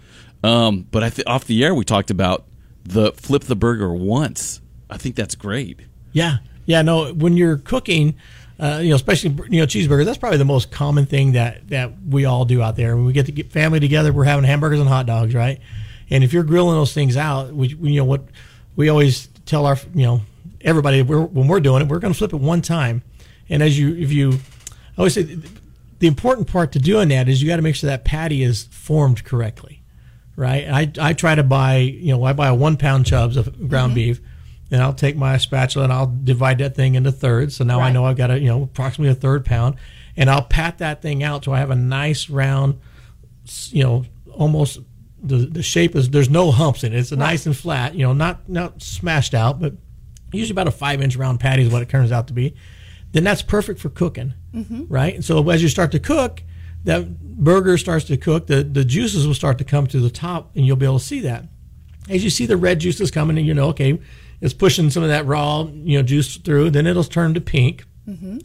um, 0.43 0.87
but 0.89 1.03
I 1.03 1.09
th- 1.09 1.27
off 1.27 1.45
the 1.45 1.63
air 1.63 1.75
we 1.75 1.83
talked 1.83 2.09
about 2.09 2.45
the 2.83 3.11
flip 3.11 3.43
the 3.43 3.55
burger 3.55 3.93
once. 3.93 4.61
I 4.89 4.97
think 4.97 5.15
that's 5.15 5.35
great. 5.35 5.81
Yeah, 6.11 6.37
yeah. 6.65 6.81
No, 6.81 7.13
when 7.13 7.37
you're 7.37 7.57
cooking, 7.57 8.15
uh, 8.59 8.79
you 8.81 8.89
know, 8.89 8.95
especially 8.95 9.31
you 9.49 9.59
know 9.59 9.67
cheeseburgers, 9.67 10.05
that's 10.05 10.17
probably 10.17 10.37
the 10.37 10.45
most 10.45 10.71
common 10.71 11.05
thing 11.05 11.33
that 11.33 11.67
that 11.67 11.91
we 12.07 12.25
all 12.25 12.45
do 12.45 12.61
out 12.61 12.75
there. 12.75 12.95
When 12.95 13.05
we 13.05 13.13
get 13.13 13.33
get 13.35 13.51
family 13.51 13.79
together, 13.79 14.11
we're 14.11 14.23
having 14.23 14.45
hamburgers 14.45 14.79
and 14.79 14.89
hot 14.89 15.05
dogs, 15.05 15.35
right? 15.35 15.59
And 16.09 16.23
if 16.23 16.33
you're 16.33 16.43
grilling 16.43 16.75
those 16.75 16.93
things 16.93 17.15
out, 17.17 17.53
we 17.53 17.67
you 17.67 17.97
know 17.97 18.05
what 18.05 18.23
we 18.75 18.89
always 18.89 19.27
tell 19.45 19.65
our 19.65 19.77
you 19.93 20.05
know 20.05 20.21
everybody 20.63 21.01
we're, 21.01 21.21
when 21.21 21.47
we're 21.47 21.59
doing 21.59 21.81
it, 21.81 21.87
we're 21.87 21.99
going 21.99 22.13
to 22.13 22.17
flip 22.17 22.33
it 22.33 22.39
one 22.39 22.61
time. 22.61 23.03
And 23.49 23.61
as 23.61 23.77
you 23.77 23.95
if 23.95 24.11
you, 24.11 24.33
I 24.33 24.99
always 24.99 25.13
say 25.13 25.23
the 25.23 26.07
important 26.07 26.47
part 26.47 26.71
to 26.73 26.79
doing 26.79 27.09
that 27.09 27.27
is 27.27 27.41
you 27.41 27.47
got 27.47 27.57
to 27.57 27.61
make 27.61 27.75
sure 27.75 27.89
that 27.89 28.05
patty 28.05 28.43
is 28.43 28.63
formed 28.71 29.23
correctly, 29.23 29.83
right? 30.35 30.67
I 30.67 30.91
I 30.99 31.13
try 31.13 31.35
to 31.35 31.43
buy 31.43 31.77
you 31.77 32.13
know 32.13 32.23
I 32.23 32.33
buy 32.33 32.47
a 32.47 32.55
one 32.55 32.77
pound 32.77 33.05
chubs 33.05 33.37
of 33.37 33.69
ground 33.69 33.89
mm-hmm. 33.89 33.95
beef 33.95 34.21
and 34.71 34.81
I'll 34.81 34.93
take 34.93 35.17
my 35.17 35.37
spatula 35.37 35.83
and 35.83 35.93
I'll 35.93 36.15
divide 36.23 36.59
that 36.59 36.75
thing 36.75 36.95
into 36.95 37.11
thirds. 37.11 37.57
So 37.57 37.65
now 37.65 37.81
I 37.81 37.91
know 37.91 38.05
I've 38.05 38.15
got 38.15 38.31
a 38.31 38.39
you 38.39 38.47
know 38.47 38.63
approximately 38.63 39.11
a 39.11 39.15
third 39.15 39.45
pound, 39.45 39.75
and 40.15 40.29
I'll 40.29 40.43
pat 40.43 40.77
that 40.77 41.01
thing 41.01 41.23
out 41.23 41.43
so 41.43 41.51
I 41.51 41.59
have 41.59 41.69
a 41.69 41.75
nice 41.75 42.29
round, 42.29 42.79
you 43.69 43.83
know, 43.83 44.05
almost 44.31 44.79
the 45.21 45.37
the 45.37 45.61
shape 45.61 45.95
is 45.95 46.09
there's 46.09 46.29
no 46.29 46.51
humps 46.51 46.83
in 46.85 46.93
it. 46.93 46.99
It's 46.99 47.11
nice 47.11 47.45
and 47.45 47.55
flat, 47.55 47.95
you 47.95 48.05
know, 48.05 48.13
not 48.13 48.47
not 48.47 48.81
smashed 48.81 49.33
out, 49.33 49.59
but 49.59 49.73
usually 50.31 50.53
about 50.53 50.67
a 50.67 50.71
five 50.71 51.01
inch 51.01 51.15
round 51.15 51.39
patty 51.39 51.63
is 51.63 51.69
what 51.71 51.81
it 51.81 51.89
turns 51.89 52.11
out 52.11 52.27
to 52.27 52.33
be. 52.33 52.55
Then 53.11 53.23
that's 53.23 53.41
perfect 53.41 53.79
for 53.79 53.89
cooking, 53.89 54.33
mm-hmm. 54.53 54.85
right? 54.87 55.13
And 55.13 55.25
so 55.25 55.49
as 55.49 55.61
you 55.61 55.67
start 55.67 55.91
to 55.91 55.99
cook, 55.99 56.43
that 56.85 57.19
burger 57.19 57.77
starts 57.77 58.05
to 58.05 58.17
cook. 58.17 58.47
The 58.47 58.63
the 58.63 58.85
juices 58.85 59.27
will 59.27 59.33
start 59.33 59.57
to 59.57 59.63
come 59.63 59.87
to 59.87 59.99
the 59.99 60.09
top, 60.09 60.55
and 60.55 60.65
you'll 60.65 60.77
be 60.77 60.85
able 60.85 60.99
to 60.99 61.05
see 61.05 61.19
that 61.21 61.47
as 62.09 62.23
you 62.23 62.29
see 62.29 62.45
the 62.45 62.57
red 62.57 62.79
juices 62.79 63.11
coming 63.11 63.37
and 63.37 63.45
you 63.45 63.53
know 63.53 63.69
okay 63.69 63.99
it's 64.39 64.53
pushing 64.53 64.89
some 64.89 65.03
of 65.03 65.09
that 65.09 65.25
raw 65.25 65.63
you 65.71 65.97
know 65.97 66.03
juice 66.03 66.37
through 66.37 66.69
then 66.69 66.87
it'll 66.87 67.03
turn 67.03 67.33
to 67.33 67.41
pink 67.41 67.85
mm-hmm. 68.07 68.37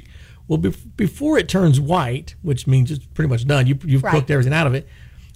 well 0.49 0.59
be- 0.59 0.75
before 0.97 1.39
it 1.39 1.49
turns 1.49 1.81
white 1.81 2.35
which 2.43 2.67
means 2.67 2.91
it's 2.91 3.05
pretty 3.07 3.29
much 3.29 3.47
done 3.47 3.67
you, 3.67 3.79
you've 3.85 4.03
Right. 4.03 4.13
cooked 4.13 4.31
everything 4.31 4.53
out 4.53 4.67
of 4.67 4.75
it 4.75 4.87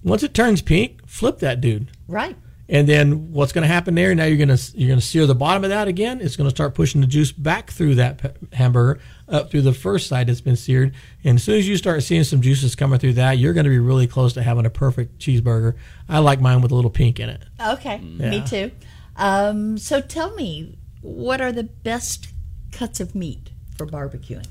once 0.03 0.22
it 0.22 0.34
turns 0.34 0.62
pink 0.62 1.07
flip 1.07 1.38
that 1.38 1.61
dude 1.61 1.90
Right. 2.07 2.36
And 2.71 2.89
then 2.89 3.33
what's 3.33 3.53
going 3.53 3.62
to 3.62 3.68
happen 3.68 3.95
there 3.95 4.14
now 4.14 4.25
you're 4.25 4.39
going 4.39 4.57
to 4.57 4.79
you're 4.79 4.89
going 4.89 4.99
to 4.99 5.05
sear 5.05 5.27
the 5.27 5.35
bottom 5.35 5.64
of 5.64 5.71
that 5.71 5.89
again 5.89 6.21
it's 6.21 6.37
going 6.37 6.49
to 6.49 6.55
start 6.55 6.75
pushing 6.75 7.01
the 7.01 7.07
juice 7.07 7.33
back 7.33 7.71
through 7.71 7.95
that 7.97 8.37
hamburger 8.53 9.01
up 9.29 9.51
through 9.51 9.62
the 9.62 9.75
first 9.75 10.07
side 10.09 10.27
that's 10.27 10.41
been 10.41 10.57
seared 10.57 10.95
and 11.25 11.37
as 11.37 11.45
soon 11.45 11.59
as 11.59 11.68
you 11.68 11.77
start 11.77 12.03
seeing 12.03 12.25
some 12.25 12.41
juices 12.41 12.75
coming 12.75 12.99
through 12.99 13.12
that 13.12 13.39
you're 13.39 13.53
going 13.53 13.64
to 13.64 13.71
be 13.71 13.79
really 13.79 14.07
close 14.07 14.33
to 14.33 14.43
having 14.43 14.64
a 14.64 14.71
perfect 14.71 15.18
cheeseburger 15.18 15.75
i 16.09 16.18
like 16.18 16.41
mine 16.41 16.61
with 16.62 16.71
a 16.71 16.75
little 16.75 16.91
pink 16.91 17.18
in 17.21 17.29
it 17.29 17.43
Okay. 17.61 17.99
Me 17.99 18.43
too. 18.47 18.71
Um, 19.16 19.77
so 19.77 20.01
tell 20.01 20.35
me, 20.35 20.79
what 21.03 21.41
are 21.41 21.53
the 21.53 21.64
best 21.64 22.29
cuts 22.73 23.01
of 23.01 23.14
meat 23.14 23.51
for 23.77 23.87
barbecuing? 23.87 24.47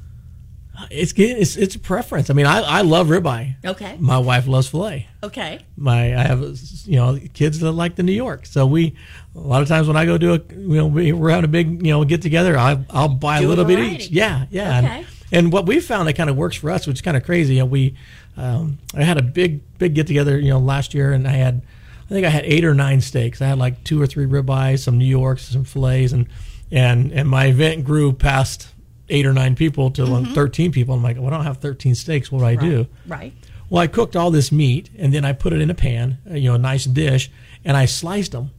It's. 0.90 1.14
It's 1.18 1.56
it's 1.58 1.76
a 1.76 1.80
preference. 1.80 2.30
I 2.30 2.34
mean, 2.34 2.46
I, 2.46 2.60
I 2.62 2.82
love 2.82 3.08
ribeye. 3.08 3.56
Okay. 3.66 3.98
My 4.00 4.18
wife 4.18 4.48
loves 4.48 4.68
filet. 4.68 5.08
Okay. 5.24 5.60
My 5.78 6.16
I 6.16 6.24
have 6.24 6.42
you 6.86 6.96
know 6.98 7.20
kids 7.34 7.60
that 7.60 7.72
like 7.72 7.96
the 7.96 8.04
New 8.04 8.14
York. 8.14 8.46
So 8.46 8.66
we 8.66 8.96
a 9.36 9.40
lot 9.40 9.62
of 9.62 9.68
times 9.68 9.88
when 9.88 9.98
I 9.98 10.06
go 10.06 10.18
do 10.18 10.34
a 10.34 10.40
you 10.54 10.76
know 10.78 10.88
we, 10.88 11.12
we're 11.12 11.30
having 11.30 11.46
a 11.46 11.50
big 11.50 11.86
you 11.86 11.92
know 11.92 12.04
get 12.06 12.22
together, 12.22 12.58
I 12.58 12.84
I'll 12.90 13.08
buy 13.10 13.40
Do 13.40 13.46
a 13.46 13.48
a 13.48 13.50
little 13.50 13.66
bit 13.66 13.80
each. 13.80 14.10
Yeah, 14.10 14.46
yeah. 14.50 14.78
And- 14.78 14.88
Okay. 14.88 15.06
And, 15.32 15.52
what 15.54 15.68
we 15.68 15.80
found 15.80 16.08
that 16.08 16.14
kind 16.14 16.28
of 16.28 16.36
works 16.36 16.56
for 16.56 16.72
us, 16.72 16.88
which 16.88 16.96
is 16.98 17.02
kind 17.04 17.16
of 17.16 17.24
crazy. 17.24 17.54
You 17.54 17.60
know, 17.60 17.66
we 17.68 17.96
um, 18.36 18.80
I 18.96 19.04
had 19.04 19.20
a 19.20 19.22
big 19.22 19.62
big 19.78 19.94
get 19.94 20.08
together 20.08 20.40
you 20.40 20.50
know 20.50 20.58
last 20.58 20.96
year, 20.96 21.12
and 21.14 21.28
I 21.28 21.34
had 21.34 21.62
I 22.06 22.10
think 22.10 22.26
I 22.26 22.30
had 22.30 22.46
eight 22.46 22.66
or 22.66 22.74
nine 22.74 23.00
steaks. 23.02 23.40
I 23.40 23.46
had 23.48 23.60
like 23.60 23.84
two 23.84 24.02
or 24.02 24.08
three 24.08 24.26
ribeyes, 24.26 24.80
some 24.80 24.98
New 24.98 25.06
Yorks, 25.06 25.44
some 25.50 25.66
fillets, 25.66 26.14
and 26.14 26.26
and 26.72 27.12
and 27.12 27.30
my 27.30 27.46
event 27.46 27.84
grew 27.84 28.12
past 28.12 28.70
eight 29.10 29.26
or 29.26 29.34
nine 29.34 29.56
people 29.56 29.92
to 29.92 30.06
like 30.06 30.28
13 30.34 30.72
people. 30.72 30.94
I'm 30.96 31.04
like, 31.04 31.18
well, 31.18 31.28
I 31.28 31.30
don't 31.32 31.44
have 31.44 31.58
13 31.58 31.96
steaks. 31.96 32.32
What 32.32 32.40
do 32.40 32.46
I 32.46 32.56
do? 32.56 32.88
Right. 33.08 33.34
Well, 33.70 33.82
I 33.82 33.88
cooked 33.88 34.16
all 34.16 34.32
this 34.32 34.52
meat 34.52 34.90
and 34.98 35.14
then 35.14 35.24
I 35.26 35.34
put 35.34 35.54
it 35.54 35.62
in 35.62 35.70
a 35.70 35.76
pan, 35.76 36.18
uh, 36.30 36.34
you 36.36 36.50
know, 36.50 36.56
a 36.56 36.60
nice 36.60 36.86
dish, 36.86 37.30
and 37.64 37.76
I 37.78 37.86
sliced 37.86 38.32
them. 38.32 38.52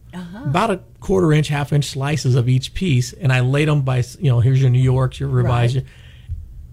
About 0.44 0.70
a 0.72 0.80
quarter 0.98 1.32
inch, 1.32 1.48
half 1.48 1.72
inch 1.72 1.84
slices 1.84 2.34
of 2.34 2.48
each 2.48 2.74
piece, 2.74 3.12
and 3.12 3.32
I 3.32 3.40
laid 3.40 3.68
them 3.68 3.82
by, 3.82 4.03
you 4.18 4.30
know, 4.30 4.40
here's 4.40 4.61
your 4.61 4.70
New 4.70 4.80
Yorks, 4.82 5.20
your 5.20 5.28
ribeyes, 5.30 5.76
Right. 5.76 5.84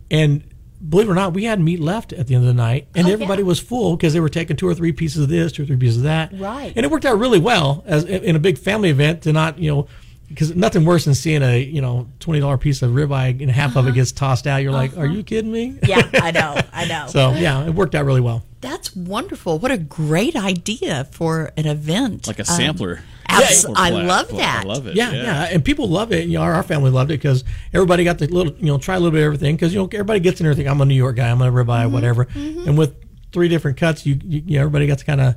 and 0.10 0.44
believe 0.90 1.08
it 1.08 1.12
or 1.12 1.16
not, 1.16 1.34
we 1.34 1.44
had 1.44 1.60
meat 1.60 1.80
left 1.80 2.14
at 2.14 2.28
the 2.28 2.36
end 2.36 2.44
of 2.44 2.48
the 2.48 2.54
night, 2.54 2.88
and 2.96 3.08
Oh, 3.08 3.12
everybody 3.12 3.42
yeah. 3.44 3.48
was 3.48 3.60
full 3.60 3.96
because 3.96 4.14
they 4.14 4.20
were 4.20 4.30
taking 4.30 4.56
two 4.56 4.68
or 4.68 4.74
three 4.74 4.92
pieces 4.92 5.22
of 5.24 5.30
this, 5.30 5.52
two 5.52 5.64
or 5.64 5.66
three 5.68 5.78
pieces 5.78 5.98
of 5.98 6.04
that, 6.04 6.32
Right. 6.40 6.74
And 6.76 6.84
it 6.84 6.92
worked 6.92 7.06
out 7.06 7.20
really 7.20 7.40
well 7.40 7.84
as 7.86 8.04
in 8.06 8.36
a 8.36 8.40
big 8.40 8.58
family 8.58 8.90
event 8.90 9.22
to 9.24 9.34
not, 9.34 9.60
you 9.60 9.70
know. 9.72 9.88
Because 10.30 10.54
nothing 10.56 10.84
worse 10.84 11.06
than 11.06 11.16
seeing 11.16 11.42
a 11.42 11.58
you 11.62 11.82
know 11.82 12.08
twenty 12.20 12.40
dollar 12.42 12.58
piece 12.58 12.82
of 12.82 12.92
ribeye 12.92 13.42
and 13.42 13.50
half 13.50 13.76
of 13.78 13.88
it 13.88 13.94
gets 13.94 14.12
tossed 14.12 14.46
out. 14.48 14.58
You're 14.58 14.74
like, 14.74 14.98
are 14.98 15.06
you 15.06 15.24
kidding 15.24 15.52
me? 15.52 15.80
Uh-huh. 15.82 16.04
Yeah, 16.14 16.22
I 16.22 16.32
know. 16.32 16.60
I 16.74 16.86
know. 16.86 17.06
So 17.10 17.32
yeah, 17.32 17.66
it 17.66 17.74
worked 17.74 17.96
out 17.96 18.06
really 18.06 18.20
well. 18.22 18.44
That's 18.60 18.94
wonderful. 18.96 19.60
What 19.60 19.72
a 19.72 19.78
great 19.78 20.36
idea 20.36 21.06
for 21.12 21.52
an 21.56 21.66
event. 21.68 22.28
Like 22.28 22.40
a 22.40 22.42
Um, 22.42 22.46
sampler. 22.58 23.00
abs- 23.30 23.62
Sampler 23.62 23.76
I 23.78 23.90
love 23.92 24.30
that. 24.36 24.66
I 24.66 24.68
love 24.68 24.88
it. 24.88 24.96
Yeah, 24.96 25.12
yeah, 25.12 25.44
and 25.52 25.64
people 25.64 25.88
love 25.88 26.12
it. 26.12 26.28
You 26.28 26.40
know, 26.40 26.42
our, 26.44 26.54
our 26.56 26.64
family 26.64 26.90
loved 26.92 27.12
it 27.12 27.20
because 27.22 27.44
everybody 27.74 28.04
got 28.04 28.18
the 28.18 28.28
little, 28.28 28.54
you 28.56 28.66
know, 28.66 28.78
try 28.80 28.96
a 28.96 29.00
little 29.00 29.12
bit 29.12 29.20
of 29.20 29.26
everything 29.26 29.56
because 29.56 29.74
you 29.74 29.80
know 29.80 29.88
everybody 29.94 30.20
gets 30.20 30.42
in 30.42 30.46
everything. 30.48 30.68
I'm 30.68 30.82
a 30.82 30.86
New 30.86 30.96
York 30.96 31.16
guy. 31.16 31.30
I'm 31.30 31.42
a 31.42 31.50
ribeye, 31.52 31.84
Mm-hmm, 31.86 31.94
whatever. 31.94 32.28
And 32.36 32.78
with 32.78 32.96
three 33.32 33.48
different 33.48 33.78
cuts, 33.78 34.06
you, 34.06 34.20
you, 34.26 34.42
you 34.46 34.56
know, 34.56 34.62
everybody 34.64 34.88
got 34.88 34.98
to 35.00 35.06
kind 35.06 35.22
of, 35.22 35.36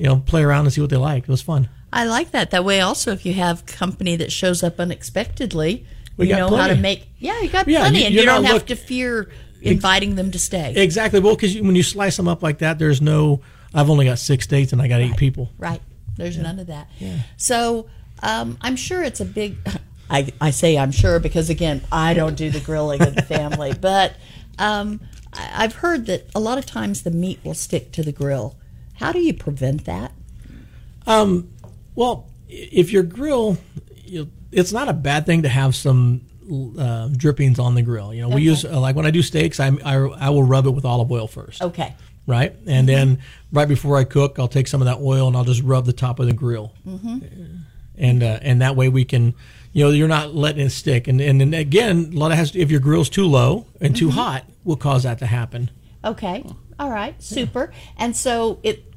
you 0.00 0.06
know, 0.06 0.16
play 0.16 0.42
around 0.42 0.64
and 0.64 0.72
see 0.72 0.80
what 0.80 0.88
they 0.90 0.96
like. 0.96 1.24
It 1.24 1.28
was 1.28 1.42
fun. 1.42 1.68
I 1.92 2.04
like 2.04 2.30
that. 2.30 2.50
That 2.52 2.64
way, 2.64 2.80
also, 2.80 3.12
if 3.12 3.26
you 3.26 3.34
have 3.34 3.66
company 3.66 4.16
that 4.16 4.32
shows 4.32 4.62
up 4.62 4.80
unexpectedly, 4.80 5.84
We 6.16 6.28
you 6.30 6.36
know 6.36 6.54
how 6.56 6.68
to 6.68 6.74
make. 6.74 7.08
Yeah, 7.18 7.40
you 7.42 7.48
got 7.50 7.68
Yeah, 7.68 7.80
plenty, 7.80 8.00
you- 8.00 8.06
and 8.06 8.14
you 8.14 8.22
don't 8.24 8.42
not 8.42 8.44
have 8.46 8.54
look- 8.54 8.66
to 8.68 8.76
fear 8.76 9.30
inviting 9.60 10.14
them 10.14 10.30
to 10.30 10.38
stay. 10.38 10.72
Exactly. 10.76 11.20
Well, 11.20 11.34
because 11.34 11.54
when 11.60 11.76
you 11.76 11.82
slice 11.82 12.16
them 12.16 12.28
up 12.28 12.42
like 12.42 12.58
that, 12.58 12.78
there's 12.78 13.02
no. 13.02 13.42
I've 13.74 13.90
only 13.90 14.06
got 14.06 14.18
six 14.18 14.46
dates 14.46 14.72
and 14.72 14.80
I 14.80 14.88
got 14.88 15.00
eight 15.00 15.16
people. 15.16 15.50
Right. 15.58 15.82
There's 16.16 16.38
none 16.38 16.58
of 16.58 16.66
that. 16.68 16.88
Yeah. 16.98 17.18
So 17.36 17.86
um, 18.22 18.56
I'm 18.62 18.76
sure 18.76 19.02
it's 19.02 19.20
a 19.20 19.24
big. 19.26 19.56
I, 20.10 20.32
I 20.40 20.50
say 20.50 20.76
I'm 20.76 20.90
sure 20.92 21.20
because 21.20 21.50
again 21.50 21.82
I 21.92 22.14
don't 22.14 22.34
do 22.36 22.50
the 22.50 22.58
grilling 22.60 23.00
in 23.02 23.14
the 23.14 23.22
family, 23.22 23.74
but 23.80 24.14
um, 24.58 25.00
I, 25.32 25.64
I've 25.64 25.74
heard 25.74 26.06
that 26.06 26.28
a 26.34 26.40
lot 26.40 26.58
of 26.58 26.66
times 26.66 27.02
the 27.02 27.10
meat 27.12 27.38
will 27.44 27.54
stick 27.54 27.92
to 27.92 28.02
the 28.02 28.10
grill. 28.12 28.56
How 29.00 29.12
do 29.12 29.18
you 29.18 29.32
prevent 29.34 29.86
that? 29.86 30.12
Um, 31.06 31.50
well, 31.94 32.28
if 32.48 32.92
your 32.92 33.02
grill, 33.02 33.56
you, 33.96 34.30
it's 34.52 34.72
not 34.72 34.88
a 34.88 34.92
bad 34.92 35.24
thing 35.26 35.42
to 35.42 35.48
have 35.48 35.74
some 35.74 36.20
uh, 36.78 37.08
drippings 37.08 37.58
on 37.58 37.74
the 37.74 37.82
grill. 37.82 38.12
You 38.12 38.22
know, 38.22 38.28
we 38.28 38.42
use 38.42 38.64
uh, 38.64 38.78
like 38.78 38.96
when 38.96 39.06
I 39.06 39.10
do 39.10 39.22
steaks, 39.22 39.58
I, 39.58 39.68
I 39.84 39.94
I 39.96 40.30
will 40.30 40.42
rub 40.42 40.66
it 40.66 40.70
with 40.70 40.84
olive 40.84 41.10
oil 41.10 41.26
first. 41.26 41.62
Okay. 41.62 41.94
Right, 42.26 42.54
and 42.66 42.86
then 42.88 43.20
right 43.50 43.66
before 43.66 43.96
I 43.96 44.04
cook, 44.04 44.38
I'll 44.38 44.46
take 44.46 44.68
some 44.68 44.80
of 44.82 44.84
that 44.84 44.98
oil 44.98 45.26
and 45.26 45.36
I'll 45.36 45.42
just 45.44 45.62
rub 45.62 45.86
the 45.86 45.92
top 45.92 46.20
of 46.20 46.26
the 46.26 46.32
grill, 46.34 46.72
Mm-hmm. 46.86 47.18
and 47.96 48.22
uh, 48.22 48.38
and 48.42 48.60
that 48.62 48.76
way 48.76 48.88
we 48.88 49.04
can, 49.04 49.34
you 49.72 49.84
know, 49.84 49.90
you're 49.90 50.06
not 50.06 50.34
letting 50.34 50.64
it 50.66 50.70
stick. 50.70 51.08
And 51.08 51.20
and 51.20 51.40
then 51.40 51.54
again, 51.54 52.10
a 52.14 52.16
lot 52.18 52.30
of 52.30 52.36
has 52.36 52.54
if 52.54 52.70
your 52.70 52.78
grill's 52.80 53.08
too 53.08 53.26
low 53.26 53.66
and 53.80 53.96
too 53.96 54.08
Mhm. 54.08 54.12
hot, 54.12 54.44
will 54.64 54.76
cause 54.76 55.02
that 55.04 55.18
to 55.20 55.26
happen. 55.26 55.70
Okay. 56.04 56.44
All 56.78 56.90
right. 56.90 57.20
Super. 57.20 57.72
And 57.96 58.14
so 58.14 58.60
it 58.62 58.89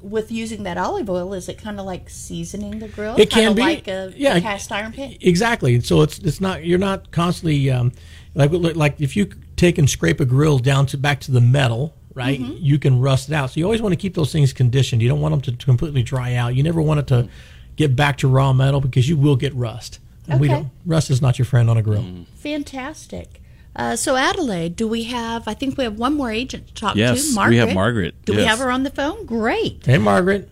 with 0.00 0.30
using 0.30 0.62
that 0.62 0.78
olive 0.78 1.10
oil, 1.10 1.32
is 1.34 1.48
it 1.48 1.58
kind 1.58 1.80
of 1.80 1.86
like 1.86 2.08
seasoning 2.08 2.78
the 2.78 2.88
grill? 2.88 3.16
It 3.18 3.30
can 3.30 3.48
Kinda 3.48 3.54
be. 3.54 3.62
like 3.62 3.88
a, 3.88 4.12
Yeah. 4.16 4.36
a 4.36 4.40
cast 4.40 4.70
iron 4.70 4.92
pit. 4.92 5.18
Exactly. 5.20 5.80
So 5.80 6.02
it's 6.02 6.18
it's 6.20 6.40
not 6.40 6.64
you're 6.64 6.78
not 6.78 7.10
constantly 7.10 7.70
um, 7.70 7.92
like 8.34 8.50
like 8.52 9.00
if 9.00 9.16
you 9.16 9.30
take 9.56 9.78
and 9.78 9.88
scrape 9.90 10.20
a 10.20 10.24
grill 10.24 10.58
down 10.58 10.86
to 10.86 10.96
back 10.96 11.18
to 11.20 11.32
the 11.32 11.40
metal, 11.40 11.94
right? 12.14 12.40
Mm-hmm. 12.40 12.58
You 12.60 12.78
can 12.78 13.00
rust 13.00 13.28
it 13.28 13.34
out. 13.34 13.50
So 13.50 13.58
you 13.58 13.64
always 13.64 13.82
want 13.82 13.92
to 13.92 13.96
keep 13.96 14.14
those 14.14 14.30
things 14.32 14.52
conditioned. 14.52 15.02
You 15.02 15.08
don't 15.08 15.20
want 15.20 15.32
them 15.42 15.56
to 15.56 15.64
completely 15.64 16.02
dry 16.04 16.34
out. 16.34 16.54
You 16.54 16.62
never 16.62 16.80
want 16.80 17.00
it 17.00 17.06
to 17.08 17.28
get 17.76 17.96
back 17.96 18.18
to 18.18 18.28
raw 18.28 18.52
metal 18.52 18.80
because 18.80 19.08
you 19.08 19.16
will 19.16 19.36
get 19.36 19.52
rust. 19.54 19.98
And 20.28 20.40
we 20.40 20.46
Okay. 20.48 20.56
don't 20.56 20.70
rust 20.86 21.10
is 21.10 21.20
not 21.22 21.38
your 21.38 21.46
friend 21.46 21.68
on 21.70 21.76
a 21.76 21.82
grill. 21.82 22.04
Fantastic. 22.36 23.40
Uh, 23.76 23.94
so 23.94 24.16
Adelaide, 24.16 24.74
do 24.74 24.88
we 24.88 25.04
have? 25.04 25.46
I 25.46 25.54
think 25.54 25.78
we 25.78 25.84
have 25.84 25.98
one 25.98 26.14
more 26.16 26.32
agent 26.32 26.66
to 26.68 26.74
talk 26.74 26.94
to. 26.94 26.98
Yes, 26.98 27.22
to. 27.22 27.28
we 27.30 27.34
Margaret. 27.36 27.58
have 27.58 27.74
Margaret, 27.74 28.24
Do 28.24 28.34
we 28.34 28.42
have 28.44 28.58
her 28.58 28.70
on 28.70 28.82
the 28.82 28.90
phone? 28.90 29.24
Great. 29.24 29.86
Hey, 29.86 29.98
Margaret. 29.98 30.50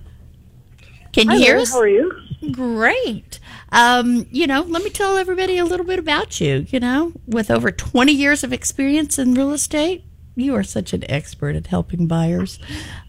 Can 1.13 1.27
you 1.31 1.33
Hi, 1.33 1.39
hear 1.39 1.53
Lori. 1.55 1.63
us? 1.63 1.73
How 1.73 1.81
are 1.81 1.89
you? 1.89 2.13
Great. 2.53 3.41
Um, 3.73 4.27
you 4.31 4.47
know, 4.47 4.61
let 4.63 4.83
me 4.85 4.91
tell 4.91 5.17
everybody 5.17 5.59
a 5.59 5.65
little 5.65 5.87
bit 5.87 5.99
about 5.99 6.41
you. 6.41 6.67
You 6.69 6.79
know, 6.79 7.13
with 7.27 7.51
over 7.51 7.71
20 7.73 8.13
years 8.13 8.45
of 8.45 8.53
experience 8.53 9.19
in 9.19 9.35
real 9.35 9.53
estate, 9.53 10.05
you 10.37 10.55
are 10.55 10.63
such 10.63 10.93
an 10.93 11.11
expert 11.11 11.57
at 11.57 11.67
helping 11.69 12.07
buyers. 12.07 12.59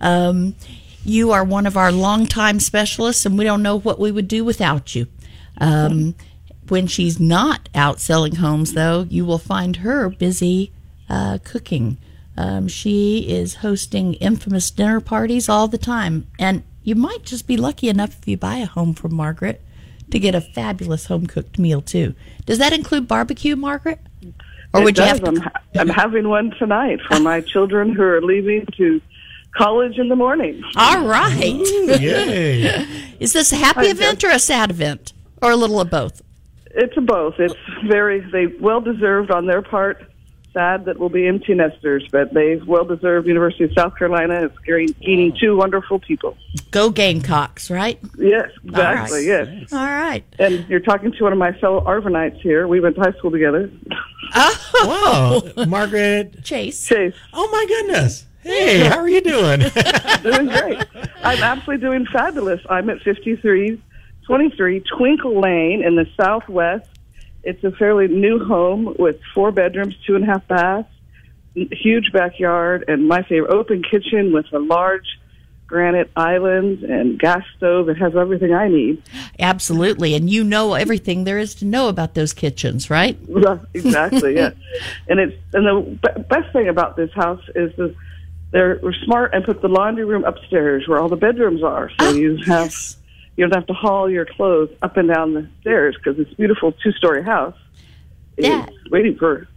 Um, 0.02 0.56
you 1.04 1.32
are 1.32 1.44
one 1.44 1.68
of 1.68 1.78
our 1.78 1.92
longtime 1.92 2.60
specialists, 2.60 3.26
and 3.26 3.38
we 3.38 3.44
don't 3.44 3.62
know 3.62 3.78
what 3.78 4.00
we 4.00 4.12
would 4.12 4.28
do 4.28 4.44
without 4.44 4.96
you. 4.96 5.08
Um, 5.60 6.16
when 6.70 6.88
she's 6.88 7.20
not 7.20 7.70
out 7.76 8.00
selling 8.00 8.36
homes, 8.36 8.74
though, 8.74 9.06
you 9.10 9.26
will 9.26 9.38
find 9.38 9.78
her 9.78 10.10
busy 10.10 10.72
uh, 11.10 11.38
cooking. 11.44 11.98
Um, 12.38 12.68
she 12.68 13.28
is 13.30 13.56
hosting 13.56 14.14
infamous 14.16 14.70
dinner 14.72 15.00
parties 15.02 15.50
all 15.50 15.68
the 15.68 15.78
time, 15.78 16.28
and 16.38 16.64
you 16.84 16.96
might 16.96 17.24
just 17.24 17.48
be 17.48 17.58
lucky 17.58 17.90
enough 17.90 18.18
if 18.20 18.28
you 18.28 18.38
buy 18.38 18.58
a 18.58 18.66
home 18.66 18.94
from 18.94 19.16
Margaret 19.16 19.62
to 20.12 20.20
get 20.20 20.36
a 20.36 20.42
fabulous 20.42 21.08
home 21.08 21.26
cooked 21.28 21.58
meal 21.60 21.82
too. 21.82 22.14
Does 22.46 22.60
that 22.60 22.74
include 22.74 23.08
barbecue, 23.08 23.56
Margaret? 23.56 24.00
Or 24.74 24.82
It 24.82 24.84
would 24.86 24.98
you 24.98 25.04
does. 25.04 25.20
have 25.20 25.22
to? 25.24 25.28
I'm, 25.28 25.38
ha- 25.38 25.62
I'm 25.76 25.90
having 25.90 26.30
one 26.30 26.52
tonight 26.52 27.00
for 27.10 27.20
my 27.20 27.42
children 27.54 27.94
who 27.94 28.04
are 28.04 28.22
leaving 28.22 28.66
to 28.78 29.02
college 29.56 29.98
in 29.98 30.08
the 30.08 30.16
morning. 30.16 30.62
All 30.76 31.06
right. 31.06 31.40
Yay. 31.44 32.86
Is 33.20 33.34
this 33.34 33.52
a 33.52 33.56
happy 33.56 33.88
I 33.88 33.92
event 33.92 34.24
or 34.24 34.30
a 34.30 34.40
sad 34.40 34.70
event, 34.70 35.14
or 35.42 35.52
a 35.52 35.56
little 35.56 35.82
of 35.82 35.90
both? 35.90 36.22
It's 36.78 36.96
a 36.96 37.02
both. 37.02 37.40
It's 37.40 37.56
very 37.86 38.20
they 38.20 38.46
well 38.60 38.82
deserved 38.82 39.32
on 39.32 39.48
their 39.48 39.62
part. 39.62 40.04
Sad 40.54 40.86
that 40.86 40.98
we'll 40.98 41.10
be 41.10 41.28
empty 41.28 41.54
nesters, 41.54 42.08
but 42.12 42.34
they've 42.34 42.66
well 42.66 42.86
deserved. 42.86 43.28
University 43.28 43.66
of 43.66 43.72
South 43.74 43.96
Carolina 43.98 44.46
is 44.46 44.52
gaining 44.66 44.96
gaining 45.02 45.38
two 45.40 45.56
wonderful 45.58 46.00
people. 46.00 46.38
Go 46.72 46.90
Gamecocks, 46.90 47.70
right? 47.70 48.00
Yes, 48.18 48.50
exactly. 48.64 49.30
All 49.30 49.38
right. 49.40 49.50
Yes. 49.60 49.74
All 49.74 49.80
right. 49.86 50.24
And 50.40 50.68
you're 50.70 50.80
talking 50.80 51.12
to 51.12 51.24
one 51.24 51.34
of 51.34 51.38
my 51.40 51.52
fellow 51.60 51.82
Arvanites 51.82 52.40
here. 52.42 52.68
We 52.68 52.80
went 52.80 52.96
to 52.96 53.02
high 53.02 53.12
school 53.18 53.30
together. 53.32 53.70
Oh, 54.36 55.52
Wow, 55.56 55.66
Margaret. 55.66 56.44
Chase. 56.44 56.88
Chase. 56.88 57.14
Oh 57.34 57.48
my 57.52 57.66
goodness. 57.68 58.26
Hey, 58.42 58.80
how 58.88 59.00
are 59.00 59.10
you 59.10 59.22
doing? 59.22 59.60
doing 60.24 60.48
great. 60.48 60.84
I'm 61.24 61.44
absolutely 61.44 61.86
doing 61.86 62.06
fabulous. 62.12 62.62
I'm 62.70 62.90
at 62.90 62.98
5323 64.28 64.82
Twinkle 64.98 65.40
Lane 65.40 65.84
in 65.84 65.96
the 65.96 66.06
southwest. 66.20 66.90
It's 67.44 67.64
a 67.64 67.72
fairly 67.72 68.08
new 68.08 68.44
home 68.44 68.94
with 69.00 69.20
four 69.34 69.52
bedrooms, 69.52 69.96
two 70.06 70.16
and 70.16 70.24
a 70.26 70.28
half 70.28 70.48
baths, 70.48 70.90
huge 71.56 72.12
backyard, 72.12 72.84
and 72.90 73.08
my 73.08 73.24
favorite 73.24 73.52
open 73.52 73.84
kitchen 73.84 74.34
with 74.34 74.46
a 74.52 74.60
large 74.60 75.08
granite 75.66 76.10
island 76.16 76.84
and 76.84 77.18
gas 77.18 77.44
stove. 77.56 77.88
It 77.88 77.98
has 77.98 78.16
everything 78.18 78.54
I 78.54 78.68
need. 78.68 79.02
Absolutely. 79.40 80.14
And 80.14 80.30
you 80.30 80.44
know 80.44 80.74
everything 80.74 81.24
there 81.24 81.40
is 81.40 81.56
to 81.56 81.66
know 81.66 81.88
about 81.88 82.14
those 82.14 82.34
kitchens, 82.34 82.90
right? 82.90 83.18
Exactly. 83.74 84.36
Yeah, 84.36 84.52
and 85.08 85.20
it's 85.20 85.38
and 85.54 85.66
the 85.66 86.24
best 86.30 86.52
thing 86.52 86.68
about 86.68 86.98
this 86.98 87.12
house 87.14 87.44
is 87.56 87.74
the 87.78 87.96
they're 88.52 88.80
we're 88.82 88.94
smart 89.06 89.34
and 89.34 89.46
put 89.46 89.62
the 89.62 89.68
laundry 89.68 90.06
room 90.06 90.24
upstairs 90.24 90.86
where 90.88 91.00
all 91.00 91.10
the 91.10 91.18
bedrooms 91.18 91.64
are, 91.64 91.90
so 92.00 92.08
ah, 92.08 92.12
you 92.12 92.38
have 92.46 92.74
you 93.38 93.46
don't 93.46 93.56
have 93.56 93.68
to 93.68 93.74
haul 93.74 94.10
your 94.10 94.26
clothes 94.26 94.70
up 94.82 94.98
and 94.98 95.08
down 95.08 95.34
the 95.34 95.48
stairs 95.62 95.96
because 95.96 96.18
this 96.18 96.34
beautiful 96.34 96.72
two 96.74 96.92
story 96.92 97.24
house 97.24 97.56
That- 98.38 98.70
is 98.70 98.92
waiting 98.92 99.16
for 99.16 99.48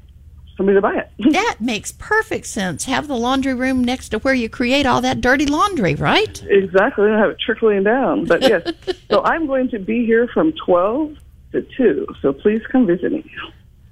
somebody 0.56 0.76
to 0.76 0.82
buy 0.82 0.96
it. 0.96 1.10
That 1.32 1.56
makes 1.60 1.90
perfect 1.92 2.46
sense. 2.46 2.84
Have 2.84 3.08
the 3.08 3.16
laundry 3.16 3.54
room 3.54 3.82
next 3.82 4.10
to 4.10 4.18
where 4.18 4.34
you 4.34 4.48
create 4.50 4.84
all 4.84 5.00
that 5.00 5.20
dirty 5.22 5.46
laundry, 5.46 5.94
right? 5.94 6.42
Exactly. 6.48 7.06
Don't 7.08 7.18
have 7.18 7.30
it 7.30 7.38
trickling 7.40 7.82
down. 7.82 8.26
But 8.26 8.42
yes, 8.42 8.70
so 9.10 9.22
I'm 9.24 9.46
going 9.46 9.70
to 9.70 9.78
be 9.78 10.04
here 10.04 10.28
from 10.28 10.52
12 10.66 11.16
to 11.52 11.62
2. 11.76 12.06
So 12.20 12.32
please 12.34 12.60
come 12.70 12.86
visit 12.86 13.10
me. 13.10 13.24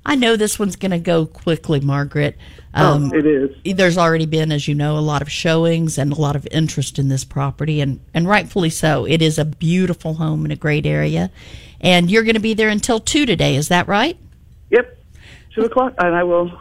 I 0.08 0.14
know 0.14 0.36
this 0.36 0.58
one's 0.58 0.76
going 0.76 0.92
to 0.92 0.98
go 0.98 1.26
quickly, 1.26 1.80
Margaret. 1.80 2.34
Oh, 2.74 3.10
it 3.12 3.26
is. 3.26 3.76
There's 3.76 3.98
already 3.98 4.24
been, 4.24 4.50
as 4.50 4.66
you 4.66 4.74
know, 4.74 4.96
a 4.96 5.00
lot 5.00 5.20
of 5.20 5.30
showings 5.30 5.98
and 5.98 6.10
a 6.10 6.18
lot 6.18 6.34
of 6.34 6.48
interest 6.50 6.98
in 6.98 7.08
this 7.08 7.26
property, 7.26 7.82
and, 7.82 8.00
and 8.14 8.26
rightfully 8.26 8.70
so. 8.70 9.04
It 9.04 9.20
is 9.20 9.38
a 9.38 9.44
beautiful 9.44 10.14
home 10.14 10.46
in 10.46 10.50
a 10.50 10.56
great 10.56 10.86
area. 10.86 11.30
And 11.78 12.10
you're 12.10 12.22
going 12.22 12.36
to 12.36 12.40
be 12.40 12.54
there 12.54 12.70
until 12.70 13.00
2 13.00 13.26
today, 13.26 13.54
is 13.54 13.68
that 13.68 13.86
right? 13.86 14.16
Yep, 14.70 14.98
2 15.54 15.64
o'clock. 15.64 15.92
And 15.98 16.14
I 16.14 16.24
will. 16.24 16.58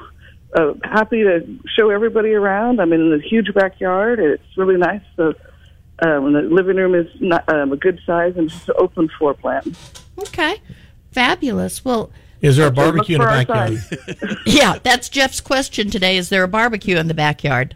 Uh, 0.53 0.73
happy 0.83 1.23
to 1.23 1.59
show 1.73 1.89
everybody 1.89 2.33
around. 2.33 2.81
I'm 2.81 2.91
in 2.91 3.11
the 3.11 3.19
huge 3.19 3.53
backyard. 3.53 4.19
It's 4.19 4.57
really 4.57 4.77
nice. 4.77 5.01
So, 5.15 5.33
um, 6.05 6.33
the 6.33 6.41
living 6.41 6.75
room 6.75 6.95
is 6.95 7.07
not, 7.21 7.47
um, 7.47 7.71
a 7.71 7.77
good 7.77 8.01
size 8.05 8.35
and 8.35 8.49
just 8.49 8.67
an 8.67 8.75
open 8.77 9.07
floor 9.17 9.33
plan. 9.33 9.73
Okay. 10.19 10.61
Fabulous. 11.11 11.85
Well, 11.85 12.11
Is 12.47 12.57
there 12.57 12.67
a 12.67 12.71
barbecue 12.71 13.15
in 13.17 13.21
the 13.21 13.27
look 13.27 13.47
for 13.47 13.53
our 13.53 13.69
backyard? 13.69 14.37
yeah, 14.45 14.79
that's 14.81 15.09
Jeff's 15.09 15.41
question 15.41 15.89
today. 15.89 16.17
Is 16.17 16.29
there 16.29 16.43
a 16.43 16.47
barbecue 16.47 16.97
in 16.97 17.07
the 17.07 17.13
backyard? 17.13 17.75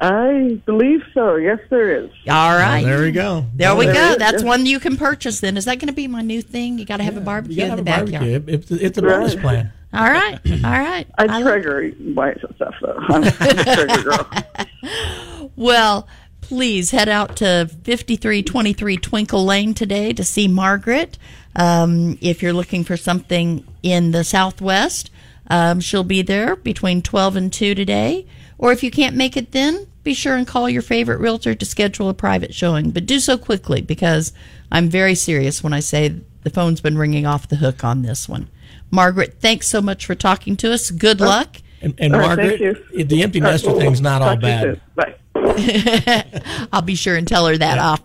I 0.00 0.60
believe 0.66 1.02
so. 1.14 1.36
Yes, 1.36 1.60
there 1.70 2.04
is. 2.04 2.10
All 2.28 2.56
right. 2.56 2.82
Oh, 2.82 2.86
there 2.88 3.02
we 3.02 3.12
go. 3.12 3.46
There 3.54 3.74
we 3.76 3.84
There 3.86 3.94
go. 3.94 4.00
it 4.00 4.10
is, 4.12 4.16
That's 4.18 4.42
yeah. 4.42 4.48
one 4.48 4.66
you 4.66 4.80
can 4.80 4.96
purchase 4.96 5.38
then. 5.40 5.56
Is 5.56 5.64
that 5.66 5.78
going 5.78 5.86
to 5.88 5.92
be 5.94 6.08
my 6.08 6.22
new 6.22 6.42
thing? 6.42 6.78
You 6.78 6.84
got 6.84 6.96
to 6.96 7.04
have 7.04 7.16
a 7.16 7.20
barbecue 7.20 7.56
gotta 7.58 7.64
in 7.64 7.70
have 7.70 7.78
the 7.78 7.82
a 7.82 8.20
backyard. 8.20 8.24
barbecue. 8.46 8.54
It- 8.54 8.70
It's, 8.70 8.70
it's 8.72 8.98
a 8.98 9.02
bonus 9.02 9.36
plan. 9.36 9.72
All 9.94 10.04
right. 10.10 10.40
All 10.64 10.70
right. 10.70 11.06
I 11.18 11.24
I 11.38 11.42
Traeger 11.42 11.92
buy 12.14 12.34
some 12.40 12.52
stuff 12.56 12.74
though. 12.80 12.96
I'm 12.98 13.22
a 13.24 13.30
Traeger 13.30 14.02
girl. 14.02 14.28
Well, 15.56 16.08
please 16.52 16.90
head 16.90 17.08
out 17.08 17.34
to 17.34 17.66
5323 17.84 18.98
Twinkle 18.98 19.42
Lane 19.46 19.72
today 19.72 20.12
to 20.12 20.22
see 20.22 20.46
Margaret. 20.46 21.16
Um, 21.56 22.18
if 22.20 22.42
you're 22.42 22.52
looking 22.52 22.84
for 22.84 22.98
something 22.98 23.66
in 23.82 24.10
the 24.10 24.22
Southwest, 24.22 25.10
um, 25.46 25.80
she'll 25.80 26.04
be 26.04 26.20
there 26.20 26.54
between 26.56 27.00
12 27.00 27.36
and 27.36 27.50
2 27.50 27.74
today. 27.74 28.26
Or 28.58 28.70
if 28.70 28.82
you 28.82 28.90
can't 28.90 29.16
make 29.16 29.34
it 29.34 29.52
then, 29.52 29.86
be 30.04 30.12
sure 30.12 30.36
and 30.36 30.46
call 30.46 30.68
your 30.68 30.82
favorite 30.82 31.20
realtor 31.20 31.54
to 31.54 31.64
schedule 31.64 32.10
a 32.10 32.14
private 32.14 32.52
showing. 32.52 32.90
But 32.90 33.06
do 33.06 33.18
so 33.18 33.38
quickly 33.38 33.80
because 33.80 34.34
I'm 34.70 34.90
very 34.90 35.14
serious 35.14 35.64
when 35.64 35.72
I 35.72 35.80
say 35.80 36.20
the 36.42 36.50
phone's 36.50 36.82
been 36.82 36.98
ringing 36.98 37.24
off 37.24 37.48
the 37.48 37.56
hook 37.56 37.82
on 37.82 38.02
this 38.02 38.28
one. 38.28 38.50
Margaret, 38.90 39.36
thanks 39.40 39.68
so 39.68 39.80
much 39.80 40.04
for 40.04 40.14
talking 40.14 40.58
to 40.58 40.74
us. 40.74 40.90
Good 40.90 41.18
luck. 41.18 41.62
And, 41.80 41.94
and 41.98 42.14
All 42.14 42.20
right, 42.20 42.26
Margaret, 42.26 42.58
thank 42.60 42.92
you. 42.92 43.04
the 43.04 43.22
empty 43.22 43.40
All 43.40 43.46
right, 43.46 43.52
nester 43.52 43.68
well, 43.68 43.78
thing's 43.78 44.02
not 44.02 44.20
all 44.20 44.34
talk 44.34 44.40
to 44.40 44.46
you 44.46 44.52
bad. 44.52 44.80
Bye. 44.94 45.14
I'll 46.72 46.82
be 46.82 46.94
sure 46.94 47.16
and 47.16 47.26
tell 47.26 47.46
her 47.46 47.56
that 47.58 47.78
off. 47.78 48.00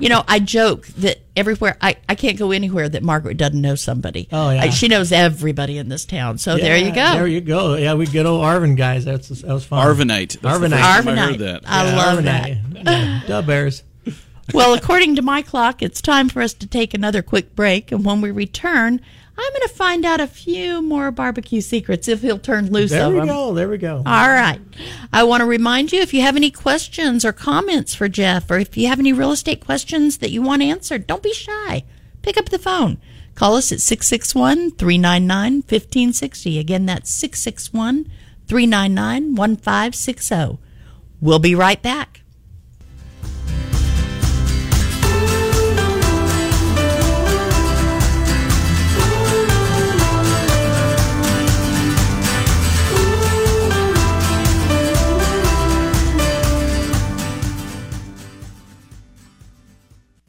You 0.00 0.08
know, 0.08 0.22
I 0.28 0.38
joke 0.38 0.86
that 0.98 1.18
everywhere 1.36 1.76
I, 1.80 1.96
I 2.08 2.14
can't 2.14 2.38
go 2.38 2.52
anywhere 2.52 2.88
that 2.88 3.02
Margaret 3.02 3.36
doesn't 3.36 3.60
know 3.60 3.74
somebody. 3.74 4.28
Oh, 4.32 4.50
yeah. 4.50 4.62
I- 4.62 4.68
she 4.70 4.88
knows 4.88 5.12
everybody 5.12 5.78
in 5.78 5.88
this 5.88 6.04
town. 6.04 6.38
So 6.38 6.56
there 6.56 6.76
you 6.76 6.90
go. 6.94 7.14
There 7.14 7.26
you 7.26 7.40
go. 7.40 7.74
Yeah, 7.76 7.94
we 7.94 8.06
good 8.06 8.26
old 8.26 8.42
Arvin 8.44 8.76
guys. 8.76 9.04
That's 9.04 9.28
that 9.28 9.44
was 9.52 9.64
fun. 9.64 9.86
Arvinite. 9.86 10.40
That's 10.40 10.58
the 10.60 10.66
Arvanite. 10.66 10.70
first 10.70 10.72
time 11.04 11.08
I 11.08 11.12
Arvanite. 11.16 11.26
heard 11.30 11.38
that. 11.40 11.62
I 11.66 11.94
love 11.94 12.24
that. 12.24 12.50
Arvanite. 12.50 12.84
Yeah, 12.84 13.20
Dub 13.26 13.46
Bears. 13.46 13.82
well, 14.52 14.74
according 14.74 15.16
to 15.16 15.22
my 15.22 15.42
clock, 15.42 15.82
it's 15.82 16.02
time 16.02 16.28
for 16.28 16.42
us 16.42 16.52
to 16.54 16.66
take 16.66 16.92
another 16.94 17.22
quick 17.22 17.54
break. 17.56 17.90
And 17.92 18.04
when 18.04 18.20
we 18.20 18.30
return, 18.30 19.00
I'm 19.36 19.52
going 19.52 19.68
to 19.68 19.74
find 19.74 20.04
out 20.04 20.20
a 20.20 20.26
few 20.28 20.80
more 20.80 21.10
barbecue 21.10 21.60
secrets 21.60 22.06
if 22.06 22.22
he'll 22.22 22.38
turn 22.38 22.70
loose 22.70 22.90
There 22.92 23.06
of 23.06 23.14
we 23.14 23.26
go. 23.26 23.52
There 23.52 23.68
we 23.68 23.78
go. 23.78 23.96
All 23.96 24.28
right. 24.28 24.60
I 25.12 25.24
want 25.24 25.40
to 25.40 25.46
remind 25.46 25.92
you 25.92 26.00
if 26.00 26.14
you 26.14 26.20
have 26.20 26.36
any 26.36 26.50
questions 26.52 27.24
or 27.24 27.32
comments 27.32 27.94
for 27.94 28.08
Jeff, 28.08 28.50
or 28.50 28.58
if 28.58 28.76
you 28.76 28.86
have 28.88 29.00
any 29.00 29.12
real 29.12 29.32
estate 29.32 29.64
questions 29.64 30.18
that 30.18 30.30
you 30.30 30.40
want 30.40 30.62
answered, 30.62 31.06
don't 31.06 31.22
be 31.22 31.34
shy. 31.34 31.84
Pick 32.22 32.36
up 32.36 32.50
the 32.50 32.58
phone. 32.58 32.98
Call 33.34 33.56
us 33.56 33.72
at 33.72 33.80
661 33.80 34.72
399 34.72 35.54
1560. 35.54 36.58
Again, 36.58 36.86
that's 36.86 37.10
661 37.10 38.10
399 38.46 39.34
1560. 39.34 40.58
We'll 41.20 41.38
be 41.40 41.54
right 41.54 41.82
back. 41.82 42.20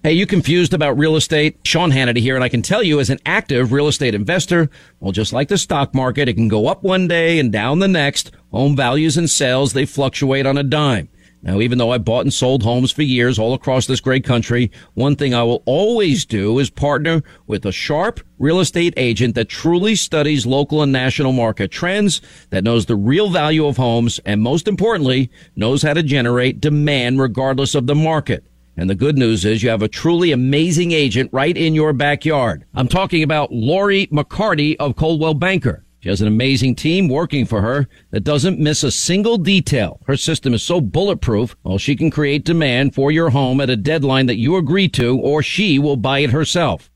Hey, 0.06 0.14
you 0.14 0.28
confused 0.28 0.76
about 0.76 0.99
real 0.99 1.16
estate? 1.16 1.58
Sean 1.64 1.89
Hannity 1.89 2.20
here, 2.20 2.36
and 2.36 2.43
I 2.43 2.49
can 2.49 2.62
tell 2.62 2.84
you 2.84 2.99
as 2.99 3.10
an 3.10 3.18
active 3.26 3.72
real 3.72 3.88
estate 3.88 4.14
investor, 4.14 4.70
well, 4.99 5.12
just 5.12 5.34
like 5.34 5.47
the 5.47 5.58
stock 5.58 5.95
market, 5.95 6.30
it 6.30 6.36
can 6.36 6.47
go 6.47 6.68
up 6.68 6.84
one 6.84 7.08
day 7.08 7.39
and 7.39 7.51
down 7.51 7.80
the 7.80 7.88
next. 7.88 8.30
Home 8.51 8.76
values 8.76 9.18
and 9.18 9.28
sales, 9.28 9.74
they 9.74 9.84
fluctuate 9.84 10.45
on 10.45 10.60
a 10.60 10.64
dime. 10.64 11.10
Now, 11.41 11.60
even 11.60 11.80
though 11.80 11.89
I 11.89 11.97
bought 11.97 12.22
and 12.22 12.32
sold 12.32 12.62
homes 12.62 12.91
for 12.91 13.01
years 13.01 13.39
all 13.39 13.56
across 13.56 13.88
this 13.88 13.99
great 13.99 14.24
country, 14.24 14.70
one 14.93 15.16
thing 15.16 15.34
I 15.34 15.41
will 15.41 15.64
always 15.66 16.24
do 16.24 16.60
is 16.60 16.70
partner 16.70 17.24
with 17.47 17.66
a 17.66 17.72
sharp 17.72 18.20
real 18.38 18.60
estate 18.60 18.93
agent 18.97 19.34
that 19.34 19.49
truly 19.49 19.95
studies 19.95 20.45
local 20.45 20.84
and 20.84 20.91
national 20.91 21.32
market 21.32 21.72
trends, 21.72 22.22
that 22.51 22.64
knows 22.64 22.86
the 22.86 22.95
real 22.95 23.32
value 23.32 23.66
of 23.66 23.78
homes, 23.78 24.20
and 24.24 24.39
most 24.39 24.68
importantly, 24.68 25.32
knows 25.56 25.82
how 25.82 25.95
to 25.95 26.03
generate 26.03 26.62
demand 26.62 27.20
regardless 27.20 27.74
of 27.74 27.88
the 27.88 27.95
market. 27.95 28.45
And 28.78 28.89
the 28.89 28.95
good 28.95 29.17
news 29.17 29.45
is 29.45 29.63
you 29.63 29.69
have 29.69 29.82
a 29.82 29.88
truly 29.88 30.32
amazing 30.32 30.91
agent 30.91 31.30
right 31.32 31.55
in 31.55 31.73
your 31.73 31.93
backyard. 31.93 32.65
I'm 32.73 32.89
talking 32.89 33.23
about 33.23 33.51
Lori 33.51 34.07
McCarty 34.07 34.76
of 34.80 34.97
Coldwell 34.97 35.34
Banker. 35.34 35.86
She 36.01 36.09
has 36.09 36.21
an 36.21 36.28
amazing 36.28 36.76
team 36.76 37.07
working 37.07 37.45
for 37.45 37.61
her 37.61 37.88
that 38.11 38.26
doesn't 38.26 38.59
miss 38.59 38.84
a 38.84 38.91
single 38.91 39.38
detail. 39.38 40.01
Her 40.05 40.17
system 40.17 40.53
is 40.53 40.61
so 40.61 40.80
bulletproof, 40.80 41.55
well, 41.63 41.78
she 41.78 41.95
can 41.95 42.11
create 42.11 42.43
demand 42.43 42.93
for 42.93 43.11
your 43.11 43.32
home 43.32 43.59
at 43.59 43.71
a 43.71 43.76
deadline 43.76 44.28
that 44.28 44.38
you 44.38 44.55
agree 44.55 44.89
to, 44.89 45.17
or 45.17 45.41
she 45.41 45.80
will 45.80 45.97
buy 45.97 46.19
it 46.19 46.30
herself. 46.30 46.91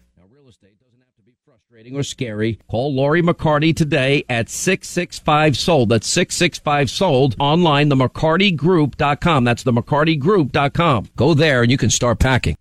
Frustrating 1.89 1.99
or 1.99 2.03
scary, 2.03 2.59
call 2.69 2.93
Lori 2.93 3.21
McCarty 3.21 3.75
today 3.75 4.23
at 4.29 4.49
665 4.49 5.57
sold. 5.57 5.89
That's 5.89 6.07
665 6.07 6.89
sold 6.89 7.35
online, 7.39 7.89
the 7.89 7.95
McCartyGroup.com. 7.95 9.43
That's 9.43 9.63
the 9.63 9.73
McCartyGroup.com. 9.73 11.09
Go 11.15 11.33
there 11.33 11.61
and 11.63 11.71
you 11.71 11.77
can 11.77 11.89
start 11.89 12.19
packing. 12.19 12.55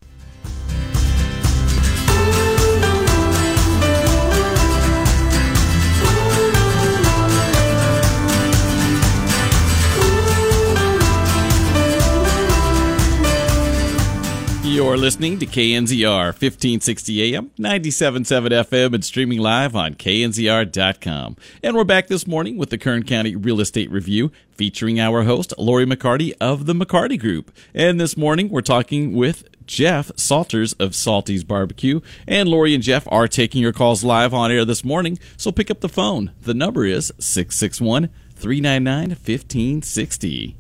You're 14.79 14.97
listening 14.97 15.41
to 15.41 15.45
KNZR 15.45 16.27
1560 16.27 17.35
AM, 17.35 17.51
97.7 17.59 18.49
FM, 18.49 18.95
and 18.95 19.05
streaming 19.05 19.41
live 19.41 19.75
on 19.75 19.97
knzr.com. 19.97 21.37
And 21.65 21.77
we're 21.77 21.83
back 21.83 22.07
this 22.07 22.29
morning 22.29 22.57
with 22.57 22.71
the 22.71 22.79
Kern 22.79 23.03
County 23.03 23.35
Real 23.35 23.61
Estate 23.61 23.91
Review 23.91 24.31
featuring 24.53 25.01
our 25.01 25.25
host, 25.25 25.53
Lori 25.59 25.85
McCarty 25.85 26.33
of 26.41 26.67
the 26.67 26.75
McCarty 26.75 27.19
Group. 27.19 27.51
And 27.75 28.01
this 28.01 28.17
morning 28.17 28.51
we're 28.51 28.61
talking 28.61 29.15
with 29.15 29.49
Jeff 29.67 30.13
Salters 30.17 30.75
of 30.75 30.95
Salty's 30.95 31.43
Barbecue. 31.43 32.01
And 32.29 32.49
Lori 32.49 32.73
and 32.73 32.83
Jeff 32.83 33.09
are 33.11 33.27
taking 33.27 33.61
your 33.61 33.73
calls 33.73 34.05
live 34.05 34.33
on 34.33 34.53
air 34.53 34.65
this 34.65 34.85
morning, 34.85 35.19
so 35.37 35.51
pick 35.51 35.73
up 35.73 35.81
the 35.81 35.89
phone. 35.89 36.31
The 36.43 36.55
number 36.55 36.85
is 36.85 37.13
661 37.19 38.11
399 38.37 39.09
1560. 39.09 40.58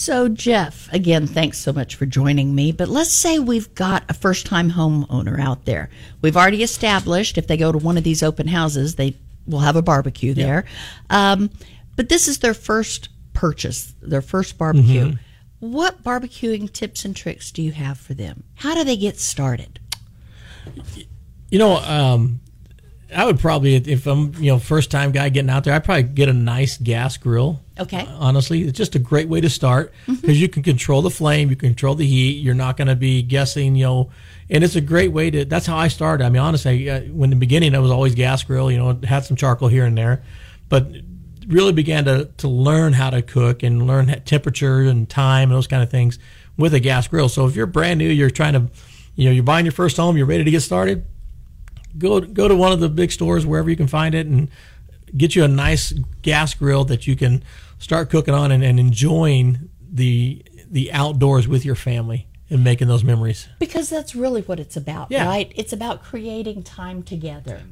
So, 0.00 0.30
Jeff, 0.30 0.90
again, 0.94 1.26
thanks 1.26 1.58
so 1.58 1.74
much 1.74 1.94
for 1.94 2.06
joining 2.06 2.54
me. 2.54 2.72
But 2.72 2.88
let's 2.88 3.12
say 3.12 3.38
we've 3.38 3.74
got 3.74 4.02
a 4.08 4.14
first 4.14 4.46
time 4.46 4.70
homeowner 4.70 5.38
out 5.38 5.66
there. 5.66 5.90
We've 6.22 6.38
already 6.38 6.62
established 6.62 7.36
if 7.36 7.46
they 7.46 7.58
go 7.58 7.70
to 7.70 7.76
one 7.76 7.98
of 7.98 8.02
these 8.02 8.22
open 8.22 8.48
houses, 8.48 8.94
they 8.94 9.18
will 9.46 9.58
have 9.58 9.76
a 9.76 9.82
barbecue 9.82 10.32
there. 10.32 10.64
Um, 11.10 11.50
but 11.96 12.08
this 12.08 12.28
is 12.28 12.38
their 12.38 12.54
first 12.54 13.10
purchase, 13.34 13.92
their 14.00 14.22
first 14.22 14.56
barbecue. 14.56 15.08
Mhm. 15.08 15.18
What 15.58 16.02
barbecuing 16.02 16.72
tips 16.72 17.04
and 17.04 17.14
tricks 17.14 17.52
do 17.52 17.60
you 17.60 17.72
have 17.72 17.98
for 17.98 18.14
them? 18.14 18.44
How 18.54 18.74
do 18.74 18.84
they 18.84 18.96
get 18.96 19.20
started? 19.20 19.80
You 21.50 21.58
know, 21.58 21.76
um, 21.76 22.40
I 23.14 23.24
would 23.24 23.38
probably, 23.38 23.74
if 23.74 24.06
I'm, 24.06 24.34
you 24.36 24.52
know, 24.52 24.58
first 24.58 24.90
time 24.90 25.12
guy 25.12 25.28
getting 25.28 25.50
out 25.50 25.64
there, 25.64 25.74
I'd 25.74 25.84
probably 25.84 26.04
get 26.04 26.28
a 26.28 26.32
nice 26.32 26.76
gas 26.76 27.16
grill. 27.16 27.60
Okay. 27.78 28.06
Honestly, 28.08 28.62
it's 28.62 28.76
just 28.76 28.94
a 28.94 28.98
great 28.98 29.28
way 29.28 29.40
to 29.40 29.50
start 29.50 29.92
because 30.06 30.40
you 30.40 30.48
can 30.48 30.62
control 30.62 31.02
the 31.02 31.10
flame, 31.10 31.50
you 31.50 31.56
control 31.56 31.94
the 31.94 32.06
heat. 32.06 32.42
You're 32.42 32.54
not 32.54 32.76
going 32.76 32.88
to 32.88 32.96
be 32.96 33.22
guessing, 33.22 33.74
you 33.74 33.84
know, 33.84 34.10
and 34.48 34.62
it's 34.62 34.76
a 34.76 34.80
great 34.80 35.12
way 35.12 35.30
to. 35.30 35.44
That's 35.44 35.66
how 35.66 35.76
I 35.76 35.88
started. 35.88 36.24
I 36.24 36.28
mean, 36.28 36.42
honestly, 36.42 36.90
uh, 36.90 37.00
when 37.02 37.32
in 37.32 37.38
the 37.38 37.40
beginning, 37.40 37.74
I 37.74 37.78
was 37.78 37.90
always 37.90 38.14
gas 38.14 38.42
grill. 38.42 38.70
You 38.70 38.78
know, 38.78 39.00
had 39.04 39.24
some 39.24 39.36
charcoal 39.36 39.68
here 39.68 39.84
and 39.84 39.96
there, 39.96 40.22
but 40.68 40.86
really 41.46 41.72
began 41.72 42.04
to 42.04 42.26
to 42.38 42.48
learn 42.48 42.92
how 42.92 43.10
to 43.10 43.22
cook 43.22 43.62
and 43.62 43.86
learn 43.86 44.08
temperature 44.24 44.80
and 44.80 45.08
time 45.08 45.50
and 45.50 45.56
those 45.56 45.66
kind 45.66 45.82
of 45.82 45.90
things 45.90 46.18
with 46.56 46.74
a 46.74 46.80
gas 46.80 47.08
grill. 47.08 47.28
So 47.28 47.46
if 47.46 47.56
you're 47.56 47.66
brand 47.66 47.98
new, 47.98 48.08
you're 48.08 48.30
trying 48.30 48.52
to, 48.52 48.68
you 49.16 49.24
know, 49.24 49.30
you're 49.30 49.42
buying 49.42 49.64
your 49.64 49.72
first 49.72 49.96
home, 49.96 50.16
you're 50.16 50.26
ready 50.26 50.44
to 50.44 50.50
get 50.50 50.60
started 50.60 51.06
go 51.98 52.20
go 52.20 52.48
to 52.48 52.54
one 52.56 52.72
of 52.72 52.80
the 52.80 52.88
big 52.88 53.12
stores 53.12 53.44
wherever 53.46 53.68
you 53.70 53.76
can 53.76 53.86
find 53.88 54.14
it 54.14 54.26
and 54.26 54.48
get 55.16 55.34
you 55.34 55.44
a 55.44 55.48
nice 55.48 55.92
gas 56.22 56.54
grill 56.54 56.84
that 56.84 57.06
you 57.06 57.16
can 57.16 57.42
start 57.78 58.10
cooking 58.10 58.34
on 58.34 58.52
and, 58.52 58.62
and 58.62 58.78
enjoying 58.78 59.68
the 59.92 60.42
the 60.70 60.92
outdoors 60.92 61.48
with 61.48 61.64
your 61.64 61.74
family 61.74 62.26
and 62.48 62.62
making 62.64 62.88
those 62.88 63.04
memories. 63.04 63.48
Because 63.58 63.88
that's 63.88 64.14
really 64.14 64.42
what 64.42 64.58
it's 64.60 64.76
about, 64.76 65.10
Yeah. 65.10 65.26
right? 65.26 65.52
It's 65.54 65.72
about 65.72 66.02
creating 66.02 66.62
time 66.64 67.02
together. 67.02 67.62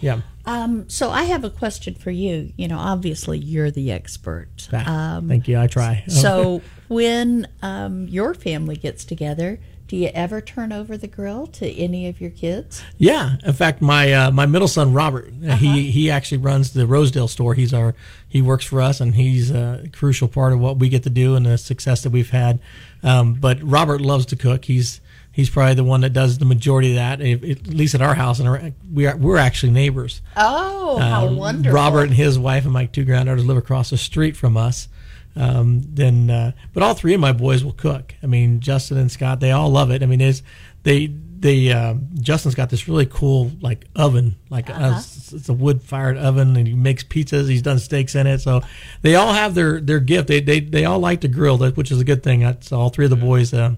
Yeah. 0.00 0.20
Um, 0.44 0.88
so 0.88 1.10
I 1.10 1.24
have 1.24 1.42
a 1.44 1.50
question 1.50 1.94
for 1.94 2.10
you. 2.10 2.52
You 2.56 2.68
know, 2.68 2.78
obviously 2.78 3.38
you're 3.38 3.70
the 3.70 3.90
expert. 3.92 4.68
Um, 4.72 5.26
Thank 5.28 5.48
you. 5.48 5.58
I 5.58 5.66
try. 5.68 6.04
so 6.08 6.60
when 6.88 7.48
um, 7.62 8.06
your 8.08 8.34
family 8.34 8.76
gets 8.76 9.04
together, 9.04 9.58
do 9.88 9.96
you 9.96 10.10
ever 10.14 10.40
turn 10.40 10.72
over 10.72 10.96
the 10.96 11.06
grill 11.06 11.46
to 11.46 11.70
any 11.70 12.08
of 12.08 12.20
your 12.20 12.30
kids? 12.30 12.82
Yeah, 12.98 13.36
in 13.44 13.52
fact, 13.52 13.80
my 13.80 14.12
uh, 14.12 14.30
my 14.30 14.46
middle 14.46 14.68
son 14.68 14.92
Robert, 14.92 15.32
uh, 15.48 15.56
he 15.56 15.90
he 15.90 16.10
actually 16.10 16.38
runs 16.38 16.72
the 16.72 16.86
Rosedale 16.86 17.28
store. 17.28 17.54
He's 17.54 17.72
our 17.72 17.94
he 18.28 18.42
works 18.42 18.64
for 18.64 18.80
us, 18.80 19.00
and 19.00 19.14
he's 19.14 19.50
a 19.50 19.86
crucial 19.92 20.28
part 20.28 20.52
of 20.52 20.58
what 20.60 20.78
we 20.78 20.88
get 20.88 21.02
to 21.04 21.10
do 21.10 21.36
and 21.36 21.46
the 21.46 21.56
success 21.56 22.02
that 22.02 22.10
we've 22.10 22.30
had. 22.30 22.58
Um, 23.02 23.34
but 23.34 23.62
Robert 23.62 24.00
loves 24.00 24.26
to 24.26 24.36
cook. 24.36 24.64
He's 24.64 25.00
he's 25.30 25.50
probably 25.50 25.74
the 25.74 25.84
one 25.84 26.00
that 26.00 26.12
does 26.12 26.38
the 26.38 26.44
majority 26.46 26.90
of 26.90 26.96
that, 26.96 27.20
at 27.20 27.66
least 27.68 27.94
at 27.94 28.02
our 28.02 28.14
house. 28.14 28.40
And 28.40 28.74
we 28.92 29.06
are 29.06 29.16
we're 29.16 29.36
actually 29.36 29.72
neighbors. 29.72 30.20
Oh, 30.36 30.98
how 30.98 31.28
Um, 31.28 31.36
wonderful! 31.36 31.72
Robert 31.76 32.04
and 32.04 32.14
his 32.14 32.38
wife 32.38 32.64
and 32.64 32.72
my 32.72 32.86
two 32.86 33.04
granddaughters 33.04 33.44
live 33.44 33.56
across 33.56 33.90
the 33.90 33.98
street 33.98 34.36
from 34.36 34.56
us. 34.56 34.88
Um, 35.36 35.82
then, 35.84 36.30
uh, 36.30 36.52
but 36.72 36.82
all 36.82 36.94
three 36.94 37.12
of 37.14 37.20
my 37.20 37.32
boys 37.32 37.62
will 37.62 37.72
cook. 37.72 38.14
I 38.22 38.26
mean, 38.26 38.60
Justin 38.60 38.96
and 38.96 39.12
Scott, 39.12 39.40
they 39.40 39.50
all 39.52 39.68
love 39.68 39.90
it. 39.90 40.02
I 40.02 40.06
mean, 40.06 40.20
it's 40.20 40.42
they 40.82 41.08
they 41.38 41.70
um 41.72 42.08
Justin's 42.20 42.54
got 42.54 42.70
this 42.70 42.88
really 42.88 43.04
cool 43.06 43.50
like 43.60 43.84
oven, 43.94 44.36
like 44.48 44.70
Uh-huh. 44.70 44.84
uh, 44.94 44.98
it's, 44.98 45.32
it's 45.34 45.48
a 45.50 45.52
wood 45.52 45.82
fired 45.82 46.16
oven, 46.16 46.56
and 46.56 46.66
he 46.66 46.74
makes 46.74 47.04
pizzas. 47.04 47.48
He's 47.48 47.60
done 47.62 47.78
steaks 47.78 48.14
in 48.14 48.26
it, 48.26 48.38
so 48.38 48.62
they 49.02 49.14
all 49.14 49.32
have 49.34 49.54
their 49.54 49.80
their 49.80 50.00
gift. 50.00 50.28
They 50.28 50.40
they 50.40 50.60
they 50.60 50.84
all 50.86 50.98
like 51.00 51.20
to 51.20 51.28
grill, 51.28 51.58
that 51.58 51.76
which 51.76 51.90
is 51.90 52.00
a 52.00 52.04
good 52.04 52.22
thing. 52.22 52.40
That's 52.40 52.72
all 52.72 52.88
three 52.88 53.04
of 53.04 53.10
the 53.10 53.16
boys. 53.16 53.52
Um, 53.52 53.76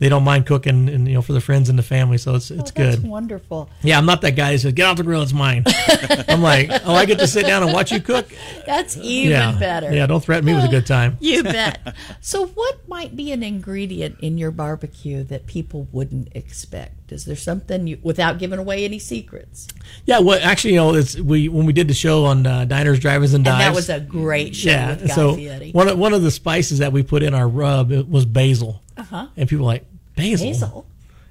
they 0.00 0.08
don't 0.08 0.24
mind 0.24 0.46
cooking, 0.46 0.88
and 0.88 1.06
you 1.06 1.14
know, 1.14 1.22
for 1.22 1.34
the 1.34 1.42
friends 1.42 1.68
and 1.68 1.78
the 1.78 1.82
family, 1.82 2.16
so 2.16 2.34
it's 2.34 2.50
it's 2.50 2.70
Oh, 2.70 2.74
that's 2.74 2.96
good. 2.96 3.08
wonderful. 3.08 3.68
Yeah, 3.82 3.98
I'm 3.98 4.06
not 4.06 4.22
that 4.22 4.32
guy 4.32 4.52
that 4.52 4.58
says, 4.60 4.72
"Get 4.72 4.86
off 4.86 4.96
the 4.96 5.02
grill, 5.02 5.22
it's 5.22 5.34
mine." 5.34 5.64
I'm 6.28 6.40
like, 6.42 6.70
"Oh, 6.86 6.94
I 6.94 7.04
get 7.04 7.18
to 7.18 7.26
sit 7.26 7.46
down 7.46 7.62
and 7.62 7.72
watch 7.72 7.92
you 7.92 8.00
cook." 8.00 8.26
That's 8.66 8.96
even 8.96 9.30
yeah. 9.30 9.58
better. 9.58 9.92
Yeah, 9.92 10.06
don't 10.06 10.24
threaten 10.24 10.46
me 10.46 10.54
with 10.54 10.64
a 10.64 10.68
good 10.68 10.86
time. 10.86 11.18
You 11.30 11.44
bet. 11.44 11.94
So, 12.20 12.46
what 12.46 12.88
might 12.88 13.14
be 13.14 13.30
an 13.30 13.42
ingredient 13.42 14.18
in 14.20 14.36
your 14.36 14.50
barbecue 14.50 15.22
that 15.24 15.46
people 15.46 15.86
wouldn't 15.92 16.28
expect? 16.34 17.12
Is 17.12 17.24
there 17.24 17.36
something 17.36 17.86
you, 17.86 17.98
without 18.02 18.38
giving 18.38 18.58
away 18.58 18.84
any 18.84 18.98
secrets? 18.98 19.68
Yeah, 20.06 20.20
well, 20.20 20.40
actually, 20.42 20.74
you 20.74 20.76
know, 20.76 20.94
it's 20.94 21.16
we 21.16 21.48
when 21.48 21.66
we 21.66 21.72
did 21.72 21.88
the 21.88 21.94
show 21.94 22.24
on 22.24 22.46
uh, 22.46 22.64
diners, 22.64 22.98
drivers, 22.98 23.34
and 23.34 23.44
dives 23.44 23.64
And 23.64 23.74
that 23.74 23.76
was 23.76 23.90
a 23.90 24.00
great 24.00 24.56
show 24.56 24.70
yeah, 24.70 25.06
so 25.06 25.36
one 25.72 25.88
of, 25.88 25.98
one 25.98 26.12
of 26.12 26.22
the 26.22 26.30
spices 26.30 26.78
that 26.78 26.92
we 26.92 27.02
put 27.02 27.22
in 27.22 27.34
our 27.34 27.46
rub 27.48 27.92
it 27.92 28.08
was 28.08 28.24
basil, 28.24 28.82
Uh-huh. 29.00 29.26
and 29.36 29.48
people 29.48 29.64
were 29.64 29.72
like 29.72 29.84
Basil. 30.16 30.46
Basil. 30.48 30.86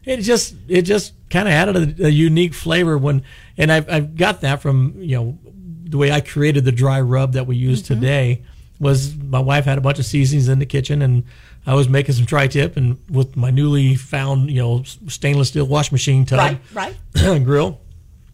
It 0.05 0.17
just 0.21 0.55
it 0.67 0.83
just 0.83 1.13
kind 1.29 1.47
of 1.47 1.53
added 1.53 1.99
a, 1.99 2.07
a 2.07 2.09
unique 2.09 2.53
flavor 2.53 2.97
when, 2.97 3.23
and 3.57 3.71
I've 3.71 3.89
I've 3.89 4.15
got 4.15 4.41
that 4.41 4.61
from 4.61 4.95
you 4.97 5.15
know 5.17 5.37
the 5.83 5.97
way 5.97 6.11
I 6.11 6.21
created 6.21 6.65
the 6.65 6.71
dry 6.71 7.01
rub 7.01 7.33
that 7.33 7.45
we 7.47 7.55
use 7.55 7.81
Mm-hmm. 7.83 7.93
today 7.95 8.43
was 8.79 9.13
my 9.15 9.39
wife 9.39 9.65
had 9.65 9.77
a 9.77 9.81
bunch 9.81 9.99
of 9.99 10.05
seasonings 10.05 10.47
in 10.47 10.59
the 10.59 10.65
kitchen 10.65 11.01
and 11.01 11.23
I 11.67 11.73
was 11.75 11.89
making 11.89 12.15
some 12.15 12.25
tri-tip 12.25 12.77
and 12.77 12.97
with 13.09 13.35
my 13.35 13.51
newly 13.51 13.95
found 13.95 14.49
you 14.49 14.61
know 14.61 14.83
stainless 14.83 15.49
steel 15.49 15.65
wash 15.67 15.91
machine 15.91 16.25
tub 16.25 16.39
Right, 16.39 16.95
right. 17.15 17.43
grill, 17.43 17.79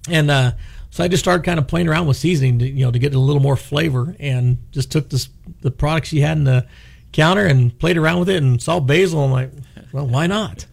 and 0.10 0.30
uh, 0.30 0.52
so 0.92 1.04
I 1.04 1.08
just 1.08 1.24
started 1.24 1.44
kind 1.44 1.60
of 1.60 1.68
playing 1.68 1.90
around 1.90 2.06
with 2.08 2.16
seasoning, 2.16 2.60
to, 2.60 2.68
you 2.70 2.86
know, 2.86 2.92
to 2.92 3.00
get 3.00 3.14
a 3.14 3.20
little 3.20 3.42
more 3.42 3.58
flavor, 3.58 4.16
and 4.20 4.60
just 4.72 4.92
took 4.92 5.10
this 5.10 5.28
the 5.62 5.72
products 5.72 6.10
she 6.10 6.22
had 6.22 6.38
in 6.38 6.44
the 6.46 6.68
counter 7.16 7.46
and 7.46 7.78
played 7.80 7.98
around 7.98 8.20
with 8.20 8.30
it, 8.30 8.44
and 8.44 8.62
saw 8.62 8.80
basil. 8.80 9.24
I'm 9.24 9.32
like, 9.32 9.52
well, 9.92 10.06
why 10.08 10.28
not? 10.28 10.66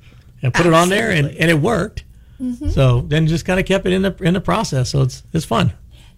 And 0.42 0.52
put 0.52 0.66
it 0.66 0.74
on 0.74 0.88
there, 0.88 1.10
and, 1.10 1.28
and 1.28 1.50
it 1.50 1.60
worked. 1.60 2.04
Mhm. 2.40 2.72
So 2.72 3.02
then 3.02 3.26
just 3.28 3.44
kind 3.44 3.60
of 3.60 3.66
kept 3.66 3.86
it 3.86 3.92
in 3.92 4.02
the 4.02 4.14
in 4.20 4.34
the 4.34 4.40
process. 4.40 4.90
So 4.90 5.02
it's 5.02 5.22
it's 5.32 5.44
fun. 5.44 5.72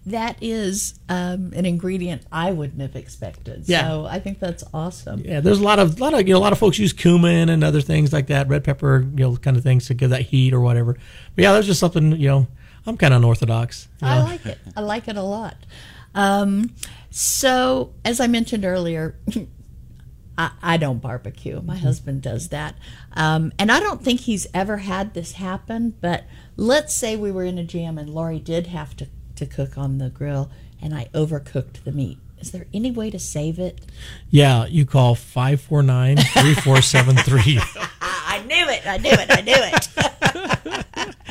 That 0.07 0.37
is 0.39 0.99
um, 1.09 1.51
an 1.55 1.65
ingredient 1.65 2.23
I 2.31 2.51
wouldn't 2.51 2.79
have 2.81 2.95
expected. 2.95 3.63
Yeah. 3.65 3.87
So 3.87 4.05
I 4.05 4.19
think 4.19 4.39
that's 4.39 4.63
awesome. 4.73 5.21
Yeah, 5.25 5.39
there's 5.39 5.59
a 5.59 5.63
lot 5.63 5.79
of 5.79 5.99
lot 5.99 6.13
of 6.13 6.27
you 6.27 6.33
know 6.33 6.39
a 6.39 6.41
lot 6.41 6.53
of 6.53 6.59
folks 6.59 6.77
use 6.79 6.93
cumin 6.93 7.49
and 7.49 7.63
other 7.63 7.81
things 7.81 8.11
like 8.13 8.27
that, 8.27 8.47
red 8.47 8.63
pepper, 8.63 9.01
you 9.15 9.23
know, 9.23 9.35
kind 9.37 9.57
of 9.57 9.63
things 9.63 9.87
to 9.87 9.93
give 9.93 10.09
that 10.11 10.21
heat 10.21 10.53
or 10.53 10.59
whatever. 10.59 10.93
But 11.35 11.41
yeah, 11.43 11.53
there's 11.53 11.67
just 11.67 11.79
something 11.79 12.13
you 12.13 12.27
know. 12.27 12.47
I'm 12.87 12.97
kind 12.97 13.15
of 13.15 13.17
unorthodox. 13.17 13.87
you 13.99 14.07
I 14.07 14.21
like 14.21 14.45
it. 14.45 14.59
I 14.75 14.81
like 14.81 15.07
it 15.07 15.17
a 15.17 15.23
lot. 15.23 15.55
Um, 16.13 16.71
so, 17.09 17.93
as 18.03 18.19
I 18.19 18.27
mentioned 18.27 18.63
earlier, 18.63 19.15
I, 20.37 20.51
I 20.61 20.77
don't 20.77 21.01
barbecue. 21.01 21.61
My 21.61 21.77
husband 21.77 22.21
does 22.21 22.49
that. 22.49 22.75
Um, 23.13 23.51
and 23.57 23.71
I 23.71 23.79
don't 23.79 24.03
think 24.03 24.21
he's 24.21 24.47
ever 24.53 24.77
had 24.77 25.13
this 25.13 25.33
happen, 25.33 25.95
but 26.01 26.25
let's 26.57 26.93
say 26.93 27.15
we 27.15 27.31
were 27.31 27.45
in 27.45 27.57
a 27.57 27.63
jam 27.63 27.97
and 27.97 28.09
Lori 28.09 28.39
did 28.39 28.67
have 28.67 28.95
to, 28.97 29.07
to 29.35 29.45
cook 29.45 29.77
on 29.77 29.97
the 29.97 30.09
grill 30.09 30.51
and 30.81 30.93
I 30.93 31.05
overcooked 31.13 31.83
the 31.83 31.91
meat. 31.91 32.19
Is 32.39 32.51
there 32.51 32.67
any 32.73 32.91
way 32.91 33.09
to 33.09 33.17
save 33.17 33.57
it? 33.59 33.81
Yeah, 34.29 34.65
you 34.65 34.85
call 34.85 35.15
549 35.15 36.17
3473. 36.17 37.59
I 38.01 38.43
knew 38.45 38.69
it. 38.69 38.85
I 38.85 38.97
knew 38.97 39.11
it. 39.11 39.31
I 39.31 39.41
knew 39.41 39.55
it. 39.55 40.51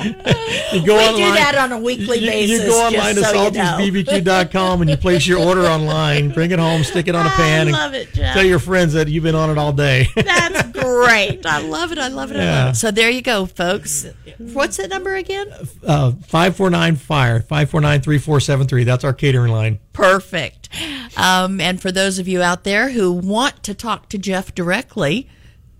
You 0.05 0.85
go 0.85 0.97
we 0.97 1.03
online. 1.05 1.17
do 1.17 1.35
that 1.35 1.55
on 1.57 1.73
a 1.73 1.79
weekly 1.79 2.19
you, 2.19 2.27
basis. 2.27 2.65
You 2.65 2.71
go 2.71 2.87
online 2.87 3.15
to 3.15 3.21
just 3.21 3.33
so 3.33 3.43
you 3.45 3.51
saltysbbq.com 3.51 4.81
and 4.83 4.91
you 4.91 4.97
place 4.97 5.27
your 5.27 5.39
order 5.39 5.63
online. 5.63 6.31
Bring 6.31 6.51
it 6.51 6.59
home, 6.59 6.85
stick 6.85 7.09
it 7.09 7.15
on 7.15 7.27
a 7.27 7.31
pan, 7.31 7.71
love 7.71 7.93
and 7.95 8.03
it, 8.03 8.13
Jeff. 8.13 8.35
tell 8.35 8.45
your 8.45 8.59
friends 8.59 8.93
that 8.95 9.09
you've 9.09 9.25
been 9.25 9.35
on 9.35 9.51
it 9.51 9.59
all 9.59 9.73
day. 9.73 10.09
That's 10.17 10.71
great. 10.73 11.47
I 11.47 11.61
love 11.61 11.93
it. 11.93 11.99
I 11.99 12.09
love 12.09 12.31
it. 12.33 12.37
I 12.37 12.65
love 12.65 12.75
it. 12.75 12.77
So 12.77 12.91
there 12.91 13.11
you 13.11 13.23
go, 13.23 13.47
folks. 13.47 14.07
What's 14.39 14.77
that 14.79 14.91
number 14.91 15.15
again? 15.15 15.49
uh, 15.87 16.11
549 16.13 16.97
FIRE, 16.97 17.41
549 17.41 18.01
3473. 18.01 18.85
That's 18.85 19.05
our 19.05 19.13
catering 19.13 19.53
line. 19.53 19.79
Perfect. 19.93 20.69
Um, 21.17 21.61
and 21.61 21.81
for 21.81 21.93
those 21.93 22.19
of 22.19 22.27
you 22.27 22.43
out 22.43 22.65
there 22.65 22.91
who 22.91 23.13
want 23.13 23.63
to 23.63 23.75
talk 23.75 24.09
to 24.11 24.19
Jeff 24.19 24.55
directly, 24.55 25.29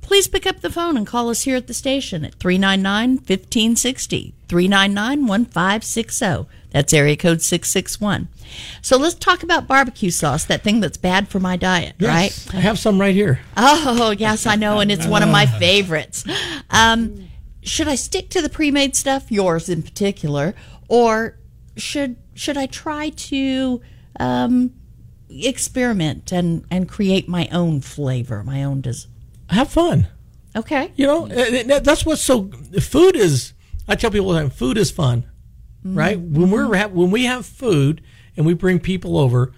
please 0.05 0.29
pick 0.29 0.47
up 0.47 0.61
the 0.61 0.71
phone 0.71 0.97
and 0.97 1.07
call 1.07 1.31
us 1.31 1.43
here 1.43 1.57
at 1.57 1.67
the 1.67 1.75
station 1.75 2.25
at 2.25 2.35
399 2.37 3.17
1560, 3.17 4.35
399 4.49 5.27
1560. 5.27 6.47
That's 6.71 6.93
area 6.93 7.17
code 7.17 7.41
661. 7.41 8.29
So 8.83 8.97
let's 8.97 9.15
talk 9.15 9.43
about 9.43 9.67
barbecue 9.67 10.11
sauce, 10.11 10.45
that 10.45 10.63
thing 10.63 10.81
that's 10.81 10.97
bad 10.97 11.29
for 11.29 11.41
my 11.41 11.57
diet, 11.57 11.95
right? 12.01 12.47
I 12.53 12.57
have 12.61 12.79
some 12.79 13.01
right 13.01 13.15
here. 13.15 13.41
Oh, 13.57 14.11
yes, 14.17 14.47
I 14.47 14.57
know, 14.57 14.81
and 14.81 14.91
it's 14.91 15.07
one 15.07 15.23
of 15.23 15.29
my 15.29 15.47
favorites. 15.59 16.25
Um, 16.71 17.29
should 17.63 17.89
I 17.89 17.95
stick 17.95 18.29
to 18.31 18.43
the 18.43 18.49
pre-made 18.49 18.95
stuff, 18.97 19.31
yours 19.31 19.69
in 19.69 19.83
particular, 19.83 20.55
or 20.89 21.39
should 21.77 22.17
should 22.35 22.57
I 22.57 22.67
try 22.67 23.11
to 23.11 23.81
um, 24.21 24.73
experiment 25.31 26.33
and 26.33 26.65
and 26.71 26.89
create 26.89 27.29
my 27.29 27.49
own 27.53 27.81
flavor, 27.81 28.43
my 28.43 28.63
own 28.63 28.81
des- 28.81 29.07
Have 29.51 29.71
fun. 29.71 30.09
Okay. 30.57 30.93
You 30.97 31.07
know, 31.07 31.27
uh, 31.27 31.81
that's 31.81 32.07
what's 32.07 32.23
so. 32.23 32.51
Food 32.81 33.17
is. 33.17 33.53
I 33.89 33.97
tell 33.97 34.11
people 34.11 34.29
all 34.29 34.33
the 34.35 34.41
time, 34.41 34.51
food 34.51 34.79
is 34.79 34.91
fun, 34.91 35.25
right? 35.85 36.19
When 36.19 36.51
we're 36.51 36.75
ha- 36.77 36.87
when 36.89 37.11
we 37.11 37.25
have 37.25 37.45
food 37.45 38.01
and 38.37 38.47
we 38.47 38.55
bring 38.55 38.79
people 38.79 39.19
over, 39.19 39.53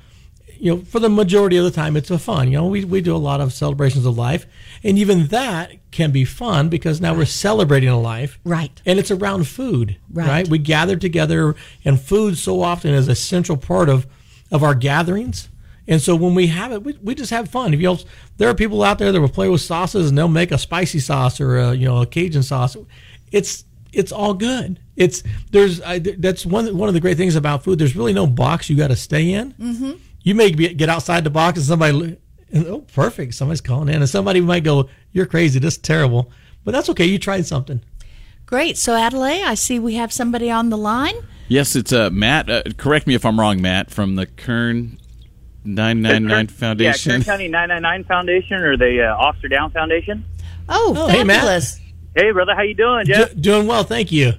you 0.59 0.75
know, 0.75 0.83
for 0.83 0.99
the 0.99 1.09
majority 1.09 1.57
of 1.59 1.65
the 1.65 1.71
time, 1.71 1.97
it's 1.97 2.11
a 2.11 2.19
fun. 2.19 2.49
You 2.51 2.57
know, 2.59 2.67
we 2.67 2.85
we 2.85 3.01
do 3.01 3.15
a 3.15 3.19
lot 3.19 3.41
of 3.41 3.53
celebrations 3.53 4.05
of 4.07 4.17
life, 4.19 4.47
and 4.83 4.99
even 4.99 5.29
that 5.29 5.73
can 5.93 6.11
be 6.11 6.25
fun 6.25 6.69
because 6.69 7.01
now 7.01 7.15
we're 7.15 7.25
celebrating 7.27 7.89
a 7.91 8.01
life, 8.01 8.39
right? 8.45 8.81
And 8.85 8.99
it's 8.99 9.11
around 9.11 9.47
food, 9.47 9.97
Right. 10.11 10.27
right? 10.29 10.49
We 10.49 10.59
gather 10.59 10.97
together, 10.97 11.55
and 11.85 12.01
food 12.01 12.37
so 12.39 12.63
often 12.63 12.93
is 12.95 13.07
a 13.07 13.15
central 13.15 13.59
part 13.59 13.89
of 13.89 14.07
of 14.51 14.63
our 14.63 14.75
gatherings. 14.75 15.49
And 15.89 16.03
so 16.03 16.17
when 16.17 16.35
we 16.35 16.49
have 16.49 16.73
it, 16.73 16.83
we, 16.83 16.99
we 17.03 17.15
just 17.15 17.31
have 17.31 17.49
fun. 17.49 17.73
If 17.73 17.81
you 17.81 17.87
know, 17.87 17.99
there 18.39 18.49
are 18.49 18.55
people 18.55 18.83
out 18.83 18.99
there 18.99 19.13
that 19.13 19.21
will 19.21 19.29
play 19.29 19.49
with 19.49 19.61
sauces 19.61 20.09
and 20.09 20.19
they'll 20.19 20.29
make 20.29 20.51
a 20.51 20.59
spicy 20.59 20.99
sauce 20.99 21.41
or 21.41 21.59
a, 21.59 21.75
you 21.75 21.87
know 21.87 22.03
a 22.03 22.07
Cajun 22.07 22.43
sauce. 22.43 22.77
It's 23.31 23.65
it's 23.93 24.13
all 24.13 24.35
good. 24.35 24.81
It's 24.97 25.23
there's 25.53 25.81
I, 25.81 25.99
that's 26.01 26.45
one 26.45 26.77
one 26.77 26.89
of 26.89 26.95
the 26.95 27.01
great 27.01 27.17
things 27.17 27.37
about 27.37 27.65
food. 27.65 27.79
There's 27.79 27.97
really 27.97 28.13
no 28.13 28.27
box 28.27 28.69
you 28.69 28.77
got 28.77 28.89
to 28.89 28.97
stay 28.97 29.33
in. 29.33 29.53
Mm-hmm. 29.53 29.93
You 30.23 30.35
may 30.35 30.51
be, 30.53 30.75
get 30.75 30.89
outside 30.89 31.23
the 31.23 31.31
box 31.31 31.59
and 31.59 31.67
somebody 31.67 32.19
and, 32.53 32.67
oh 32.67 32.81
perfect 32.81 33.35
somebody's 33.35 33.61
calling 33.61 33.89
in 33.89 33.97
and 33.97 34.09
somebody 34.09 34.41
might 34.41 34.63
go 34.63 34.89
you're 35.13 35.27
crazy 35.27 35.59
this 35.59 35.75
is 35.75 35.79
terrible 35.81 36.31
but 36.65 36.71
that's 36.71 36.89
okay 36.89 37.05
you 37.05 37.19
tried 37.19 37.45
something 37.45 37.81
Great. 38.47 38.79
So 38.79 38.95
Adelaide, 38.95 39.43
I 39.43 39.55
see 39.55 39.81
we 39.81 39.95
have 39.95 40.13
somebody 40.13 40.51
on 40.51 40.71
the 40.71 40.79
line. 40.79 41.17
Yes, 41.49 41.75
it's 41.75 41.93
uh, 41.93 42.11
Matt. 42.11 42.49
Uh, 42.49 42.63
correct 42.77 43.09
me 43.09 43.15
if 43.15 43.25
I'm 43.25 43.39
wrong, 43.41 43.61
Matt, 43.61 43.91
from 43.91 44.15
the 44.15 44.27
Kern 44.27 44.99
999 45.67 46.47
Foundation. 46.49 47.11
Yeah, 47.11 47.17
Kern 47.19 47.25
County 47.25 47.49
999 47.49 48.05
Foundation 48.05 48.57
or 48.63 48.77
the 48.77 49.03
uh, 49.03 49.17
Officer 49.17 49.49
Down 49.49 49.71
Foundation. 49.71 50.25
Oh, 50.69 51.09
hey, 51.09 51.25
Matt. 51.25 51.41
fabulous. 51.41 51.81
Hey, 52.15 52.31
brother, 52.33 52.55
how 52.55 52.63
you 52.63 52.75
doing, 52.75 53.07
Jeff? 53.07 53.35
Do- 53.35 53.41
doing 53.41 53.67
well 53.67 53.85
thank 53.85 54.11
you 54.11 54.33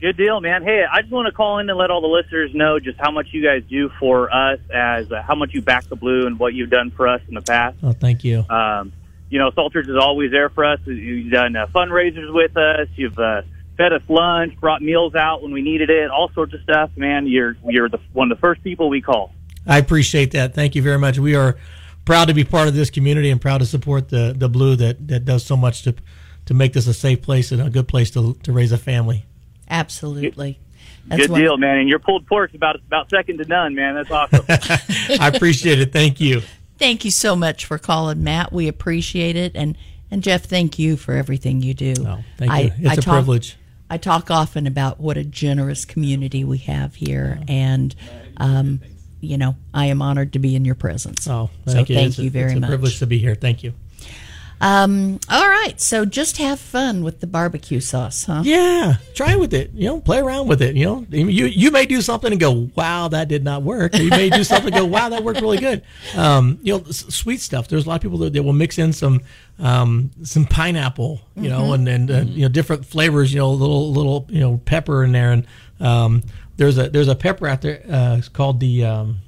Good 0.00 0.16
deal, 0.16 0.40
man. 0.40 0.62
Hey, 0.62 0.84
I 0.88 1.00
just 1.00 1.12
want 1.12 1.26
to 1.26 1.32
call 1.32 1.58
in 1.58 1.68
and 1.68 1.76
let 1.76 1.90
all 1.90 2.00
the 2.00 2.06
listeners 2.06 2.54
know 2.54 2.78
just 2.78 3.00
how 3.00 3.10
much 3.10 3.26
you 3.32 3.42
guys 3.42 3.64
do 3.68 3.90
for 3.98 4.32
us, 4.32 4.60
as 4.72 5.10
uh, 5.10 5.22
how 5.22 5.34
much 5.34 5.52
you 5.52 5.60
back 5.60 5.88
the 5.88 5.96
blue 5.96 6.24
and 6.24 6.38
what 6.38 6.54
you've 6.54 6.70
done 6.70 6.92
for 6.92 7.08
us 7.08 7.20
in 7.26 7.34
the 7.34 7.42
past. 7.42 7.76
oh 7.82 7.90
thank 7.90 8.22
you 8.22 8.44
Um, 8.48 8.92
you 9.28 9.40
know, 9.40 9.50
Salters 9.50 9.88
is 9.88 9.96
always 9.96 10.30
there 10.30 10.50
for 10.50 10.64
us. 10.64 10.78
You've 10.86 11.32
done 11.32 11.56
uh, 11.56 11.66
fundraisers 11.66 12.32
with 12.32 12.56
us. 12.56 12.88
You've 12.94 13.18
uh, 13.18 13.42
fed 13.76 13.92
us 13.92 14.02
lunch, 14.08 14.58
brought 14.60 14.82
meals 14.82 15.16
out 15.16 15.42
when 15.42 15.52
we 15.52 15.62
needed 15.62 15.90
it, 15.90 16.10
all 16.10 16.30
sorts 16.32 16.54
of 16.54 16.60
stuff. 16.62 16.90
Man, 16.96 17.26
you're 17.26 17.56
you're 17.66 17.88
the, 17.88 17.98
one 18.12 18.30
of 18.30 18.38
the 18.38 18.40
first 18.40 18.62
people 18.62 18.88
we 18.88 19.02
call. 19.02 19.34
I 19.68 19.78
appreciate 19.78 20.32
that 20.32 20.54
thank 20.54 20.74
you 20.74 20.82
very 20.82 20.98
much 20.98 21.18
we 21.18 21.34
are 21.34 21.56
proud 22.04 22.28
to 22.28 22.34
be 22.34 22.44
part 22.44 22.68
of 22.68 22.74
this 22.74 22.90
community 22.90 23.30
and 23.30 23.40
proud 23.40 23.58
to 23.58 23.66
support 23.66 24.08
the 24.08 24.34
the 24.36 24.48
blue 24.48 24.74
that 24.76 25.06
that 25.08 25.24
does 25.24 25.44
so 25.44 25.56
much 25.56 25.82
to 25.82 25.94
to 26.46 26.54
make 26.54 26.72
this 26.72 26.86
a 26.86 26.94
safe 26.94 27.22
place 27.22 27.52
and 27.52 27.60
a 27.62 27.70
good 27.70 27.86
place 27.86 28.10
to 28.12 28.34
to 28.42 28.52
raise 28.52 28.72
a 28.72 28.78
family 28.78 29.26
Absolutely. 29.70 30.58
Good 31.10 31.30
what- 31.30 31.38
deal, 31.38 31.56
man. 31.58 31.78
And 31.78 31.88
your 31.88 31.98
pulled 31.98 32.26
pork's 32.26 32.54
about 32.54 32.76
about 32.76 33.10
second 33.10 33.38
to 33.38 33.44
none, 33.44 33.74
man. 33.74 33.94
That's 33.94 34.10
awesome. 34.10 34.44
I 35.20 35.28
appreciate 35.28 35.78
it 35.78 35.92
thank 35.92 36.20
you 36.20 36.42
Thank 36.78 37.04
you 37.04 37.10
so 37.10 37.34
much 37.34 37.64
for 37.64 37.76
calling, 37.76 38.22
Matt. 38.22 38.52
We 38.52 38.68
appreciate 38.68 39.34
it, 39.34 39.52
and 39.56 39.76
and 40.10 40.22
Jeff, 40.22 40.44
thank 40.44 40.78
you 40.78 40.96
for 40.96 41.12
everything 41.12 41.60
you 41.60 41.74
do. 41.74 41.94
Oh, 41.98 42.20
thank 42.36 42.78
you. 42.78 42.86
It's 42.88 42.98
a 42.98 43.02
talk, 43.02 43.14
privilege. 43.14 43.56
I 43.90 43.98
talk 43.98 44.30
often 44.30 44.66
about 44.66 45.00
what 45.00 45.16
a 45.16 45.24
generous 45.24 45.84
community 45.84 46.44
we 46.44 46.58
have 46.58 46.94
here, 46.94 47.40
and 47.48 47.94
um, 48.36 48.80
you 49.20 49.36
know, 49.38 49.56
I 49.74 49.86
am 49.86 50.00
honored 50.02 50.32
to 50.34 50.38
be 50.38 50.54
in 50.54 50.64
your 50.64 50.74
presence. 50.74 51.26
Oh, 51.28 51.50
so 51.66 51.72
thank 51.72 51.88
you. 51.88 51.96
thank 51.96 52.08
It's 52.10 52.18
a- 52.18 52.22
you 52.24 52.30
very 52.30 52.52
it's 52.52 52.56
a 52.56 52.60
much. 52.60 52.68
privilege 52.68 52.98
to 53.00 53.06
be 53.06 53.18
here. 53.18 53.34
Thank 53.34 53.62
you. 53.62 53.72
Um, 54.60 55.20
all 55.30 55.48
right, 55.48 55.80
so 55.80 56.04
just 56.04 56.38
have 56.38 56.58
fun 56.58 57.04
with 57.04 57.20
the 57.20 57.28
barbecue 57.28 57.78
sauce, 57.78 58.24
huh? 58.24 58.42
Yeah, 58.44 58.94
try 59.14 59.36
with 59.36 59.54
it. 59.54 59.70
You 59.72 59.84
know, 59.86 60.00
play 60.00 60.18
around 60.18 60.48
with 60.48 60.60
it. 60.62 60.74
You 60.74 60.84
know, 60.84 61.06
you 61.10 61.46
you 61.46 61.70
may 61.70 61.86
do 61.86 62.02
something 62.02 62.32
and 62.32 62.40
go, 62.40 62.68
"Wow, 62.74 63.06
that 63.06 63.28
did 63.28 63.44
not 63.44 63.62
work." 63.62 63.94
Or 63.94 63.98
you 63.98 64.10
may 64.10 64.30
do 64.30 64.42
something 64.42 64.74
and 64.74 64.80
go, 64.82 64.84
"Wow, 64.86 65.10
that 65.10 65.22
worked 65.22 65.40
really 65.40 65.58
good." 65.58 65.82
Um, 66.16 66.58
you 66.64 66.72
know, 66.76 66.84
s- 66.88 67.04
sweet 67.08 67.40
stuff. 67.40 67.68
There's 67.68 67.86
a 67.86 67.88
lot 67.88 67.94
of 67.96 68.00
people 68.02 68.18
that, 68.18 68.32
that 68.32 68.42
will 68.42 68.52
mix 68.52 68.78
in 68.78 68.92
some 68.92 69.20
um, 69.60 70.10
some 70.24 70.44
pineapple, 70.44 71.20
you 71.36 71.48
know, 71.48 71.60
Mhm. 71.68 71.74
and 71.74 71.88
and 71.88 72.10
uh, 72.10 72.20
you 72.26 72.42
know 72.42 72.48
different 72.48 72.84
flavors. 72.84 73.32
You 73.32 73.38
know, 73.38 73.52
little 73.52 73.92
little 73.92 74.26
you 74.28 74.40
know 74.40 74.60
pepper 74.64 75.04
in 75.04 75.12
there, 75.12 75.30
and 75.30 75.46
um, 75.78 76.24
there's 76.58 76.76
a 76.76 76.90
there's 76.90 77.08
a 77.08 77.14
pepper 77.14 77.46
out 77.48 77.62
there. 77.62 77.82
Uh, 77.90 78.16
it's 78.18 78.28
called 78.28 78.60
the 78.60 78.84
um, 78.84 79.18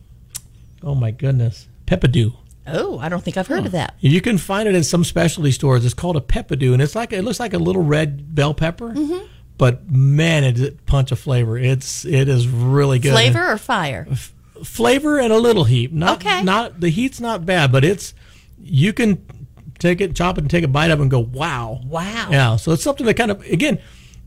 oh 0.83 0.95
my 0.95 1.11
goodness, 1.11 1.67
peppadew. 1.87 2.35
Oh, 2.67 2.99
I 2.99 3.09
don't 3.09 3.25
think 3.25 3.37
I've 3.37 3.47
heard 3.47 3.65
of 3.65 3.73
that. 3.73 3.95
You 4.01 4.21
can 4.21 4.37
find 4.39 4.69
it 4.69 4.75
in 4.75 4.85
some 4.85 5.03
specialty 5.03 5.51
stores. 5.51 5.85
It's 5.85 5.95
called 5.95 6.17
a 6.17 6.21
peppadew, 6.21 6.75
and 6.75 6.83
it's 6.83 6.95
like 6.95 7.13
it 7.13 7.23
looks 7.23 7.41
like 7.41 7.55
a 7.55 7.59
little 7.59 7.83
red 7.83 8.35
bell 8.35 8.53
pepper. 8.53 8.91
Mm-hmm. 8.91 9.27
But 9.57 9.91
man, 9.91 10.45
it's 10.45 10.61
a 10.61 10.73
punch 10.87 11.11
of 11.13 11.19
flavor. 11.19 11.57
It's 11.57 12.05
it 12.05 12.29
is 12.29 12.47
really 12.47 12.99
good. 12.99 13.13
Flavor 13.13 13.53
or 13.53 13.57
fire? 13.57 14.07
flavor 14.63 15.19
and 15.19 15.33
a 15.33 15.39
little 15.39 15.65
heat. 15.65 15.91
Not 15.91 16.19
Okay. 16.19 16.43
not 16.43 16.81
the 16.81 16.91
heat's 16.91 17.19
not 17.19 17.47
bad, 17.47 17.73
but 17.73 17.83
it's 17.83 18.13
you 18.59 18.93
can 18.93 19.25
take 19.79 20.01
it, 20.01 20.15
chop 20.15 20.37
it, 20.39 20.43
and 20.43 20.51
take 20.51 20.65
a 20.65 20.69
bite 20.69 20.91
of 20.91 20.99
it 20.99 21.03
and 21.03 21.11
go, 21.11 21.19
wow. 21.21 21.81
Wow. 21.87 22.29
Yeah. 22.31 22.57
So 22.57 22.73
it's 22.73 22.83
something 22.83 23.07
that 23.07 23.15
kind 23.15 23.31
of, 23.31 23.41
again, 23.47 23.79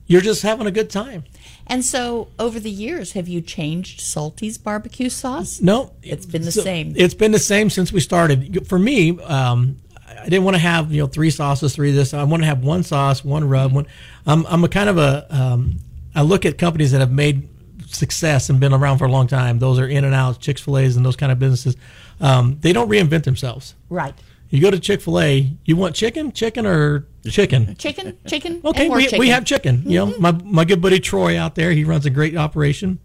you're 0.08 0.22
just 0.22 0.42
having 0.42 0.68
a 0.68 0.72
good 0.72 0.90
time. 0.90 1.24
And 1.68 1.84
so, 1.84 2.30
over 2.38 2.60
the 2.60 2.70
years, 2.70 3.14
have 3.14 3.28
you 3.28 3.42
changed 3.42 4.02
Salty's 4.02 4.58
barbecue 4.58 5.10
sauce? 5.10 5.62
No, 5.62 5.94
it's 6.02 6.26
been 6.26 6.44
the 6.44 6.52
So 6.52 6.62
same. 6.62 6.94
It's 6.96 7.14
been 7.14 7.32
the 7.32 7.40
same 7.40 7.70
since 7.70 7.92
we 7.92 8.00
started. 8.00 8.68
For 8.68 8.78
me, 8.78 9.20
um, 9.22 9.78
I 10.08 10.26
didn't 10.26 10.44
want 10.44 10.56
to 10.56 10.62
have 10.62 10.92
you 10.92 11.02
know 11.02 11.08
three 11.08 11.30
sauces, 11.30 11.76
three 11.76 11.90
of 11.90 11.96
this. 11.96 12.14
I 12.14 12.24
want 12.24 12.44
to 12.44 12.48
have 12.48 12.64
one 12.64 12.84
sauce, 12.84 13.24
one 13.24 13.48
rub. 13.48 13.72
One. 13.74 13.88
I'm 14.26 14.46
I'm 14.48 14.64
a 14.64 14.70
kind 14.70 14.90
of 14.90 14.98
a. 14.98 15.26
Um, 15.30 15.76
I 16.16 16.22
look 16.22 16.46
at 16.46 16.58
companies 16.58 16.92
that 16.92 17.00
have 17.00 17.12
made 17.12 17.50
success 17.88 18.50
and 18.50 18.60
been 18.60 18.74
around 18.74 18.98
for 18.98 19.06
a 19.06 19.12
long 19.12 19.28
time. 19.28 19.60
Those 19.60 19.80
are 19.80 19.88
In 19.88 20.04
and 20.04 20.14
Out, 20.14 20.40
Chick 20.40 20.60
Fil 20.60 20.78
A's, 20.78 20.98
and 20.98 21.06
those 21.06 21.16
kind 21.16 21.32
of 21.32 21.40
businesses. 21.40 21.76
Um, 22.20 22.58
they 22.62 22.74
don't 22.74 22.90
reinvent 22.90 23.24
themselves. 23.24 23.76
Right. 23.90 24.14
You 24.54 24.62
go 24.62 24.70
to 24.70 24.80
Chick 24.80 25.02
Fil 25.02 25.20
A, 25.20 25.52
you 25.66 25.76
want 25.76 25.96
chicken, 25.96 26.32
chicken, 26.32 26.68
or 26.68 27.08
chicken? 27.28 27.76
Chicken, 27.76 28.16
chicken. 28.28 28.62
Okay, 28.64 28.88
we, 28.88 29.06
chicken. 29.06 29.18
we 29.18 29.30
have 29.30 29.46
chicken. 29.46 29.82
You 29.84 30.06
know, 30.06 30.14
my 30.20 30.32
my 30.32 30.64
good 30.64 30.80
buddy 30.80 31.00
Troy 31.00 31.40
out 31.40 31.56
there, 31.56 31.72
he 31.72 31.84
runs 31.84 32.06
a 32.06 32.12
great 32.12 32.38
operation, 32.38 33.00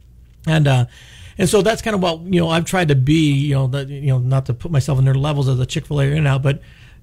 and 0.47 0.69
uh, 0.69 0.85
and 1.39 1.49
so 1.49 1.63
that's 1.63 1.81
kind 1.81 1.95
of 1.95 2.03
what 2.03 2.21
you 2.21 2.39
know 2.39 2.51
I've 2.51 2.67
tried 2.67 2.89
to 2.89 2.95
be. 2.95 3.33
You 3.33 3.55
know, 3.55 3.67
that 3.69 3.89
you 3.89 4.09
know 4.09 4.19
not 4.19 4.45
to 4.45 4.53
put 4.53 4.71
myself 4.71 4.99
in 4.99 5.07
their 5.07 5.15
levels 5.15 5.49
of 5.49 5.59
a 5.59 5.65
Chick 5.65 5.87
Fil 5.87 6.03
A 6.03 6.05
in 6.05 6.25
now, 6.25 6.39
but 6.39 6.61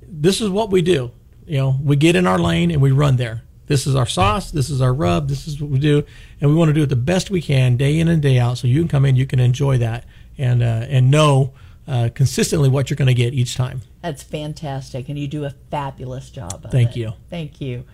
this 0.08 0.42
is 0.42 0.50
what 0.52 0.70
we 0.70 0.84
do. 0.84 1.10
You 1.48 1.58
know, 1.58 1.80
we 1.82 1.96
get 1.96 2.16
in 2.16 2.28
our 2.28 2.38
lane 2.38 2.70
and 2.70 2.84
we 2.84 2.92
run 2.92 3.16
there. 3.16 3.42
This 3.66 3.88
is 3.88 3.96
our 3.96 4.06
sauce. 4.06 4.52
This 4.52 4.70
is 4.70 4.80
our 4.80 4.94
rub. 4.94 5.28
This 5.28 5.48
is 5.48 5.60
what 5.60 5.72
we 5.72 5.80
do, 5.80 6.04
and 6.40 6.52
we 6.52 6.56
want 6.56 6.70
to 6.70 6.74
do 6.74 6.84
it 6.84 6.90
the 6.90 6.96
best 6.96 7.32
we 7.32 7.42
can, 7.42 7.78
day 7.78 8.00
in 8.00 8.08
and 8.08 8.22
day 8.22 8.38
out. 8.38 8.60
So 8.60 8.68
you 8.68 8.80
can 8.80 8.90
come 8.90 9.06
in, 9.06 9.16
you 9.16 9.26
can 9.26 9.40
enjoy 9.40 9.80
that, 9.80 10.06
and 10.38 10.62
uh, 10.62 10.86
and 10.88 11.10
know 11.10 11.52
uh, 11.88 12.10
consistently 12.14 12.70
what 12.70 12.90
you're 12.90 12.96
going 12.96 13.08
to 13.08 13.14
get 13.14 13.34
each 13.34 13.56
time. 13.56 13.82
That's 14.02 14.24
fantastic, 14.24 15.10
and 15.10 15.18
you 15.18 15.28
do 15.28 15.46
a 15.46 15.52
fabulous 15.72 16.30
job. 16.30 16.62
Of 16.66 16.72
Thank 16.72 16.92
it. 16.92 17.00
you. 17.00 17.14
Thank 17.30 17.62
you. 17.62 17.86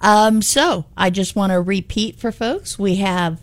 Um, 0.00 0.42
so 0.42 0.86
I 0.96 1.10
just 1.10 1.36
want 1.36 1.52
to 1.52 1.60
repeat 1.60 2.18
for 2.18 2.32
folks: 2.32 2.78
we 2.78 2.96
have 2.96 3.40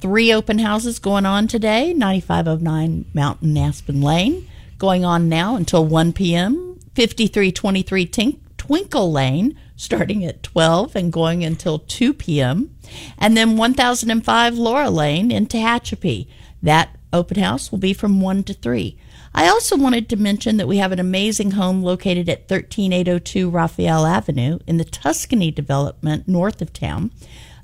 three 0.00 0.32
open 0.32 0.58
houses 0.58 0.98
going 0.98 1.26
on 1.26 1.46
today. 1.46 1.94
9509 1.94 3.06
Mountain 3.14 3.56
Aspen 3.56 4.02
Lane 4.02 4.48
going 4.78 5.04
on 5.04 5.28
now 5.28 5.54
until 5.54 5.86
1 5.86 6.12
p.m. 6.12 6.78
5323 6.94 8.06
Tink- 8.06 8.40
Twinkle 8.58 9.12
Lane 9.12 9.56
starting 9.76 10.24
at 10.24 10.42
12 10.42 10.94
and 10.96 11.12
going 11.12 11.44
until 11.44 11.78
2 11.78 12.12
p.m. 12.14 12.74
And 13.18 13.36
then 13.36 13.56
1005 13.56 14.54
Laura 14.54 14.90
Lane 14.90 15.30
in 15.30 15.46
Tehachapi. 15.46 16.28
That 16.62 16.96
open 17.12 17.38
house 17.38 17.70
will 17.70 17.78
be 17.78 17.92
from 17.92 18.20
1 18.20 18.44
to 18.44 18.54
3. 18.54 18.98
I 19.34 19.48
also 19.48 19.76
wanted 19.76 20.08
to 20.10 20.16
mention 20.16 20.58
that 20.58 20.68
we 20.68 20.76
have 20.76 20.92
an 20.92 20.98
amazing 20.98 21.52
home 21.52 21.82
located 21.82 22.28
at 22.28 22.48
13802 22.48 23.48
Raphael 23.48 24.04
Avenue 24.06 24.58
in 24.66 24.76
the 24.76 24.84
Tuscany 24.84 25.50
development 25.50 26.28
north 26.28 26.60
of 26.60 26.72
town. 26.72 27.10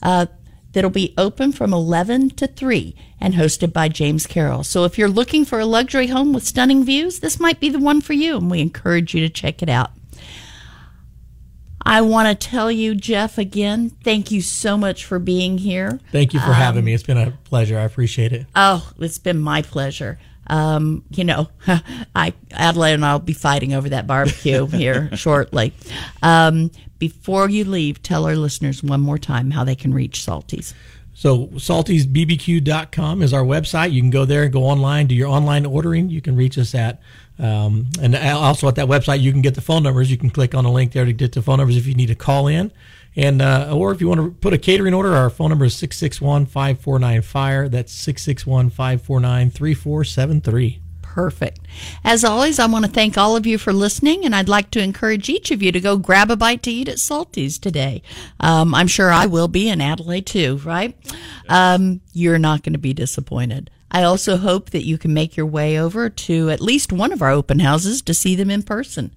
Uh, 0.03 0.27
that'll 0.73 0.91
be 0.91 1.13
open 1.19 1.53
from 1.53 1.73
11 1.75 2.31
to 2.31 2.47
3 2.47 2.95
and 3.21 3.35
hosted 3.35 3.73
by 3.73 3.89
James 3.89 4.27
Carroll. 4.27 4.65
So 4.65 4.85
if 4.85 4.97
you're 4.97 5.09
looking 5.09 5.45
for 5.45 5.61
a 5.61 5.67
luxury 5.67 6.07
home 6.07 6.33
with 6.33 6.45
stunning 6.45 6.85
views, 6.85 7.21
this 7.21 7.39
might 7.39 7.61
be 7.61 7.69
the 7.69 7.79
one 7.79 8.01
for 8.01 8.15
you, 8.15 8.37
and 8.39 8.51
we 8.51 8.61
encourage 8.61 9.15
you 9.15 9.21
to 9.21 9.29
check 9.29 9.63
it 9.63 9.69
out. 9.69 9.91
I 11.85 12.01
want 12.03 12.29
to 12.29 12.49
tell 12.49 12.71
you, 12.71 12.95
Jeff, 12.95 13.39
again, 13.39 13.91
thank 14.05 14.31
you 14.31 14.43
so 14.43 14.77
much 14.77 15.05
for 15.05 15.19
being 15.19 15.59
here. 15.59 16.01
Thank 16.13 16.35
you 16.35 16.41
for 16.41 16.47
Um, 16.49 16.55
having 16.55 16.85
me. 16.85 16.93
It's 16.93 17.03
been 17.03 17.17
a 17.17 17.31
pleasure. 17.45 17.79
I 17.79 17.83
appreciate 17.85 18.33
it. 18.33 18.47
Oh, 18.55 18.91
it's 18.99 19.19
been 19.19 19.39
my 19.41 19.63
pleasure. 19.63 20.19
Um, 20.49 21.05
you 21.11 21.25
know, 21.25 21.49
I 22.15 22.33
Adelaide 22.53 22.95
and 22.95 23.05
I'll 23.05 23.19
be 23.19 23.33
fighting 23.33 23.75
over 23.75 23.89
that 23.91 24.07
barbecue 24.07 24.67
here 24.69 25.15
shortly. 25.17 25.73
Um, 26.23 26.71
before 26.99 27.49
you 27.49 27.65
leave, 27.65 28.03
tell 28.03 28.27
our 28.27 28.37
listeners 28.37 28.83
one 28.83 29.01
more 29.01 29.19
time 29.19 29.53
how 29.53 29.65
they 29.65 29.77
can 29.77 29.95
reach 29.95 30.25
Salty's. 30.25 30.75
So 31.19 31.49
saltysbbq.com 31.49 33.23
is 33.23 33.33
our 33.33 33.43
website. 33.43 33.91
You 33.91 34.01
can 34.01 34.11
go 34.11 34.25
there 34.25 34.45
and 34.45 34.53
go 34.53 34.63
online, 34.63 35.09
do 35.09 35.17
your 35.17 35.29
online 35.29 35.67
ordering. 35.67 36.11
You 36.11 36.21
can 36.21 36.37
reach 36.37 36.57
us 36.59 36.77
at, 36.77 37.01
um, 37.41 37.89
and 38.01 38.15
also 38.15 38.69
at 38.69 38.77
that 38.77 38.87
website, 38.87 39.21
you 39.21 39.33
can 39.33 39.43
get 39.43 39.57
the 39.57 39.61
phone 39.61 39.83
numbers. 39.83 40.13
You 40.13 40.17
can 40.17 40.31
click 40.31 40.55
on 40.55 40.65
a 40.65 40.71
link 40.71 40.93
there 40.93 41.05
to 41.05 41.13
get 41.13 41.33
the 41.33 41.43
phone 41.43 41.59
numbers 41.59 41.77
if 41.77 41.89
you 41.89 41.95
need 41.95 42.07
to 42.07 42.15
call 42.15 42.47
in. 42.47 42.71
And, 43.19 43.43
uh, 43.43 43.75
or 43.75 43.91
if 43.91 44.01
you 44.01 44.07
want 44.07 44.21
to 44.21 44.31
put 44.31 44.55
a 44.55 44.59
catering 44.59 44.95
order, 44.95 45.13
our 45.13 45.29
phone 45.29 45.49
number 45.49 45.65
is 45.65 45.75
661-549-FIRE. 45.75 47.69
That's 47.69 47.93
661-549-3473. 48.07 50.79
Perfect. 51.03 51.59
As 52.05 52.25
always, 52.25 52.61
I 52.61 52.67
want 52.67 52.85
to 52.85 52.91
thank 52.91 53.19
all 53.19 53.35
of 53.35 53.45
you 53.45 53.59
for 53.59 53.73
listening, 53.73 54.25
and 54.25 54.37
I'd 54.37 54.49
like 54.49 54.71
to 54.71 54.81
encourage 54.81 55.29
each 55.29 55.51
of 55.51 55.65
you 55.65 55.73
to 55.73 55.81
go 55.81 55.97
grab 55.97 56.31
a 56.31 56.37
bite 56.37 56.63
to 56.63 56.71
eat 56.71 56.89
at 56.89 57.01
Salty's 57.01 57.59
today. 57.59 58.03
Um, 58.39 58.73
I'm 58.73 58.87
sure 58.87 59.11
I 59.11 59.27
will 59.27 59.49
be 59.49 59.69
in 59.69 59.81
Adelaide 59.81 60.27
too, 60.27 60.59
right? 60.59 60.97
Um, 61.49 62.03
you're 62.13 62.39
not 62.39 62.63
going 62.63 62.75
to 62.75 62.79
be 62.79 62.95
disappointed. 62.95 63.69
I 63.91 64.05
also 64.05 64.37
hope 64.37 64.71
that 64.71 64.85
you 64.85 64.97
can 64.97 65.13
make 65.13 65.37
your 65.37 65.47
way 65.47 65.81
over 65.81 66.09
to 66.09 66.51
at 66.51 66.61
least 66.61 66.93
one 66.93 67.11
of 67.11 67.23
our 67.23 67.31
open 67.31 67.59
houses 67.59 68.01
to 68.03 68.15
see 68.15 68.37
them 68.37 68.51
in 68.51 68.63
person. 68.63 69.13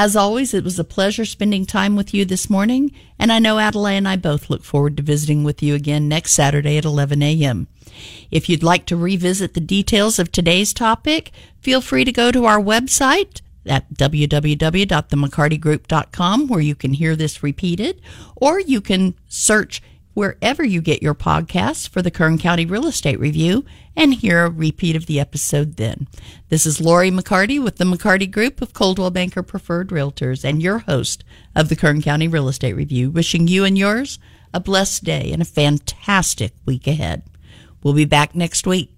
As 0.00 0.14
always, 0.14 0.54
it 0.54 0.62
was 0.62 0.78
a 0.78 0.84
pleasure 0.84 1.24
spending 1.24 1.66
time 1.66 1.96
with 1.96 2.14
you 2.14 2.24
this 2.24 2.48
morning, 2.48 2.92
and 3.18 3.32
I 3.32 3.40
know 3.40 3.58
Adelaide 3.58 3.96
and 3.96 4.06
I 4.06 4.14
both 4.14 4.48
look 4.48 4.62
forward 4.62 4.96
to 4.96 5.02
visiting 5.02 5.42
with 5.42 5.60
you 5.60 5.74
again 5.74 6.06
next 6.06 6.34
Saturday 6.34 6.78
at 6.78 6.84
11 6.84 7.20
a.m. 7.20 7.66
If 8.30 8.48
you'd 8.48 8.62
like 8.62 8.86
to 8.86 8.96
revisit 8.96 9.54
the 9.54 9.60
details 9.60 10.20
of 10.20 10.30
today's 10.30 10.72
topic, 10.72 11.32
feel 11.60 11.80
free 11.80 12.04
to 12.04 12.12
go 12.12 12.30
to 12.30 12.44
our 12.44 12.60
website 12.60 13.40
at 13.66 13.92
www.themccartygroup.com 13.92 16.46
where 16.46 16.60
you 16.60 16.76
can 16.76 16.92
hear 16.92 17.16
this 17.16 17.42
repeated, 17.42 18.00
or 18.36 18.60
you 18.60 18.80
can 18.80 19.16
search 19.26 19.82
wherever 20.18 20.64
you 20.64 20.80
get 20.80 21.00
your 21.00 21.14
podcasts 21.14 21.88
for 21.88 22.02
the 22.02 22.10
Kern 22.10 22.38
County 22.38 22.66
Real 22.66 22.88
Estate 22.88 23.20
Review 23.20 23.64
and 23.94 24.12
hear 24.12 24.44
a 24.44 24.50
repeat 24.50 24.96
of 24.96 25.06
the 25.06 25.20
episode 25.20 25.76
then. 25.76 26.08
This 26.48 26.66
is 26.66 26.80
Lori 26.80 27.12
McCarty 27.12 27.62
with 27.62 27.76
the 27.76 27.84
McCarty 27.84 28.28
Group 28.28 28.60
of 28.60 28.72
Coldwell 28.72 29.12
Banker 29.12 29.44
Preferred 29.44 29.90
Realtors 29.90 30.42
and 30.42 30.60
your 30.60 30.80
host 30.80 31.22
of 31.54 31.68
the 31.68 31.76
Kern 31.76 32.02
County 32.02 32.26
Real 32.26 32.48
Estate 32.48 32.72
Review, 32.72 33.12
wishing 33.12 33.46
you 33.46 33.64
and 33.64 33.78
yours 33.78 34.18
a 34.52 34.58
blessed 34.58 35.04
day 35.04 35.30
and 35.30 35.40
a 35.40 35.44
fantastic 35.44 36.52
week 36.66 36.88
ahead. 36.88 37.22
We'll 37.84 37.94
be 37.94 38.04
back 38.04 38.34
next 38.34 38.66
week. 38.66 38.97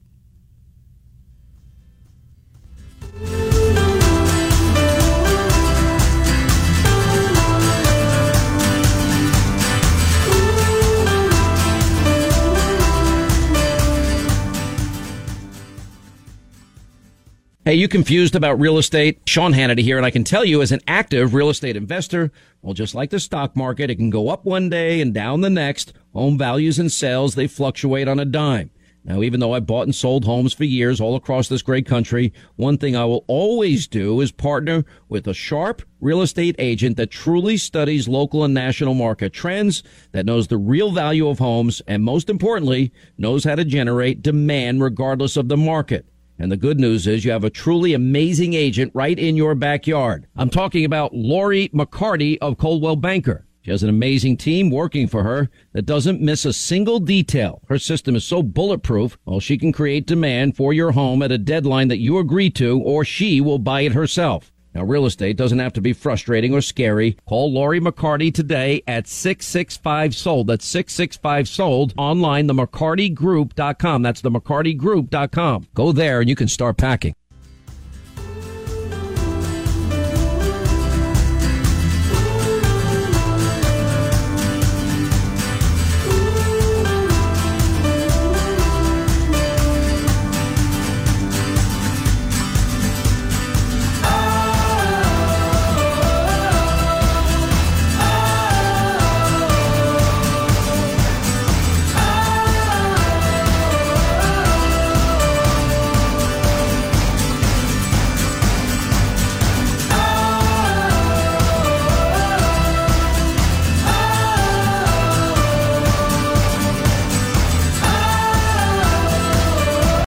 Hey, 17.70 17.76
you 17.76 17.86
confused 17.86 18.34
about 18.34 18.58
real 18.58 18.78
estate? 18.78 19.20
Sean 19.26 19.52
Hannity 19.52 19.82
here, 19.82 19.96
and 19.96 20.04
I 20.04 20.10
can 20.10 20.24
tell 20.24 20.44
you 20.44 20.60
as 20.60 20.72
an 20.72 20.80
active 20.88 21.34
real 21.34 21.50
estate 21.50 21.76
investor, 21.76 22.32
well, 22.62 22.74
just 22.74 22.96
like 22.96 23.10
the 23.10 23.20
stock 23.20 23.54
market, 23.54 23.90
it 23.90 23.94
can 23.94 24.10
go 24.10 24.28
up 24.28 24.44
one 24.44 24.68
day 24.68 25.00
and 25.00 25.14
down 25.14 25.40
the 25.40 25.50
next. 25.50 25.92
Home 26.12 26.36
values 26.36 26.80
and 26.80 26.90
sales, 26.90 27.36
they 27.36 27.46
fluctuate 27.46 28.08
on 28.08 28.18
a 28.18 28.24
dime. 28.24 28.72
Now, 29.04 29.22
even 29.22 29.38
though 29.38 29.52
I've 29.54 29.68
bought 29.68 29.86
and 29.86 29.94
sold 29.94 30.24
homes 30.24 30.52
for 30.52 30.64
years 30.64 31.00
all 31.00 31.14
across 31.14 31.46
this 31.46 31.62
great 31.62 31.86
country, 31.86 32.32
one 32.56 32.76
thing 32.76 32.96
I 32.96 33.04
will 33.04 33.24
always 33.28 33.86
do 33.86 34.20
is 34.20 34.32
partner 34.32 34.84
with 35.08 35.28
a 35.28 35.32
sharp 35.32 35.82
real 36.00 36.22
estate 36.22 36.56
agent 36.58 36.96
that 36.96 37.12
truly 37.12 37.56
studies 37.56 38.08
local 38.08 38.42
and 38.42 38.52
national 38.52 38.94
market 38.94 39.32
trends, 39.32 39.84
that 40.10 40.26
knows 40.26 40.48
the 40.48 40.58
real 40.58 40.90
value 40.90 41.28
of 41.28 41.38
homes, 41.38 41.80
and 41.86 42.02
most 42.02 42.28
importantly, 42.28 42.90
knows 43.16 43.44
how 43.44 43.54
to 43.54 43.64
generate 43.64 44.22
demand 44.22 44.82
regardless 44.82 45.36
of 45.36 45.46
the 45.46 45.56
market. 45.56 46.04
And 46.40 46.50
the 46.50 46.56
good 46.56 46.80
news 46.80 47.06
is 47.06 47.22
you 47.22 47.32
have 47.32 47.44
a 47.44 47.50
truly 47.50 47.92
amazing 47.92 48.54
agent 48.54 48.92
right 48.94 49.18
in 49.18 49.36
your 49.36 49.54
backyard. 49.54 50.26
I'm 50.34 50.48
talking 50.48 50.86
about 50.86 51.14
Lori 51.14 51.68
McCarty 51.68 52.38
of 52.40 52.56
Coldwell 52.56 52.96
Banker. 52.96 53.44
She 53.60 53.70
has 53.70 53.82
an 53.82 53.90
amazing 53.90 54.38
team 54.38 54.70
working 54.70 55.06
for 55.06 55.22
her 55.22 55.50
that 55.74 55.84
doesn't 55.84 56.22
miss 56.22 56.46
a 56.46 56.54
single 56.54 56.98
detail. 56.98 57.60
Her 57.68 57.78
system 57.78 58.16
is 58.16 58.24
so 58.24 58.42
bulletproof, 58.42 59.18
well, 59.26 59.38
she 59.38 59.58
can 59.58 59.70
create 59.70 60.06
demand 60.06 60.56
for 60.56 60.72
your 60.72 60.92
home 60.92 61.22
at 61.22 61.30
a 61.30 61.36
deadline 61.36 61.88
that 61.88 61.98
you 61.98 62.16
agree 62.16 62.48
to, 62.52 62.80
or 62.80 63.04
she 63.04 63.42
will 63.42 63.58
buy 63.58 63.82
it 63.82 63.92
herself. 63.92 64.50
Now, 64.74 64.84
real 64.84 65.06
estate 65.06 65.36
doesn't 65.36 65.58
have 65.58 65.72
to 65.74 65.80
be 65.80 65.92
frustrating 65.92 66.54
or 66.54 66.60
scary. 66.60 67.16
Call 67.26 67.52
Lori 67.52 67.80
McCarty 67.80 68.32
today 68.32 68.82
at 68.86 69.08
665 69.08 70.14
sold. 70.14 70.46
That's 70.46 70.66
665 70.66 71.48
sold 71.48 71.94
online, 71.96 72.46
the 72.46 72.54
McCartyGroup.com. 72.54 74.02
That's 74.02 74.20
the 74.20 74.30
McCartyGroup.com. 74.30 75.66
Go 75.74 75.92
there 75.92 76.20
and 76.20 76.28
you 76.28 76.36
can 76.36 76.48
start 76.48 76.76
packing. 76.76 77.14